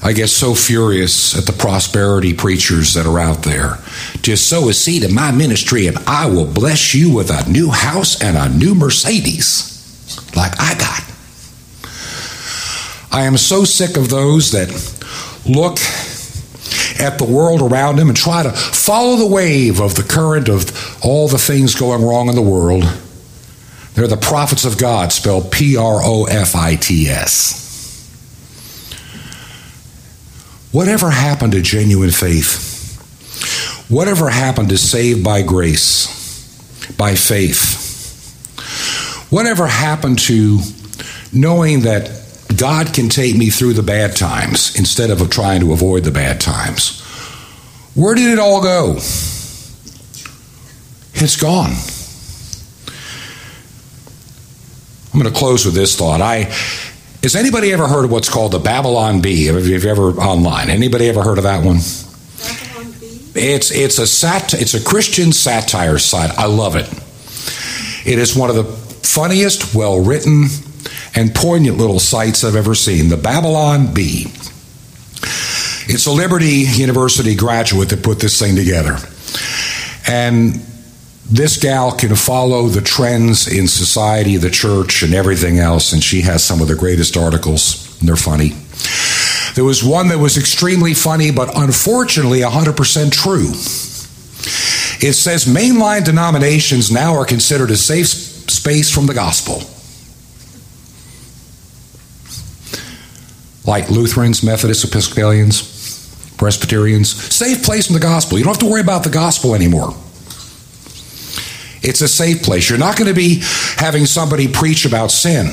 I 0.01 0.13
get 0.13 0.29
so 0.29 0.55
furious 0.55 1.37
at 1.37 1.47
the 1.47 1.53
prosperity 1.53 2.35
preachers 2.35 2.95
that 2.95 3.05
are 3.05 3.19
out 3.19 3.43
there. 3.43 3.79
Just 4.23 4.49
sow 4.49 4.69
a 4.69 4.73
seed 4.73 5.03
in 5.03 5.13
my 5.13 5.33
ministry 5.33 5.89
and 5.89 5.99
I 6.07 6.27
will 6.27 6.47
bless 6.47 6.95
you 6.95 7.13
with 7.13 7.31
a 7.31 7.51
new 7.51 7.71
house 7.71 8.23
and 8.23 8.37
a 8.37 8.49
new 8.49 8.77
Mercedes 8.77 9.75
like 10.37 10.53
I 10.61 10.75
got. 10.79 11.03
I 13.11 13.25
am 13.25 13.37
so 13.37 13.65
sick 13.65 13.97
of 13.97 14.09
those 14.09 14.53
that 14.53 14.69
look 15.47 15.79
at 17.01 17.19
the 17.19 17.25
world 17.25 17.61
around 17.61 17.97
them 17.97 18.09
and 18.09 18.17
try 18.17 18.45
to 18.45 18.51
follow 18.51 19.17
the 19.17 19.27
wave 19.27 19.81
of 19.81 19.97
the 19.97 20.05
current 20.05 20.49
of 20.49 20.71
all 21.03 21.27
the 21.27 21.39
things 21.39 21.75
going 21.75 22.05
wrong 22.05 22.29
in 22.29 22.37
the 22.37 22.43
world. 22.43 22.85
They're 23.95 24.09
the 24.09 24.17
prophets 24.17 24.65
of 24.65 24.77
God, 24.77 25.13
spelled 25.13 25.53
P 25.53 25.77
R 25.77 26.01
O 26.03 26.25
F 26.25 26.57
I 26.57 26.75
T 26.77 27.09
S. 27.09 27.63
Whatever 30.73 31.11
happened 31.11 31.53
to 31.53 31.63
genuine 31.63 32.11
faith? 32.11 32.73
Whatever 33.89 34.29
happened 34.29 34.71
to 34.71 34.79
saved 34.79 35.23
by 35.23 35.43
grace, 35.43 36.09
by 36.97 37.15
faith? 37.15 37.83
Whatever 39.31 39.69
happened 39.69 40.19
to 40.21 40.59
knowing 41.33 41.83
that 41.83 42.11
God 42.57 42.93
can 42.93 43.09
take 43.09 43.37
me 43.37 43.51
through 43.51 43.75
the 43.75 43.83
bad 43.83 44.17
times 44.17 44.77
instead 44.77 45.11
of 45.11 45.29
trying 45.31 45.61
to 45.61 45.73
avoid 45.73 46.05
the 46.05 46.11
bad 46.11 46.41
times. 46.41 47.01
Where 47.95 48.15
did 48.15 48.33
it 48.33 48.39
all 48.39 48.61
go? 48.61 48.95
It's 51.15 51.37
gone. 51.41 51.75
I'm 55.15 55.21
going 55.21 55.33
to 55.33 55.39
close 55.39 55.65
with 55.65 55.75
this 55.75 55.95
thought. 55.95 56.21
I 56.21 56.53
has 57.23 57.37
anybody 57.37 57.73
ever 57.73 57.87
heard 57.87 58.05
of 58.05 58.11
what's 58.11 58.29
called 58.29 58.51
the 58.51 58.59
Babylon 58.59 59.21
Bee? 59.21 59.47
Have 59.47 59.65
you 59.65 59.77
ever 59.89 60.11
online? 60.11 60.71
Anybody 60.71 61.09
ever 61.09 61.23
heard 61.23 61.39
of 61.39 61.45
that 61.45 61.65
one? 61.65 61.77
It's 63.37 63.71
it's 63.71 63.99
a 64.01 64.09
sat 64.09 64.55
it's 64.55 64.75
a 64.75 64.83
Christian 64.83 65.33
satire 65.33 65.99
site. 65.99 66.37
I 66.37 66.47
love 66.47 66.75
it. 66.75 66.93
It 68.05 68.19
is 68.19 68.35
one 68.35 68.51
of 68.51 68.57
the 68.57 68.65
funniest, 68.65 69.73
well 69.73 70.01
written, 70.01 70.47
and 71.15 71.33
poignant 71.33 71.79
little 71.79 72.01
sites 72.01 72.43
I've 72.43 72.57
ever 72.57 72.75
seen. 72.75 73.09
The 73.09 73.17
Babylon 73.17 73.95
Bee. 73.95 74.27
It's 75.87 76.07
a 76.07 76.13
Liberty 76.13 76.65
University 76.67 77.37
graduate 77.37 77.91
that 77.91 78.03
put 78.03 78.19
this 78.19 78.37
thing 78.37 78.57
together. 78.57 78.97
And 80.09 80.61
this 81.31 81.57
gal 81.57 81.93
can 81.93 82.15
follow 82.17 82.67
the 82.67 82.83
trends 82.83 83.49
in 83.49 83.67
society, 83.67 84.37
the 84.37 84.51
church, 84.51 85.03
and 85.03 85.15
everything 85.15 85.59
else, 85.59 85.93
and 85.93 86.03
she 86.03 86.21
has 86.23 86.45
some 86.45 86.61
of 86.61 86.69
the 86.69 86.75
greatest 86.75 87.17
articles, 87.17 87.99
and 88.01 88.09
they're 88.09 88.17
funny. 88.17 88.53
There 89.55 89.65
was 89.65 89.83
one 89.83 90.09
that 90.09 90.19
was 90.19 90.37
extremely 90.37 90.95
funny, 90.95 91.31
but 91.31 91.57
unfortunately 91.57 92.41
100% 92.41 93.13
true. 93.13 93.51
It 95.07 95.15
says 95.15 95.45
mainline 95.45 96.05
denominations 96.05 96.91
now 96.91 97.15
are 97.15 97.25
considered 97.25 97.71
a 97.71 97.77
safe 97.77 98.09
space 98.09 98.91
from 98.91 99.07
the 99.07 99.15
gospel. 99.15 99.63
Like 103.67 103.91
Lutherans, 103.91 104.43
Methodists, 104.43 104.85
Episcopalians, 104.85 106.35
Presbyterians, 106.37 107.11
safe 107.35 107.63
place 107.63 107.87
from 107.87 107.95
the 107.95 108.01
gospel. 108.01 108.37
You 108.37 108.45
don't 108.45 108.55
have 108.55 108.61
to 108.61 108.71
worry 108.71 108.83
about 108.83 109.05
the 109.05 109.11
gospel 109.11 109.55
anymore. 109.55 109.95
It's 111.85 112.01
a 112.01 112.09
safe 112.09 112.43
place. 112.43 112.71
You're 112.71 112.79
not 112.79 112.97
going 112.97 113.09
to 113.09 113.15
be 113.15 113.41
having 113.77 114.07
somebody 114.07 114.49
preach 114.49 114.87
about 114.87 115.11
sin. 115.11 115.51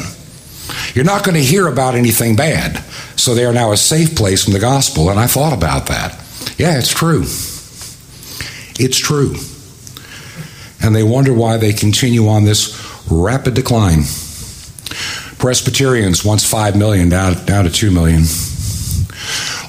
You're 0.96 1.06
not 1.06 1.26
going 1.26 1.36
to 1.36 1.44
hear 1.44 1.68
about 1.68 1.96
anything 1.96 2.38
bad. 2.38 2.78
So 3.18 3.36
they 3.36 3.44
are 3.44 3.54
now 3.54 3.74
a 3.74 3.78
safe 3.78 4.16
place 4.16 4.46
from 4.46 4.54
the 4.54 4.60
gospel. 4.60 5.10
And 5.10 5.20
I 5.20 5.28
thought 5.28 5.52
about 5.52 5.88
that. 5.88 6.14
Yeah, 6.58 6.78
it's 6.78 6.94
true. 6.94 7.24
It's 8.80 8.98
true. 8.98 9.36
And 10.82 10.96
they 10.96 11.04
wonder 11.04 11.34
why 11.34 11.58
they 11.58 11.74
continue 11.74 12.30
on 12.30 12.46
this 12.46 12.80
rapid 13.12 13.54
decline. 13.54 14.04
Presbyterians, 15.38 16.24
once 16.24 16.50
5 16.50 16.78
million, 16.78 17.10
down, 17.10 17.46
down 17.46 17.66
to 17.66 17.70
2 17.70 17.92
million. 17.92 18.22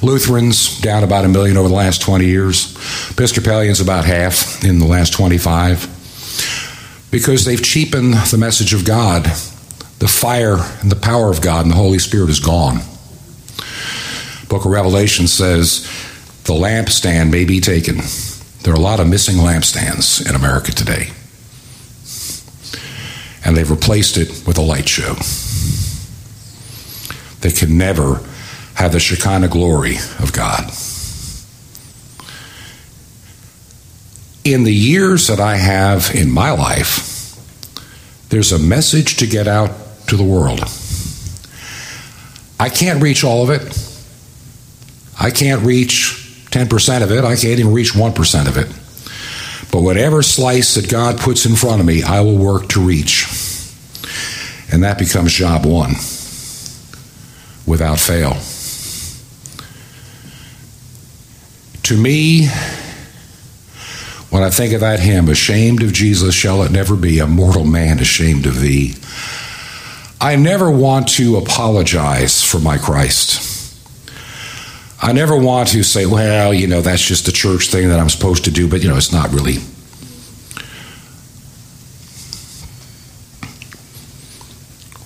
Lutherans, 0.00 0.80
down 0.80 1.02
about 1.02 1.24
a 1.24 1.28
million 1.28 1.56
over 1.56 1.68
the 1.68 1.74
last 1.74 2.02
20 2.02 2.24
years. 2.24 2.76
Episcopalians, 3.10 3.80
about 3.80 4.04
half 4.04 4.64
in 4.64 4.78
the 4.78 4.86
last 4.86 5.12
25 5.12 5.91
because 7.12 7.44
they've 7.44 7.62
cheapened 7.62 8.14
the 8.14 8.38
message 8.38 8.74
of 8.74 8.84
God. 8.84 9.24
The 10.00 10.08
fire 10.08 10.56
and 10.80 10.90
the 10.90 10.96
power 10.96 11.30
of 11.30 11.40
God 11.40 11.64
and 11.64 11.70
the 11.70 11.76
Holy 11.76 12.00
Spirit 12.00 12.30
is 12.30 12.40
gone. 12.40 12.78
Book 14.48 14.64
of 14.64 14.72
Revelation 14.72 15.28
says 15.28 15.84
the 16.44 16.54
lampstand 16.54 17.30
may 17.30 17.44
be 17.44 17.60
taken. 17.60 17.98
There 18.62 18.72
are 18.72 18.76
a 18.76 18.80
lot 18.80 18.98
of 18.98 19.08
missing 19.08 19.36
lampstands 19.36 20.28
in 20.28 20.34
America 20.34 20.72
today. 20.72 21.10
And 23.44 23.56
they've 23.56 23.70
replaced 23.70 24.16
it 24.16 24.42
with 24.46 24.58
a 24.58 24.62
light 24.62 24.88
show. 24.88 25.14
They 27.40 27.52
can 27.52 27.76
never 27.76 28.20
have 28.74 28.92
the 28.92 29.00
Shekinah 29.00 29.48
glory 29.48 29.96
of 30.18 30.32
God. 30.32 30.72
In 34.44 34.64
the 34.64 34.74
years 34.74 35.28
that 35.28 35.40
I 35.40 35.56
have 35.56 36.14
in 36.14 36.30
my 36.30 36.50
life, 36.50 37.10
there's 38.28 38.52
a 38.52 38.58
message 38.58 39.18
to 39.18 39.26
get 39.26 39.46
out 39.46 39.70
to 40.08 40.16
the 40.16 40.24
world. 40.24 40.60
I 42.58 42.68
can't 42.68 43.02
reach 43.02 43.24
all 43.24 43.42
of 43.42 43.50
it. 43.50 43.62
I 45.20 45.30
can't 45.30 45.62
reach 45.62 46.46
10% 46.50 47.02
of 47.02 47.12
it. 47.12 47.24
I 47.24 47.36
can't 47.36 47.58
even 47.58 47.72
reach 47.72 47.92
1% 47.92 48.48
of 48.48 48.56
it. 48.56 48.66
But 49.70 49.82
whatever 49.82 50.22
slice 50.22 50.74
that 50.74 50.88
God 50.88 51.18
puts 51.18 51.46
in 51.46 51.54
front 51.56 51.80
of 51.80 51.86
me, 51.86 52.02
I 52.02 52.20
will 52.20 52.36
work 52.36 52.68
to 52.70 52.80
reach. 52.80 53.26
And 54.72 54.82
that 54.84 54.98
becomes 54.98 55.32
job 55.32 55.64
one 55.64 55.92
without 57.66 57.98
fail. 57.98 58.36
To 61.84 61.96
me, 61.96 62.48
when 64.32 64.42
I 64.42 64.48
think 64.48 64.72
of 64.72 64.80
that 64.80 64.98
hymn, 64.98 65.28
ashamed 65.28 65.82
of 65.82 65.92
Jesus 65.92 66.34
shall 66.34 66.62
it 66.62 66.72
never 66.72 66.96
be, 66.96 67.18
a 67.18 67.26
mortal 67.26 67.66
man 67.66 67.98
ashamed 67.98 68.46
of 68.46 68.58
thee. 68.58 68.94
I 70.22 70.36
never 70.36 70.70
want 70.70 71.08
to 71.16 71.36
apologize 71.36 72.42
for 72.42 72.58
my 72.58 72.78
Christ. 72.78 73.76
I 75.02 75.12
never 75.12 75.36
want 75.36 75.68
to 75.72 75.82
say, 75.82 76.06
well, 76.06 76.54
you 76.54 76.66
know, 76.66 76.80
that's 76.80 77.06
just 77.06 77.28
a 77.28 77.32
church 77.32 77.68
thing 77.68 77.90
that 77.90 78.00
I'm 78.00 78.08
supposed 78.08 78.46
to 78.46 78.50
do, 78.50 78.70
but, 78.70 78.82
you 78.82 78.88
know, 78.88 78.96
it's 78.96 79.12
not 79.12 79.32
really. 79.32 79.56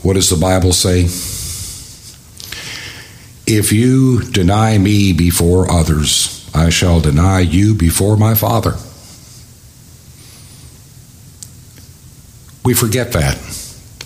What 0.02 0.14
does 0.14 0.30
the 0.30 0.36
Bible 0.36 0.72
say? 0.72 1.00
If 3.52 3.72
you 3.72 4.22
deny 4.22 4.78
me 4.78 5.12
before 5.12 5.68
others, 5.68 6.48
I 6.54 6.70
shall 6.70 7.00
deny 7.00 7.40
you 7.40 7.74
before 7.74 8.16
my 8.16 8.36
Father. 8.36 8.76
We 12.66 12.74
forget 12.74 13.12
that 13.12 13.36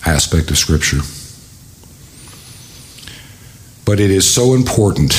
aspect 0.05 0.51
of 0.51 0.57
Scripture. 0.59 0.99
But 3.85 3.99
it 3.99 4.11
is 4.11 4.31
so 4.31 4.53
important 4.53 5.13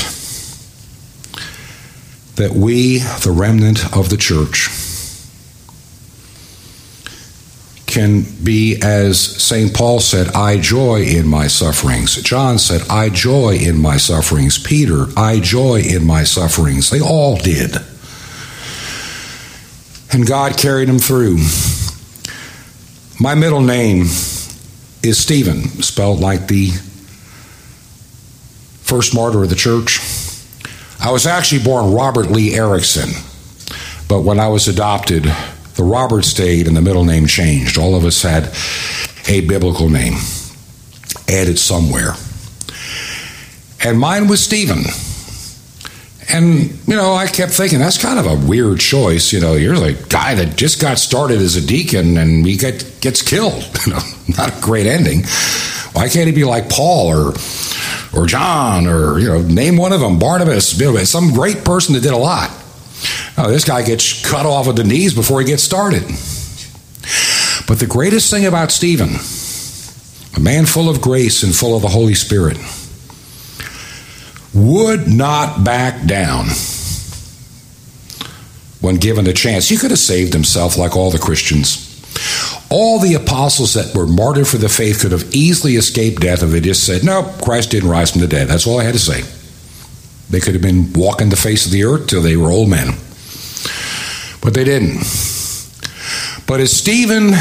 that 2.37 2.51
we, 2.55 2.99
the 2.99 3.35
remnant 3.35 3.93
of 3.97 4.07
the 4.07 4.15
church, 4.15 4.69
can 7.85 8.23
be, 8.41 8.79
as 8.81 9.19
St. 9.19 9.73
Paul 9.75 9.99
said, 9.99 10.29
I 10.29 10.57
joy 10.57 11.01
in 11.01 11.27
my 11.27 11.47
sufferings. 11.47 12.15
John 12.21 12.57
said, 12.57 12.83
I 12.89 13.09
joy 13.09 13.55
in 13.55 13.77
my 13.77 13.97
sufferings. 13.97 14.57
Peter, 14.57 15.07
I 15.17 15.41
joy 15.41 15.81
in 15.81 16.07
my 16.07 16.23
sufferings. 16.23 16.89
They 16.89 17.01
all 17.01 17.35
did. 17.35 17.75
And 20.13 20.25
God 20.25 20.57
carried 20.57 20.87
them 20.87 20.97
through. 20.97 21.39
My 23.23 23.35
middle 23.35 23.61
name 23.61 24.01
is 24.01 25.17
Stephen, 25.17 25.61
spelled 25.81 26.19
like 26.19 26.49
the 26.49 26.71
first 28.81 29.15
martyr 29.15 29.43
of 29.43 29.49
the 29.49 29.55
church. 29.55 30.01
I 30.99 31.09
was 31.09 31.25
actually 31.25 31.63
born 31.63 31.93
Robert 31.93 32.29
Lee 32.29 32.53
Erickson, 32.53 33.11
but 34.09 34.23
when 34.23 34.41
I 34.41 34.49
was 34.49 34.67
adopted, 34.67 35.23
the 35.75 35.83
Robert 35.83 36.25
stayed 36.25 36.67
and 36.67 36.75
the 36.75 36.81
middle 36.81 37.05
name 37.05 37.25
changed. 37.25 37.77
All 37.77 37.95
of 37.95 38.03
us 38.03 38.23
had 38.23 38.53
a 39.29 39.39
biblical 39.47 39.87
name 39.87 40.15
added 41.29 41.57
somewhere. 41.57 42.15
And 43.81 43.97
mine 43.97 44.27
was 44.27 44.43
Stephen. 44.43 44.83
And, 46.33 46.71
you 46.87 46.95
know, 46.95 47.13
I 47.13 47.27
kept 47.27 47.51
thinking, 47.51 47.77
that's 47.77 48.01
kind 48.01 48.17
of 48.17 48.25
a 48.25 48.47
weird 48.47 48.79
choice. 48.79 49.31
You 49.31 49.39
know, 49.39 49.53
you're 49.53 49.75
the 49.75 49.93
guy 50.09 50.33
that 50.33 50.57
just 50.57 50.81
got 50.81 50.97
started 50.97 51.37
as 51.37 51.55
a 51.55 51.65
deacon 51.65 52.17
and 52.17 52.43
he 52.45 52.57
get, 52.57 52.97
gets 53.01 53.21
killed. 53.21 53.63
You 53.85 53.93
know, 53.93 53.99
not 54.29 54.57
a 54.57 54.61
great 54.61 54.87
ending. 54.87 55.23
Why 55.93 56.07
can't 56.07 56.25
he 56.25 56.31
be 56.31 56.45
like 56.45 56.69
Paul 56.69 57.07
or 57.07 57.33
or 58.15 58.25
John 58.25 58.87
or, 58.87 59.19
you 59.19 59.27
know, 59.27 59.41
name 59.41 59.75
one 59.75 59.91
of 59.91 59.99
them, 59.99 60.19
Barnabas, 60.19 60.77
some 61.09 61.33
great 61.33 61.65
person 61.65 61.95
that 61.95 62.01
did 62.01 62.13
a 62.13 62.17
lot. 62.17 62.49
Oh, 63.37 63.49
this 63.49 63.65
guy 63.65 63.83
gets 63.83 64.25
cut 64.27 64.45
off 64.45 64.67
at 64.67 64.75
the 64.75 64.83
knees 64.83 65.13
before 65.13 65.41
he 65.41 65.45
gets 65.45 65.63
started. 65.63 66.03
But 67.67 67.79
the 67.79 67.87
greatest 67.87 68.29
thing 68.31 68.45
about 68.45 68.71
Stephen, 68.71 69.15
a 70.35 70.39
man 70.39 70.65
full 70.65 70.89
of 70.89 71.01
grace 71.01 71.43
and 71.43 71.53
full 71.53 71.75
of 71.75 71.81
the 71.81 71.89
Holy 71.89 72.13
Spirit, 72.13 72.57
would 74.53 75.07
not 75.07 75.63
back 75.63 76.05
down 76.05 76.47
when 78.81 78.97
given 78.97 79.25
a 79.27 79.33
chance. 79.33 79.69
He 79.69 79.77
could 79.77 79.91
have 79.91 79.99
saved 79.99 80.33
himself 80.33 80.77
like 80.77 80.95
all 80.95 81.11
the 81.11 81.19
Christians. 81.19 81.89
All 82.69 82.99
the 82.99 83.15
apostles 83.15 83.73
that 83.73 83.95
were 83.95 84.05
martyred 84.05 84.47
for 84.47 84.57
the 84.57 84.69
faith 84.69 85.01
could 85.01 85.11
have 85.11 85.33
easily 85.33 85.75
escaped 85.75 86.21
death 86.21 86.43
if 86.43 86.49
they 86.49 86.59
just 86.59 86.85
said, 86.85 87.03
No, 87.03 87.23
Christ 87.41 87.71
didn't 87.71 87.89
rise 87.89 88.11
from 88.11 88.21
the 88.21 88.27
dead. 88.27 88.47
That's 88.47 88.67
all 88.67 88.79
I 88.79 88.83
had 88.83 88.93
to 88.93 88.99
say. 88.99 89.21
They 90.29 90.39
could 90.39 90.53
have 90.53 90.61
been 90.61 90.91
walking 90.93 91.29
the 91.29 91.35
face 91.35 91.65
of 91.65 91.71
the 91.71 91.83
earth 91.83 92.07
till 92.07 92.21
they 92.21 92.35
were 92.35 92.49
old 92.49 92.69
men. 92.69 92.89
But 94.41 94.53
they 94.53 94.63
didn't. 94.63 94.99
But 96.45 96.59
as 96.59 96.75
Stephen 96.75 97.33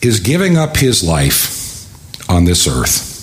is 0.00 0.20
giving 0.20 0.56
up 0.56 0.76
his 0.76 1.02
life 1.02 2.30
on 2.30 2.44
this 2.44 2.66
earth. 2.66 3.17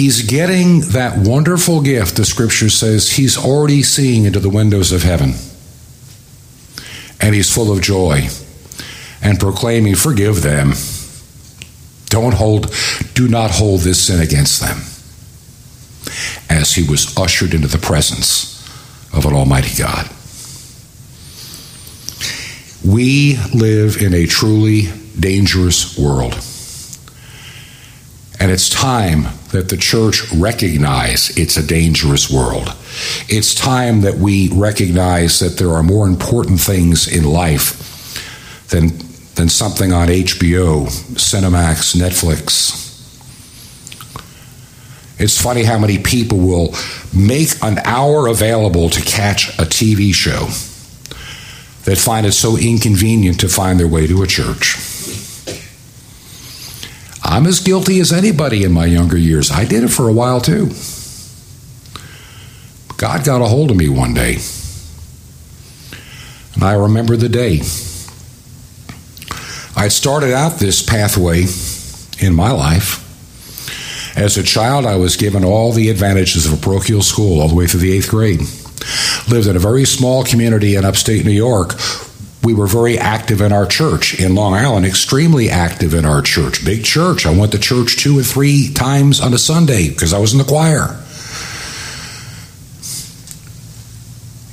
He's 0.00 0.22
getting 0.22 0.80
that 0.92 1.18
wonderful 1.18 1.82
gift, 1.82 2.16
the 2.16 2.24
scripture 2.24 2.70
says, 2.70 3.10
he's 3.10 3.36
already 3.36 3.82
seeing 3.82 4.24
into 4.24 4.40
the 4.40 4.48
windows 4.48 4.92
of 4.92 5.02
heaven. 5.02 5.34
And 7.20 7.34
he's 7.34 7.54
full 7.54 7.70
of 7.70 7.82
joy 7.82 8.28
and 9.20 9.38
proclaiming, 9.38 9.96
Forgive 9.96 10.40
them. 10.40 10.72
Don't 12.06 12.32
hold, 12.32 12.74
do 13.12 13.28
not 13.28 13.50
hold 13.50 13.80
this 13.80 14.06
sin 14.06 14.22
against 14.22 14.62
them. 14.62 14.78
As 16.48 16.74
he 16.74 16.82
was 16.82 17.14
ushered 17.18 17.52
into 17.52 17.68
the 17.68 17.76
presence 17.76 18.58
of 19.12 19.26
an 19.26 19.34
Almighty 19.34 19.76
God. 19.76 20.08
We 22.82 23.36
live 23.54 24.00
in 24.00 24.14
a 24.14 24.24
truly 24.24 24.88
dangerous 25.20 25.98
world. 25.98 26.42
And 28.40 28.50
it's 28.50 28.70
time 28.70 29.26
that 29.52 29.68
the 29.68 29.76
church 29.76 30.22
recognize 30.32 31.36
it's 31.36 31.56
a 31.56 31.66
dangerous 31.66 32.30
world. 32.30 32.68
It's 33.28 33.54
time 33.54 34.02
that 34.02 34.14
we 34.14 34.48
recognize 34.52 35.40
that 35.40 35.58
there 35.58 35.70
are 35.70 35.82
more 35.82 36.06
important 36.06 36.60
things 36.60 37.08
in 37.08 37.24
life 37.24 38.68
than, 38.68 38.98
than 39.34 39.48
something 39.48 39.92
on 39.92 40.08
HBO, 40.08 40.86
Cinemax, 41.14 41.96
Netflix. 41.96 42.86
It's 45.18 45.40
funny 45.40 45.64
how 45.64 45.78
many 45.78 45.98
people 45.98 46.38
will 46.38 46.74
make 47.14 47.50
an 47.62 47.78
hour 47.84 48.28
available 48.28 48.88
to 48.88 49.02
catch 49.02 49.50
a 49.58 49.64
TV 49.64 50.14
show 50.14 50.46
that 51.84 51.98
find 51.98 52.24
it 52.24 52.32
so 52.32 52.56
inconvenient 52.56 53.40
to 53.40 53.48
find 53.48 53.80
their 53.80 53.88
way 53.88 54.06
to 54.06 54.22
a 54.22 54.26
church. 54.26 54.89
I'm 57.30 57.46
as 57.46 57.60
guilty 57.60 58.00
as 58.00 58.12
anybody 58.12 58.64
in 58.64 58.72
my 58.72 58.86
younger 58.86 59.16
years. 59.16 59.52
I 59.52 59.64
did 59.64 59.84
it 59.84 59.88
for 59.90 60.08
a 60.08 60.12
while 60.12 60.40
too. 60.40 60.70
God 62.96 63.24
got 63.24 63.40
a 63.40 63.44
hold 63.44 63.70
of 63.70 63.76
me 63.76 63.88
one 63.88 64.14
day. 64.14 64.38
And 66.54 66.64
I 66.64 66.72
remember 66.72 67.16
the 67.16 67.28
day. 67.28 67.60
I 69.76 69.86
started 69.86 70.32
out 70.32 70.58
this 70.58 70.82
pathway 70.82 71.44
in 72.18 72.34
my 72.34 72.50
life. 72.50 73.06
As 74.18 74.36
a 74.36 74.42
child, 74.42 74.84
I 74.84 74.96
was 74.96 75.14
given 75.16 75.44
all 75.44 75.70
the 75.70 75.88
advantages 75.88 76.46
of 76.46 76.54
a 76.54 76.60
parochial 76.60 77.00
school 77.00 77.40
all 77.40 77.46
the 77.46 77.54
way 77.54 77.68
through 77.68 77.80
the 77.80 77.92
eighth 77.92 78.10
grade. 78.10 78.40
Lived 79.30 79.46
in 79.46 79.54
a 79.54 79.60
very 79.60 79.84
small 79.84 80.24
community 80.24 80.74
in 80.74 80.84
upstate 80.84 81.24
New 81.24 81.30
York 81.30 81.74
we 82.42 82.54
were 82.54 82.66
very 82.66 82.98
active 82.98 83.40
in 83.42 83.52
our 83.52 83.66
church 83.66 84.18
in 84.18 84.34
Long 84.34 84.54
Island, 84.54 84.86
extremely 84.86 85.50
active 85.50 85.92
in 85.92 86.06
our 86.06 86.22
church. 86.22 86.64
Big 86.64 86.84
church. 86.84 87.26
I 87.26 87.36
went 87.36 87.52
to 87.52 87.58
church 87.58 87.96
two 87.96 88.18
or 88.18 88.22
three 88.22 88.72
times 88.72 89.20
on 89.20 89.34
a 89.34 89.38
Sunday 89.38 89.90
because 89.90 90.14
I 90.14 90.18
was 90.18 90.32
in 90.32 90.38
the 90.38 90.44
choir. 90.44 90.96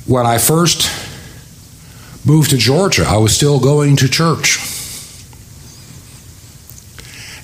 When 0.06 0.26
I 0.26 0.38
first 0.38 0.90
moved 2.26 2.50
to 2.50 2.58
Georgia, 2.58 3.04
I 3.06 3.16
was 3.16 3.34
still 3.34 3.58
going 3.58 3.96
to 3.96 4.08
church. 4.08 4.58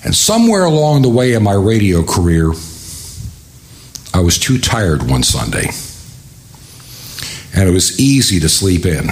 And 0.03 0.15
somewhere 0.15 0.65
along 0.65 1.01
the 1.01 1.09
way 1.09 1.33
in 1.33 1.41
my 1.41 1.53
radio 1.53 2.03
career, 2.03 2.51
I 4.13 4.19
was 4.19 4.37
too 4.37 4.59
tired 4.59 5.09
one 5.09 5.23
Sunday. 5.23 5.69
And 7.59 7.67
it 7.67 7.71
was 7.71 7.99
easy 7.99 8.39
to 8.39 8.49
sleep 8.49 8.85
in. 8.85 9.09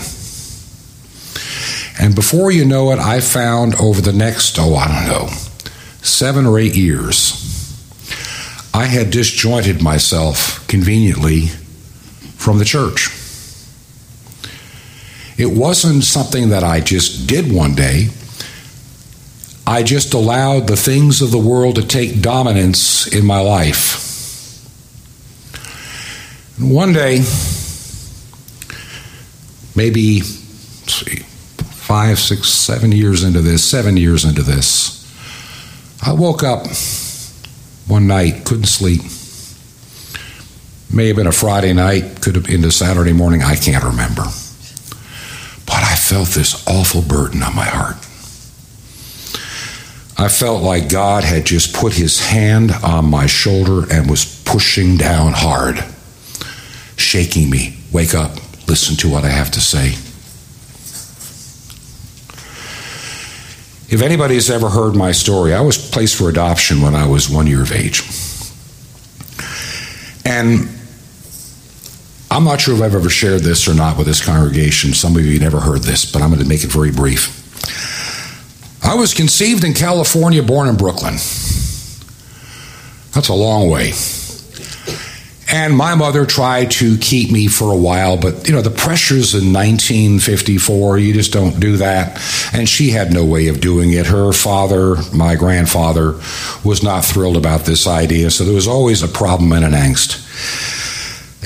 And 1.99 2.15
before 2.15 2.51
you 2.51 2.65
know 2.65 2.91
it, 2.91 2.99
I 2.99 3.19
found 3.19 3.75
over 3.75 4.01
the 4.01 4.13
next, 4.13 4.57
oh, 4.59 4.75
I 4.75 4.87
don't 4.87 5.07
know, 5.07 5.27
seven 6.01 6.45
or 6.45 6.59
eight 6.59 6.75
years, 6.75 7.39
I 8.73 8.85
had 8.85 9.11
disjointed 9.11 9.81
myself 9.81 10.67
conveniently 10.67 11.47
from 12.37 12.57
the 12.57 12.65
church. 12.65 13.09
It 15.37 15.55
wasn't 15.57 16.03
something 16.03 16.49
that 16.49 16.63
I 16.63 16.79
just 16.79 17.27
did 17.27 17.51
one 17.51 17.75
day. 17.75 18.09
I 19.65 19.83
just 19.83 20.13
allowed 20.13 20.67
the 20.67 20.75
things 20.75 21.21
of 21.21 21.31
the 21.31 21.37
world 21.37 21.75
to 21.75 21.85
take 21.85 22.21
dominance 22.21 23.07
in 23.07 23.25
my 23.25 23.39
life. 23.39 24.01
And 26.57 26.71
one 26.71 26.93
day, 26.93 27.23
maybe, 29.75 30.21
see, 30.21 31.25
five, 31.93 32.17
six, 32.17 32.49
seven 32.49 32.91
years 32.91 33.23
into 33.23 33.39
this, 33.39 33.63
seven 33.63 33.95
years 33.95 34.25
into 34.25 34.41
this, 34.41 35.05
I 36.03 36.11
woke 36.11 36.41
up 36.41 36.65
one 37.87 38.07
night, 38.07 38.45
couldn't 38.45 38.65
sleep. 38.65 39.01
May 40.91 41.09
have 41.09 41.17
been 41.17 41.27
a 41.27 41.31
Friday 41.31 41.71
night, 41.71 42.19
could 42.19 42.33
have 42.33 42.45
been 42.45 42.65
a 42.65 42.71
Saturday 42.71 43.13
morning, 43.13 43.43
I 43.43 43.55
can't 43.55 43.83
remember. 43.83 44.23
But 45.67 45.83
I 45.83 45.95
felt 45.95 46.29
this 46.29 46.67
awful 46.67 47.03
burden 47.03 47.43
on 47.43 47.55
my 47.55 47.65
heart. 47.65 47.97
I 50.17 50.29
felt 50.29 50.63
like 50.63 50.89
God 50.89 51.23
had 51.23 51.45
just 51.45 51.75
put 51.75 51.93
his 51.93 52.19
hand 52.19 52.71
on 52.83 53.05
my 53.05 53.27
shoulder 53.27 53.85
and 53.93 54.09
was 54.09 54.41
pushing 54.45 54.97
down 54.97 55.33
hard, 55.35 55.85
shaking 56.97 57.51
me. 57.51 57.77
Wake 57.91 58.15
up, 58.15 58.31
listen 58.67 58.95
to 58.97 59.11
what 59.11 59.25
I 59.25 59.29
have 59.29 59.51
to 59.51 59.61
say. 59.61 59.93
If 63.93 64.01
anybody's 64.01 64.49
ever 64.49 64.69
heard 64.69 64.95
my 64.95 65.11
story, 65.11 65.53
I 65.53 65.61
was 65.61 65.77
placed 65.77 66.15
for 66.15 66.27
adoption 66.27 66.81
when 66.81 66.95
I 66.95 67.05
was 67.05 67.29
one 67.29 67.45
year 67.45 67.61
of 67.61 67.71
age. 67.71 68.01
And 70.25 70.67
I'm 72.31 72.43
not 72.43 72.59
sure 72.59 72.73
if 72.73 72.81
I've 72.81 72.95
ever 72.95 73.11
shared 73.11 73.41
this 73.41 73.67
or 73.67 73.75
not 73.75 73.95
with 73.95 74.07
this 74.07 74.25
congregation. 74.25 74.93
Some 74.93 75.15
of 75.15 75.23
you 75.23 75.39
never 75.39 75.59
heard 75.59 75.83
this, 75.83 76.11
but 76.11 76.23
I'm 76.23 76.29
going 76.29 76.41
to 76.41 76.49
make 76.49 76.63
it 76.63 76.71
very 76.71 76.91
brief. 76.91 77.39
I 78.83 78.95
was 78.95 79.13
conceived 79.13 79.63
in 79.63 79.75
California, 79.75 80.41
born 80.41 80.67
in 80.67 80.75
Brooklyn. 80.75 81.13
That's 83.11 83.29
a 83.29 83.35
long 83.35 83.69
way. 83.69 83.91
And 85.53 85.77
my 85.77 85.93
mother 85.93 86.25
tried 86.25 86.71
to 86.71 86.97
keep 86.97 87.31
me 87.31 87.47
for 87.47 87.71
a 87.71 87.77
while, 87.77 88.17
but 88.17 88.47
you 88.47 88.55
know, 88.55 88.63
the 88.63 88.71
pressures 88.71 89.35
in 89.35 89.53
1954, 89.53 90.97
you 90.97 91.13
just 91.13 91.31
don't 91.31 91.59
do 91.59 91.77
that. 91.77 92.19
And 92.55 92.67
she 92.67 92.89
had 92.89 93.13
no 93.13 93.23
way 93.23 93.49
of 93.49 93.61
doing 93.61 93.93
it. 93.93 94.07
Her 94.07 94.33
father, 94.33 94.95
my 95.13 95.35
grandfather, 95.35 96.13
was 96.65 96.81
not 96.81 97.05
thrilled 97.05 97.37
about 97.37 97.65
this 97.65 97.85
idea, 97.85 98.31
so 98.31 98.45
there 98.45 98.55
was 98.55 98.67
always 98.67 99.03
a 99.03 99.07
problem 99.07 99.51
and 99.51 99.63
an 99.63 99.73
angst. 99.73 100.17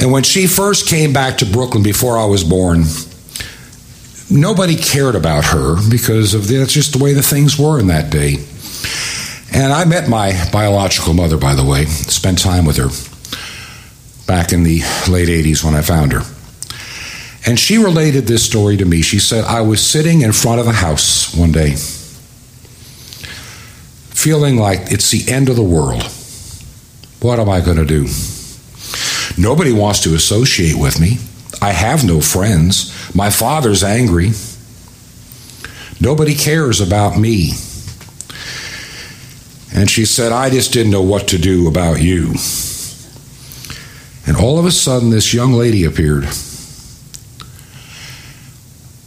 And 0.01 0.14
when 0.14 0.24
she 0.24 0.47
first 0.47 0.88
came 0.88 1.12
back 1.12 1.39
to 1.39 1.45
Brooklyn 1.45 1.84
before 1.84 2.18
I 2.18 2.28
was 2.28 2.45
born, 2.45 2.86
nobody 4.32 4.78
cared 4.78 5.16
about 5.16 5.43
her 5.47 5.76
because 5.89 6.34
of 6.34 6.47
that's 6.47 6.72
just 6.72 6.97
the 6.97 7.03
way 7.03 7.12
the 7.12 7.22
things 7.22 7.60
were 7.60 7.78
in 7.78 7.88
that 7.88 8.10
day. 8.10 8.38
And 9.51 9.74
I 9.74 9.84
met 9.84 10.08
my 10.08 10.32
biological 10.53 11.14
mother, 11.14 11.36
by 11.36 11.55
the 11.55 11.66
way, 11.66 11.84
spent 11.84 12.39
time 12.39 12.64
with 12.64 12.78
her 12.78 12.88
back 14.28 14.51
in 14.53 14.63
the 14.63 14.82
late 15.09 15.30
80s 15.30 15.63
when 15.63 15.73
I 15.73 15.82
found 15.82 16.11
her. 16.11 16.21
And 17.49 17.57
she 17.57 17.78
related 17.78 18.28
this 18.28 18.45
story 18.45 18.75
to 18.78 18.86
me. 18.86 19.01
She 19.01 19.19
said, 19.19 19.45
I 19.45 19.61
was 19.61 19.82
sitting 19.82 20.21
in 20.21 20.34
front 20.34 20.59
of 20.59 20.65
the 20.65 20.73
house 20.73 21.34
one 21.34 21.53
day, 21.53 21.75
feeling 24.13 24.57
like 24.57 24.91
it's 24.91 25.09
the 25.11 25.32
end 25.32 25.47
of 25.47 25.55
the 25.55 25.63
world. 25.63 26.03
What 27.21 27.39
am 27.39 27.49
I 27.49 27.61
going 27.61 27.78
to 27.78 27.86
do? 27.86 28.07
Nobody 29.38 29.71
wants 29.71 30.01
to 30.01 30.13
associate 30.13 30.75
with 30.75 30.99
me. 30.99 31.19
I 31.61 31.71
have 31.71 32.05
no 32.05 32.19
friends. 32.21 32.93
My 33.15 33.30
father's 33.30 33.84
angry. 33.84 34.32
Nobody 35.99 36.36
cares 36.36 36.82
about 36.82 37.17
me. 37.17 37.51
And 39.73 39.89
she 39.89 40.05
said, 40.05 40.32
I 40.32 40.49
just 40.49 40.73
didn't 40.73 40.91
know 40.91 41.01
what 41.01 41.30
to 41.30 41.38
do 41.38 41.67
about 41.67 42.01
you. 42.01 42.34
And 44.28 44.36
all 44.36 44.59
of 44.59 44.65
a 44.65 44.71
sudden, 44.71 45.09
this 45.09 45.34
young 45.34 45.53
lady 45.53 45.86
appeared 45.86 46.25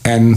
and 0.04 0.36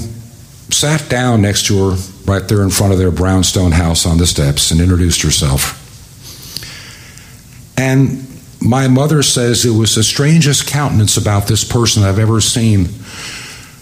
sat 0.69 1.09
down 1.09 1.41
next 1.41 1.67
to 1.67 1.91
her 1.91 1.97
right 2.25 2.47
there 2.47 2.61
in 2.61 2.69
front 2.69 2.91
of 2.91 2.99
their 2.99 3.11
brownstone 3.11 3.71
house 3.71 4.05
on 4.05 4.17
the 4.17 4.27
steps 4.27 4.71
and 4.71 4.81
introduced 4.81 5.21
herself. 5.21 5.79
And 7.77 8.27
my 8.61 8.87
mother 8.87 9.23
says 9.23 9.65
it 9.65 9.71
was 9.71 9.95
the 9.95 10.03
strangest 10.03 10.67
countenance 10.67 11.17
about 11.17 11.47
this 11.47 11.63
person 11.63 12.03
I've 12.03 12.19
ever 12.19 12.41
seen. 12.41 12.89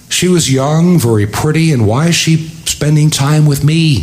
She 0.10 0.28
was 0.28 0.52
young, 0.52 1.00
very 1.00 1.26
pretty, 1.26 1.72
and 1.72 1.88
why 1.88 2.08
is 2.10 2.16
she 2.16 2.48
spending 2.66 3.10
time 3.10 3.46
with 3.46 3.64
me? 3.64 4.02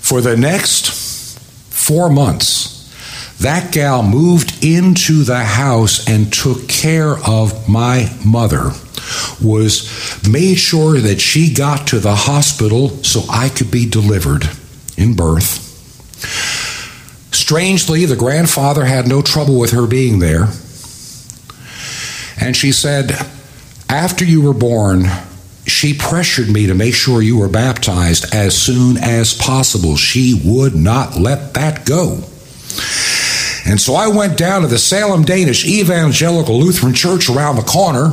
For 0.00 0.20
the 0.20 0.36
next 0.36 0.90
four 1.70 2.08
months, 2.10 2.75
that 3.40 3.72
gal 3.72 4.02
moved 4.02 4.64
into 4.64 5.22
the 5.24 5.44
house 5.44 6.08
and 6.08 6.32
took 6.32 6.68
care 6.68 7.16
of 7.26 7.68
my 7.68 8.10
mother 8.24 8.70
was 9.42 10.28
made 10.28 10.56
sure 10.56 10.98
that 10.98 11.20
she 11.20 11.52
got 11.52 11.86
to 11.88 11.98
the 11.98 12.14
hospital 12.14 12.88
so 13.04 13.22
I 13.30 13.48
could 13.48 13.70
be 13.70 13.88
delivered 13.88 14.48
in 14.96 15.14
birth. 15.14 15.62
Strangely, 17.32 18.06
the 18.06 18.16
grandfather 18.16 18.84
had 18.84 19.06
no 19.06 19.22
trouble 19.22 19.58
with 19.58 19.72
her 19.72 19.86
being 19.86 20.18
there. 20.18 20.48
And 22.40 22.56
she 22.56 22.72
said, 22.72 23.12
After 23.88 24.24
you 24.24 24.42
were 24.42 24.54
born, 24.54 25.04
she 25.66 25.94
pressured 25.94 26.48
me 26.48 26.66
to 26.66 26.74
make 26.74 26.94
sure 26.94 27.20
you 27.20 27.38
were 27.38 27.48
baptized 27.48 28.34
as 28.34 28.56
soon 28.56 28.96
as 28.96 29.34
possible. 29.34 29.96
She 29.96 30.40
would 30.44 30.74
not 30.74 31.16
let 31.16 31.54
that 31.54 31.84
go. 31.84 32.24
And 33.66 33.80
so 33.80 33.94
I 33.94 34.06
went 34.06 34.38
down 34.38 34.62
to 34.62 34.68
the 34.68 34.78
Salem 34.78 35.24
Danish 35.24 35.66
Evangelical 35.66 36.58
Lutheran 36.58 36.94
Church 36.94 37.28
around 37.28 37.56
the 37.56 37.62
corner, 37.62 38.12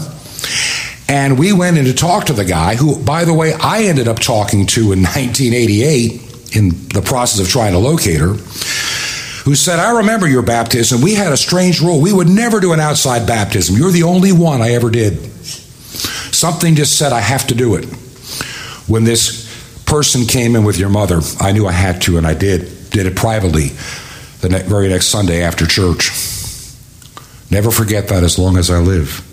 and 1.08 1.38
we 1.38 1.54
went 1.54 1.78
in 1.78 1.86
to 1.86 1.94
talk 1.94 2.26
to 2.26 2.34
the 2.34 2.44
guy 2.44 2.74
who, 2.76 2.98
by 3.04 3.24
the 3.24 3.36
way, 3.36 3.54
I 3.54 3.84
ended 3.84 4.08
up 4.08 4.18
talking 4.18 4.66
to 4.68 4.94
in 4.94 5.04
1988 5.04 6.56
in 6.56 6.70
the 6.90 7.04
process 7.06 7.40
of 7.40 7.50
trying 7.50 7.74
to 7.74 7.78
locate 7.78 8.20
her, 8.20 8.34
who 9.44 9.54
said, 9.54 9.80
I 9.80 9.98
remember 9.98 10.28
your 10.28 10.42
baptism. 10.42 11.02
We 11.02 11.14
had 11.14 11.32
a 11.32 11.38
strange 11.38 11.82
rule. 11.82 12.02
We 12.02 12.14
would 12.14 12.30
never 12.30 12.60
do 12.60 12.74
an 12.74 12.80
outside 12.80 13.28
baptism. 13.28 13.76
You're 13.76 13.92
the 13.92 14.04
only 14.04 14.32
one 14.32 14.62
I 14.62 14.72
ever 14.72 14.90
did. 14.90 15.20
Something 16.34 16.74
just 16.74 16.98
said, 16.98 17.14
I 17.14 17.20
have 17.20 17.46
to 17.48 17.56
do 17.56 17.76
it. 17.76 17.86
When 18.88 19.04
this 19.04 19.44
person 19.86 20.26
came 20.26 20.56
in 20.56 20.64
with 20.64 20.80
your 20.80 20.90
mother, 20.90 21.22
I 21.40 21.52
knew 21.52 21.68
I 21.68 21.74
had 21.74 22.02
to, 22.04 22.18
and 22.18 22.26
I 22.26 22.34
did. 22.34 22.90
Did 22.90 23.06
it 23.06 23.16
privately 23.16 23.72
the 24.44 24.50
ne- 24.50 24.64
very 24.64 24.90
next 24.90 25.08
Sunday 25.08 25.42
after 25.42 25.66
church. 25.66 26.12
Never 27.50 27.72
forget 27.72 28.10
that 28.10 28.24
as 28.24 28.38
long 28.38 28.58
as 28.58 28.70
I 28.70 28.80
live. 28.80 29.30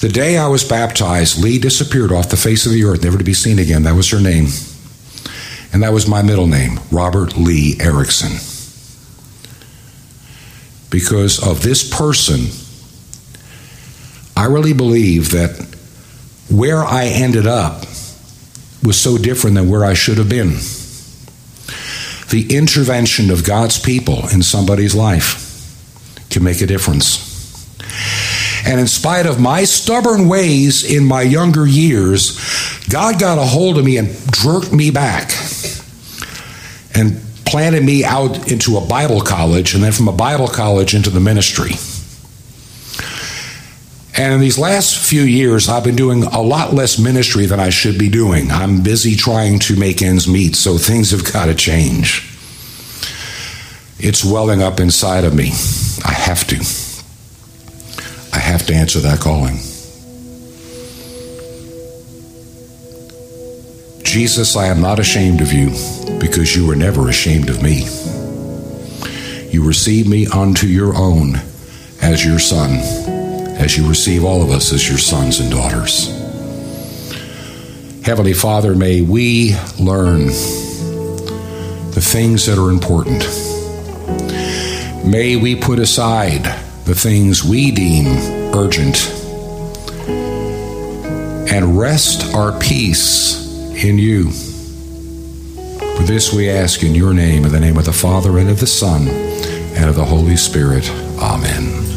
The 0.00 0.08
day 0.08 0.36
I 0.36 0.48
was 0.48 0.64
baptized, 0.64 1.42
Lee 1.42 1.58
disappeared 1.58 2.12
off 2.12 2.30
the 2.30 2.36
face 2.36 2.66
of 2.66 2.72
the 2.72 2.84
earth, 2.84 3.04
never 3.04 3.16
to 3.16 3.24
be 3.24 3.34
seen 3.34 3.60
again. 3.60 3.84
That 3.84 3.94
was 3.94 4.10
her 4.10 4.20
name. 4.20 4.48
And 5.72 5.82
that 5.82 5.92
was 5.92 6.08
my 6.08 6.20
middle 6.20 6.48
name, 6.48 6.80
Robert 6.90 7.36
Lee 7.36 7.76
Erickson. 7.80 8.32
Because 10.90 11.40
of 11.46 11.62
this 11.62 11.88
person, 11.88 12.46
I 14.36 14.46
really 14.46 14.72
believe 14.72 15.30
that 15.30 15.64
where 16.50 16.82
I 16.82 17.06
ended 17.06 17.46
up 17.46 17.82
was 18.82 18.98
so 18.98 19.16
different 19.16 19.54
than 19.54 19.68
where 19.68 19.84
I 19.84 19.94
should 19.94 20.18
have 20.18 20.28
been 20.28 20.56
the 22.30 22.54
intervention 22.56 23.30
of 23.30 23.44
God's 23.44 23.78
people 23.78 24.28
in 24.28 24.42
somebody's 24.42 24.94
life 24.94 25.44
can 26.30 26.44
make 26.44 26.60
a 26.60 26.66
difference. 26.66 27.26
And 28.66 28.80
in 28.80 28.86
spite 28.86 29.26
of 29.26 29.40
my 29.40 29.64
stubborn 29.64 30.28
ways 30.28 30.84
in 30.84 31.04
my 31.04 31.22
younger 31.22 31.66
years, 31.66 32.38
God 32.88 33.18
got 33.18 33.38
a 33.38 33.44
hold 33.44 33.78
of 33.78 33.84
me 33.84 33.96
and 33.96 34.08
jerked 34.32 34.72
me 34.72 34.90
back 34.90 35.32
and 36.94 37.22
planted 37.46 37.82
me 37.82 38.04
out 38.04 38.50
into 38.50 38.76
a 38.76 38.86
Bible 38.86 39.22
college, 39.22 39.74
and 39.74 39.82
then 39.82 39.92
from 39.92 40.08
a 40.08 40.12
Bible 40.12 40.48
college 40.48 40.94
into 40.94 41.08
the 41.08 41.20
ministry. 41.20 41.70
And 44.18 44.34
in 44.34 44.40
these 44.40 44.58
last 44.58 44.98
few 44.98 45.22
years, 45.22 45.68
I've 45.68 45.84
been 45.84 45.94
doing 45.94 46.24
a 46.24 46.42
lot 46.42 46.74
less 46.74 46.98
ministry 46.98 47.46
than 47.46 47.60
I 47.60 47.70
should 47.70 47.96
be 47.96 48.08
doing. 48.08 48.50
I'm 48.50 48.82
busy 48.82 49.14
trying 49.14 49.60
to 49.60 49.76
make 49.76 50.02
ends 50.02 50.26
meet, 50.26 50.56
so 50.56 50.76
things 50.76 51.12
have 51.12 51.32
got 51.32 51.46
to 51.46 51.54
change. 51.54 52.28
It's 54.00 54.24
welling 54.24 54.60
up 54.60 54.80
inside 54.80 55.22
of 55.22 55.36
me. 55.36 55.52
I 56.04 56.12
have 56.12 56.44
to. 56.48 56.56
I 58.32 58.40
have 58.40 58.66
to 58.66 58.74
answer 58.74 58.98
that 58.98 59.20
calling. 59.20 59.58
Jesus, 64.02 64.56
I 64.56 64.66
am 64.66 64.80
not 64.80 64.98
ashamed 64.98 65.40
of 65.40 65.52
you 65.52 65.68
because 66.18 66.56
you 66.56 66.66
were 66.66 66.74
never 66.74 67.08
ashamed 67.08 67.50
of 67.50 67.62
me. 67.62 67.84
You 69.52 69.64
received 69.64 70.08
me 70.08 70.26
unto 70.26 70.66
your 70.66 70.96
own 70.96 71.36
as 72.02 72.24
your 72.24 72.40
son 72.40 73.17
as 73.68 73.76
you 73.76 73.86
receive 73.86 74.24
all 74.24 74.42
of 74.42 74.48
us 74.50 74.72
as 74.72 74.88
your 74.88 74.96
sons 74.96 75.40
and 75.40 75.50
daughters. 75.50 76.06
Heavenly 78.02 78.32
Father, 78.32 78.74
may 78.74 79.02
we 79.02 79.56
learn 79.78 80.28
the 80.28 82.00
things 82.00 82.46
that 82.46 82.58
are 82.58 82.70
important. 82.70 83.26
May 85.06 85.36
we 85.36 85.54
put 85.54 85.80
aside 85.80 86.44
the 86.86 86.94
things 86.94 87.44
we 87.44 87.70
deem 87.70 88.06
urgent 88.56 89.06
and 91.52 91.78
rest 91.78 92.34
our 92.34 92.58
peace 92.58 93.84
in 93.84 93.98
you. 93.98 94.30
For 95.98 96.04
this 96.04 96.32
we 96.32 96.48
ask 96.48 96.82
in 96.82 96.94
your 96.94 97.12
name, 97.12 97.44
in 97.44 97.52
the 97.52 97.60
name 97.60 97.76
of 97.76 97.84
the 97.84 97.92
Father, 97.92 98.38
and 98.38 98.48
of 98.48 98.60
the 98.60 98.66
Son, 98.66 99.08
and 99.08 99.90
of 99.90 99.94
the 99.94 100.06
Holy 100.06 100.36
Spirit. 100.36 100.88
Amen. 101.20 101.87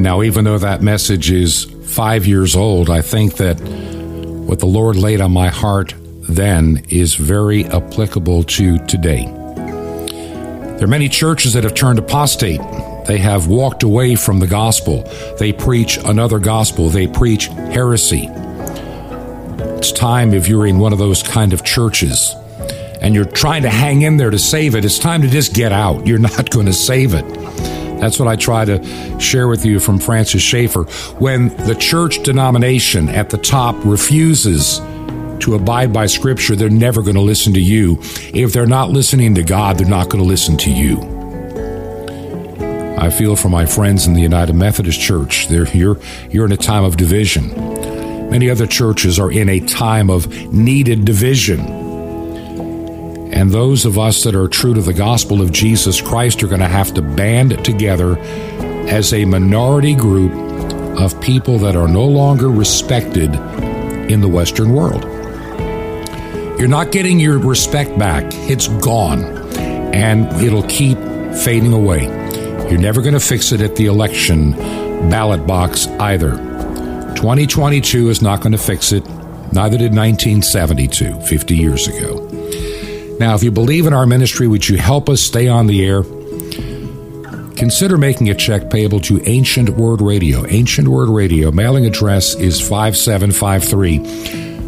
Now, 0.00 0.22
even 0.22 0.44
though 0.44 0.56
that 0.56 0.80
message 0.80 1.30
is 1.30 1.64
five 1.84 2.26
years 2.26 2.56
old, 2.56 2.88
I 2.88 3.02
think 3.02 3.34
that 3.36 3.60
what 3.60 4.58
the 4.58 4.66
Lord 4.66 4.96
laid 4.96 5.20
on 5.20 5.30
my 5.30 5.48
heart 5.48 5.92
then 6.26 6.82
is 6.88 7.16
very 7.16 7.66
applicable 7.66 8.44
to 8.44 8.78
today. 8.86 9.26
There 9.26 10.84
are 10.84 10.86
many 10.86 11.10
churches 11.10 11.52
that 11.52 11.64
have 11.64 11.74
turned 11.74 11.98
apostate. 11.98 12.62
They 13.06 13.18
have 13.18 13.48
walked 13.48 13.82
away 13.82 14.14
from 14.14 14.38
the 14.40 14.46
gospel. 14.46 15.02
They 15.38 15.52
preach 15.52 15.98
another 15.98 16.38
gospel. 16.38 16.88
They 16.88 17.06
preach 17.06 17.48
heresy. 17.48 18.26
It's 19.76 19.92
time 19.92 20.32
if 20.32 20.48
you're 20.48 20.66
in 20.66 20.78
one 20.78 20.94
of 20.94 20.98
those 20.98 21.22
kind 21.22 21.52
of 21.52 21.62
churches 21.62 22.34
and 23.02 23.14
you're 23.14 23.26
trying 23.26 23.62
to 23.62 23.70
hang 23.70 24.00
in 24.00 24.16
there 24.16 24.30
to 24.30 24.38
save 24.38 24.74
it, 24.74 24.86
it's 24.86 24.98
time 24.98 25.20
to 25.20 25.28
just 25.28 25.52
get 25.52 25.72
out. 25.72 26.06
You're 26.06 26.18
not 26.18 26.48
going 26.52 26.66
to 26.66 26.72
save 26.72 27.12
it. 27.12 27.79
That's 28.00 28.18
what 28.18 28.28
I 28.28 28.36
try 28.36 28.64
to 28.64 29.20
share 29.20 29.46
with 29.48 29.64
you 29.66 29.78
from 29.78 29.98
Francis 29.98 30.42
Schaeffer. 30.42 30.84
When 31.18 31.48
the 31.66 31.74
church 31.74 32.22
denomination 32.22 33.08
at 33.08 33.30
the 33.30 33.38
top 33.38 33.76
refuses 33.84 34.78
to 35.40 35.54
abide 35.54 35.92
by 35.92 36.06
Scripture, 36.06 36.56
they're 36.56 36.70
never 36.70 37.02
going 37.02 37.14
to 37.14 37.20
listen 37.20 37.52
to 37.54 37.60
you. 37.60 37.98
If 38.34 38.52
they're 38.52 38.66
not 38.66 38.90
listening 38.90 39.34
to 39.36 39.42
God, 39.42 39.78
they're 39.78 39.88
not 39.88 40.08
going 40.08 40.22
to 40.22 40.28
listen 40.28 40.56
to 40.58 40.70
you. 40.70 40.98
I 42.98 43.08
feel 43.08 43.34
for 43.34 43.48
my 43.48 43.64
friends 43.64 44.06
in 44.06 44.12
the 44.12 44.20
United 44.20 44.54
Methodist 44.54 45.00
Church. 45.00 45.48
They're, 45.48 45.68
you're, 45.68 45.98
you're 46.28 46.44
in 46.44 46.52
a 46.52 46.56
time 46.56 46.84
of 46.84 46.98
division. 46.98 47.48
Many 48.30 48.50
other 48.50 48.66
churches 48.66 49.18
are 49.18 49.32
in 49.32 49.48
a 49.48 49.60
time 49.60 50.10
of 50.10 50.52
needed 50.52 51.06
division. 51.06 51.79
And 53.32 53.50
those 53.50 53.84
of 53.84 53.98
us 53.98 54.24
that 54.24 54.34
are 54.34 54.48
true 54.48 54.74
to 54.74 54.80
the 54.80 54.92
gospel 54.92 55.40
of 55.40 55.52
Jesus 55.52 56.00
Christ 56.00 56.42
are 56.42 56.48
going 56.48 56.60
to 56.60 56.68
have 56.68 56.92
to 56.94 57.02
band 57.02 57.64
together 57.64 58.18
as 58.88 59.12
a 59.12 59.24
minority 59.24 59.94
group 59.94 60.32
of 60.98 61.18
people 61.20 61.58
that 61.58 61.76
are 61.76 61.88
no 61.88 62.04
longer 62.04 62.48
respected 62.48 63.34
in 64.10 64.20
the 64.20 64.28
Western 64.28 64.72
world. 64.74 65.04
You're 66.58 66.68
not 66.68 66.92
getting 66.92 67.18
your 67.18 67.38
respect 67.38 67.98
back, 67.98 68.24
it's 68.50 68.68
gone, 68.84 69.24
and 69.94 70.26
it'll 70.42 70.68
keep 70.68 70.98
fading 71.42 71.72
away. 71.72 72.04
You're 72.68 72.80
never 72.80 73.00
going 73.00 73.14
to 73.14 73.20
fix 73.20 73.52
it 73.52 73.60
at 73.60 73.76
the 73.76 73.86
election 73.86 74.52
ballot 75.08 75.46
box 75.46 75.86
either. 75.86 76.32
2022 77.16 78.10
is 78.10 78.20
not 78.20 78.40
going 78.40 78.52
to 78.52 78.58
fix 78.58 78.92
it, 78.92 79.06
neither 79.52 79.78
did 79.78 79.94
1972, 79.94 81.20
50 81.20 81.56
years 81.56 81.88
ago. 81.88 82.29
Now, 83.20 83.34
if 83.34 83.42
you 83.42 83.50
believe 83.50 83.86
in 83.86 83.92
our 83.92 84.06
ministry, 84.06 84.48
would 84.48 84.66
you 84.66 84.78
help 84.78 85.10
us 85.10 85.20
stay 85.20 85.46
on 85.46 85.66
the 85.66 85.84
air? 85.84 86.02
Consider 87.54 87.98
making 87.98 88.30
a 88.30 88.34
check 88.34 88.70
payable 88.70 89.00
to 89.00 89.20
Ancient 89.28 89.68
Word 89.68 90.00
Radio. 90.00 90.46
Ancient 90.46 90.88
Word 90.88 91.10
Radio. 91.10 91.50
Mailing 91.50 91.84
address 91.84 92.34
is 92.34 92.66
5753. 92.66 93.98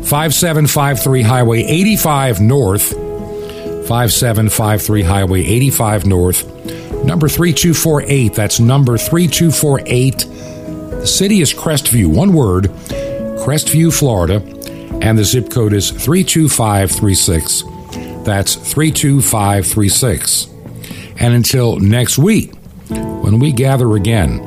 5753 0.05 1.23
Highway 1.23 1.63
85 1.63 2.43
North. 2.43 2.91
5753 2.91 5.03
Highway 5.03 5.41
85 5.41 6.05
North. 6.05 6.47
Number 7.07 7.31
3248. 7.31 8.35
That's 8.35 8.61
number 8.61 8.99
3248. 8.99 10.19
The 11.01 11.07
city 11.07 11.41
is 11.41 11.55
Crestview. 11.55 12.15
One 12.15 12.35
word 12.35 12.65
Crestview, 12.65 13.99
Florida. 13.99 14.43
And 15.01 15.17
the 15.17 15.25
zip 15.25 15.49
code 15.49 15.73
is 15.73 15.91
32536. 15.91 17.72
That's 18.25 18.55
32536. 18.55 20.49
And 21.19 21.35
until 21.35 21.79
next 21.79 22.19
week, 22.19 22.55
when 22.89 23.39
we 23.39 23.53
gather 23.53 23.95
again, 23.97 24.41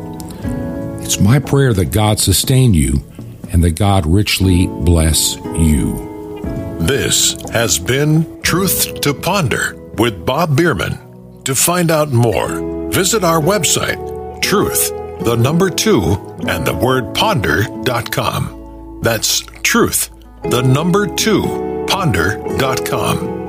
it's 1.02 1.20
my 1.20 1.40
prayer 1.40 1.74
that 1.74 1.92
God 1.92 2.20
sustain 2.20 2.74
you 2.74 3.04
and 3.52 3.64
that 3.64 3.72
God 3.72 4.06
richly 4.06 4.68
bless 4.68 5.36
you. 5.36 6.44
This 6.80 7.36
has 7.52 7.80
been 7.80 8.42
Truth 8.42 9.02
to 9.02 9.14
Ponder 9.14 9.76
with 9.98 10.26
Bob 10.26 10.58
Bierman. 10.58 11.44
To 11.44 11.56
find 11.56 11.92
out 11.92 12.12
more, 12.12 12.90
visit 12.90 13.24
our 13.24 13.40
website, 13.40 14.42
truth 14.42 14.92
the 15.22 15.36
number 15.36 15.70
two, 15.70 16.02
and 16.48 16.66
the 16.66 16.74
word 16.74 17.14
ponder.com. 17.16 19.00
That's 19.02 19.40
truth, 19.64 20.10
the 20.44 20.62
number 20.62 21.08
two, 21.08 21.86
ponder.com. 21.88 23.35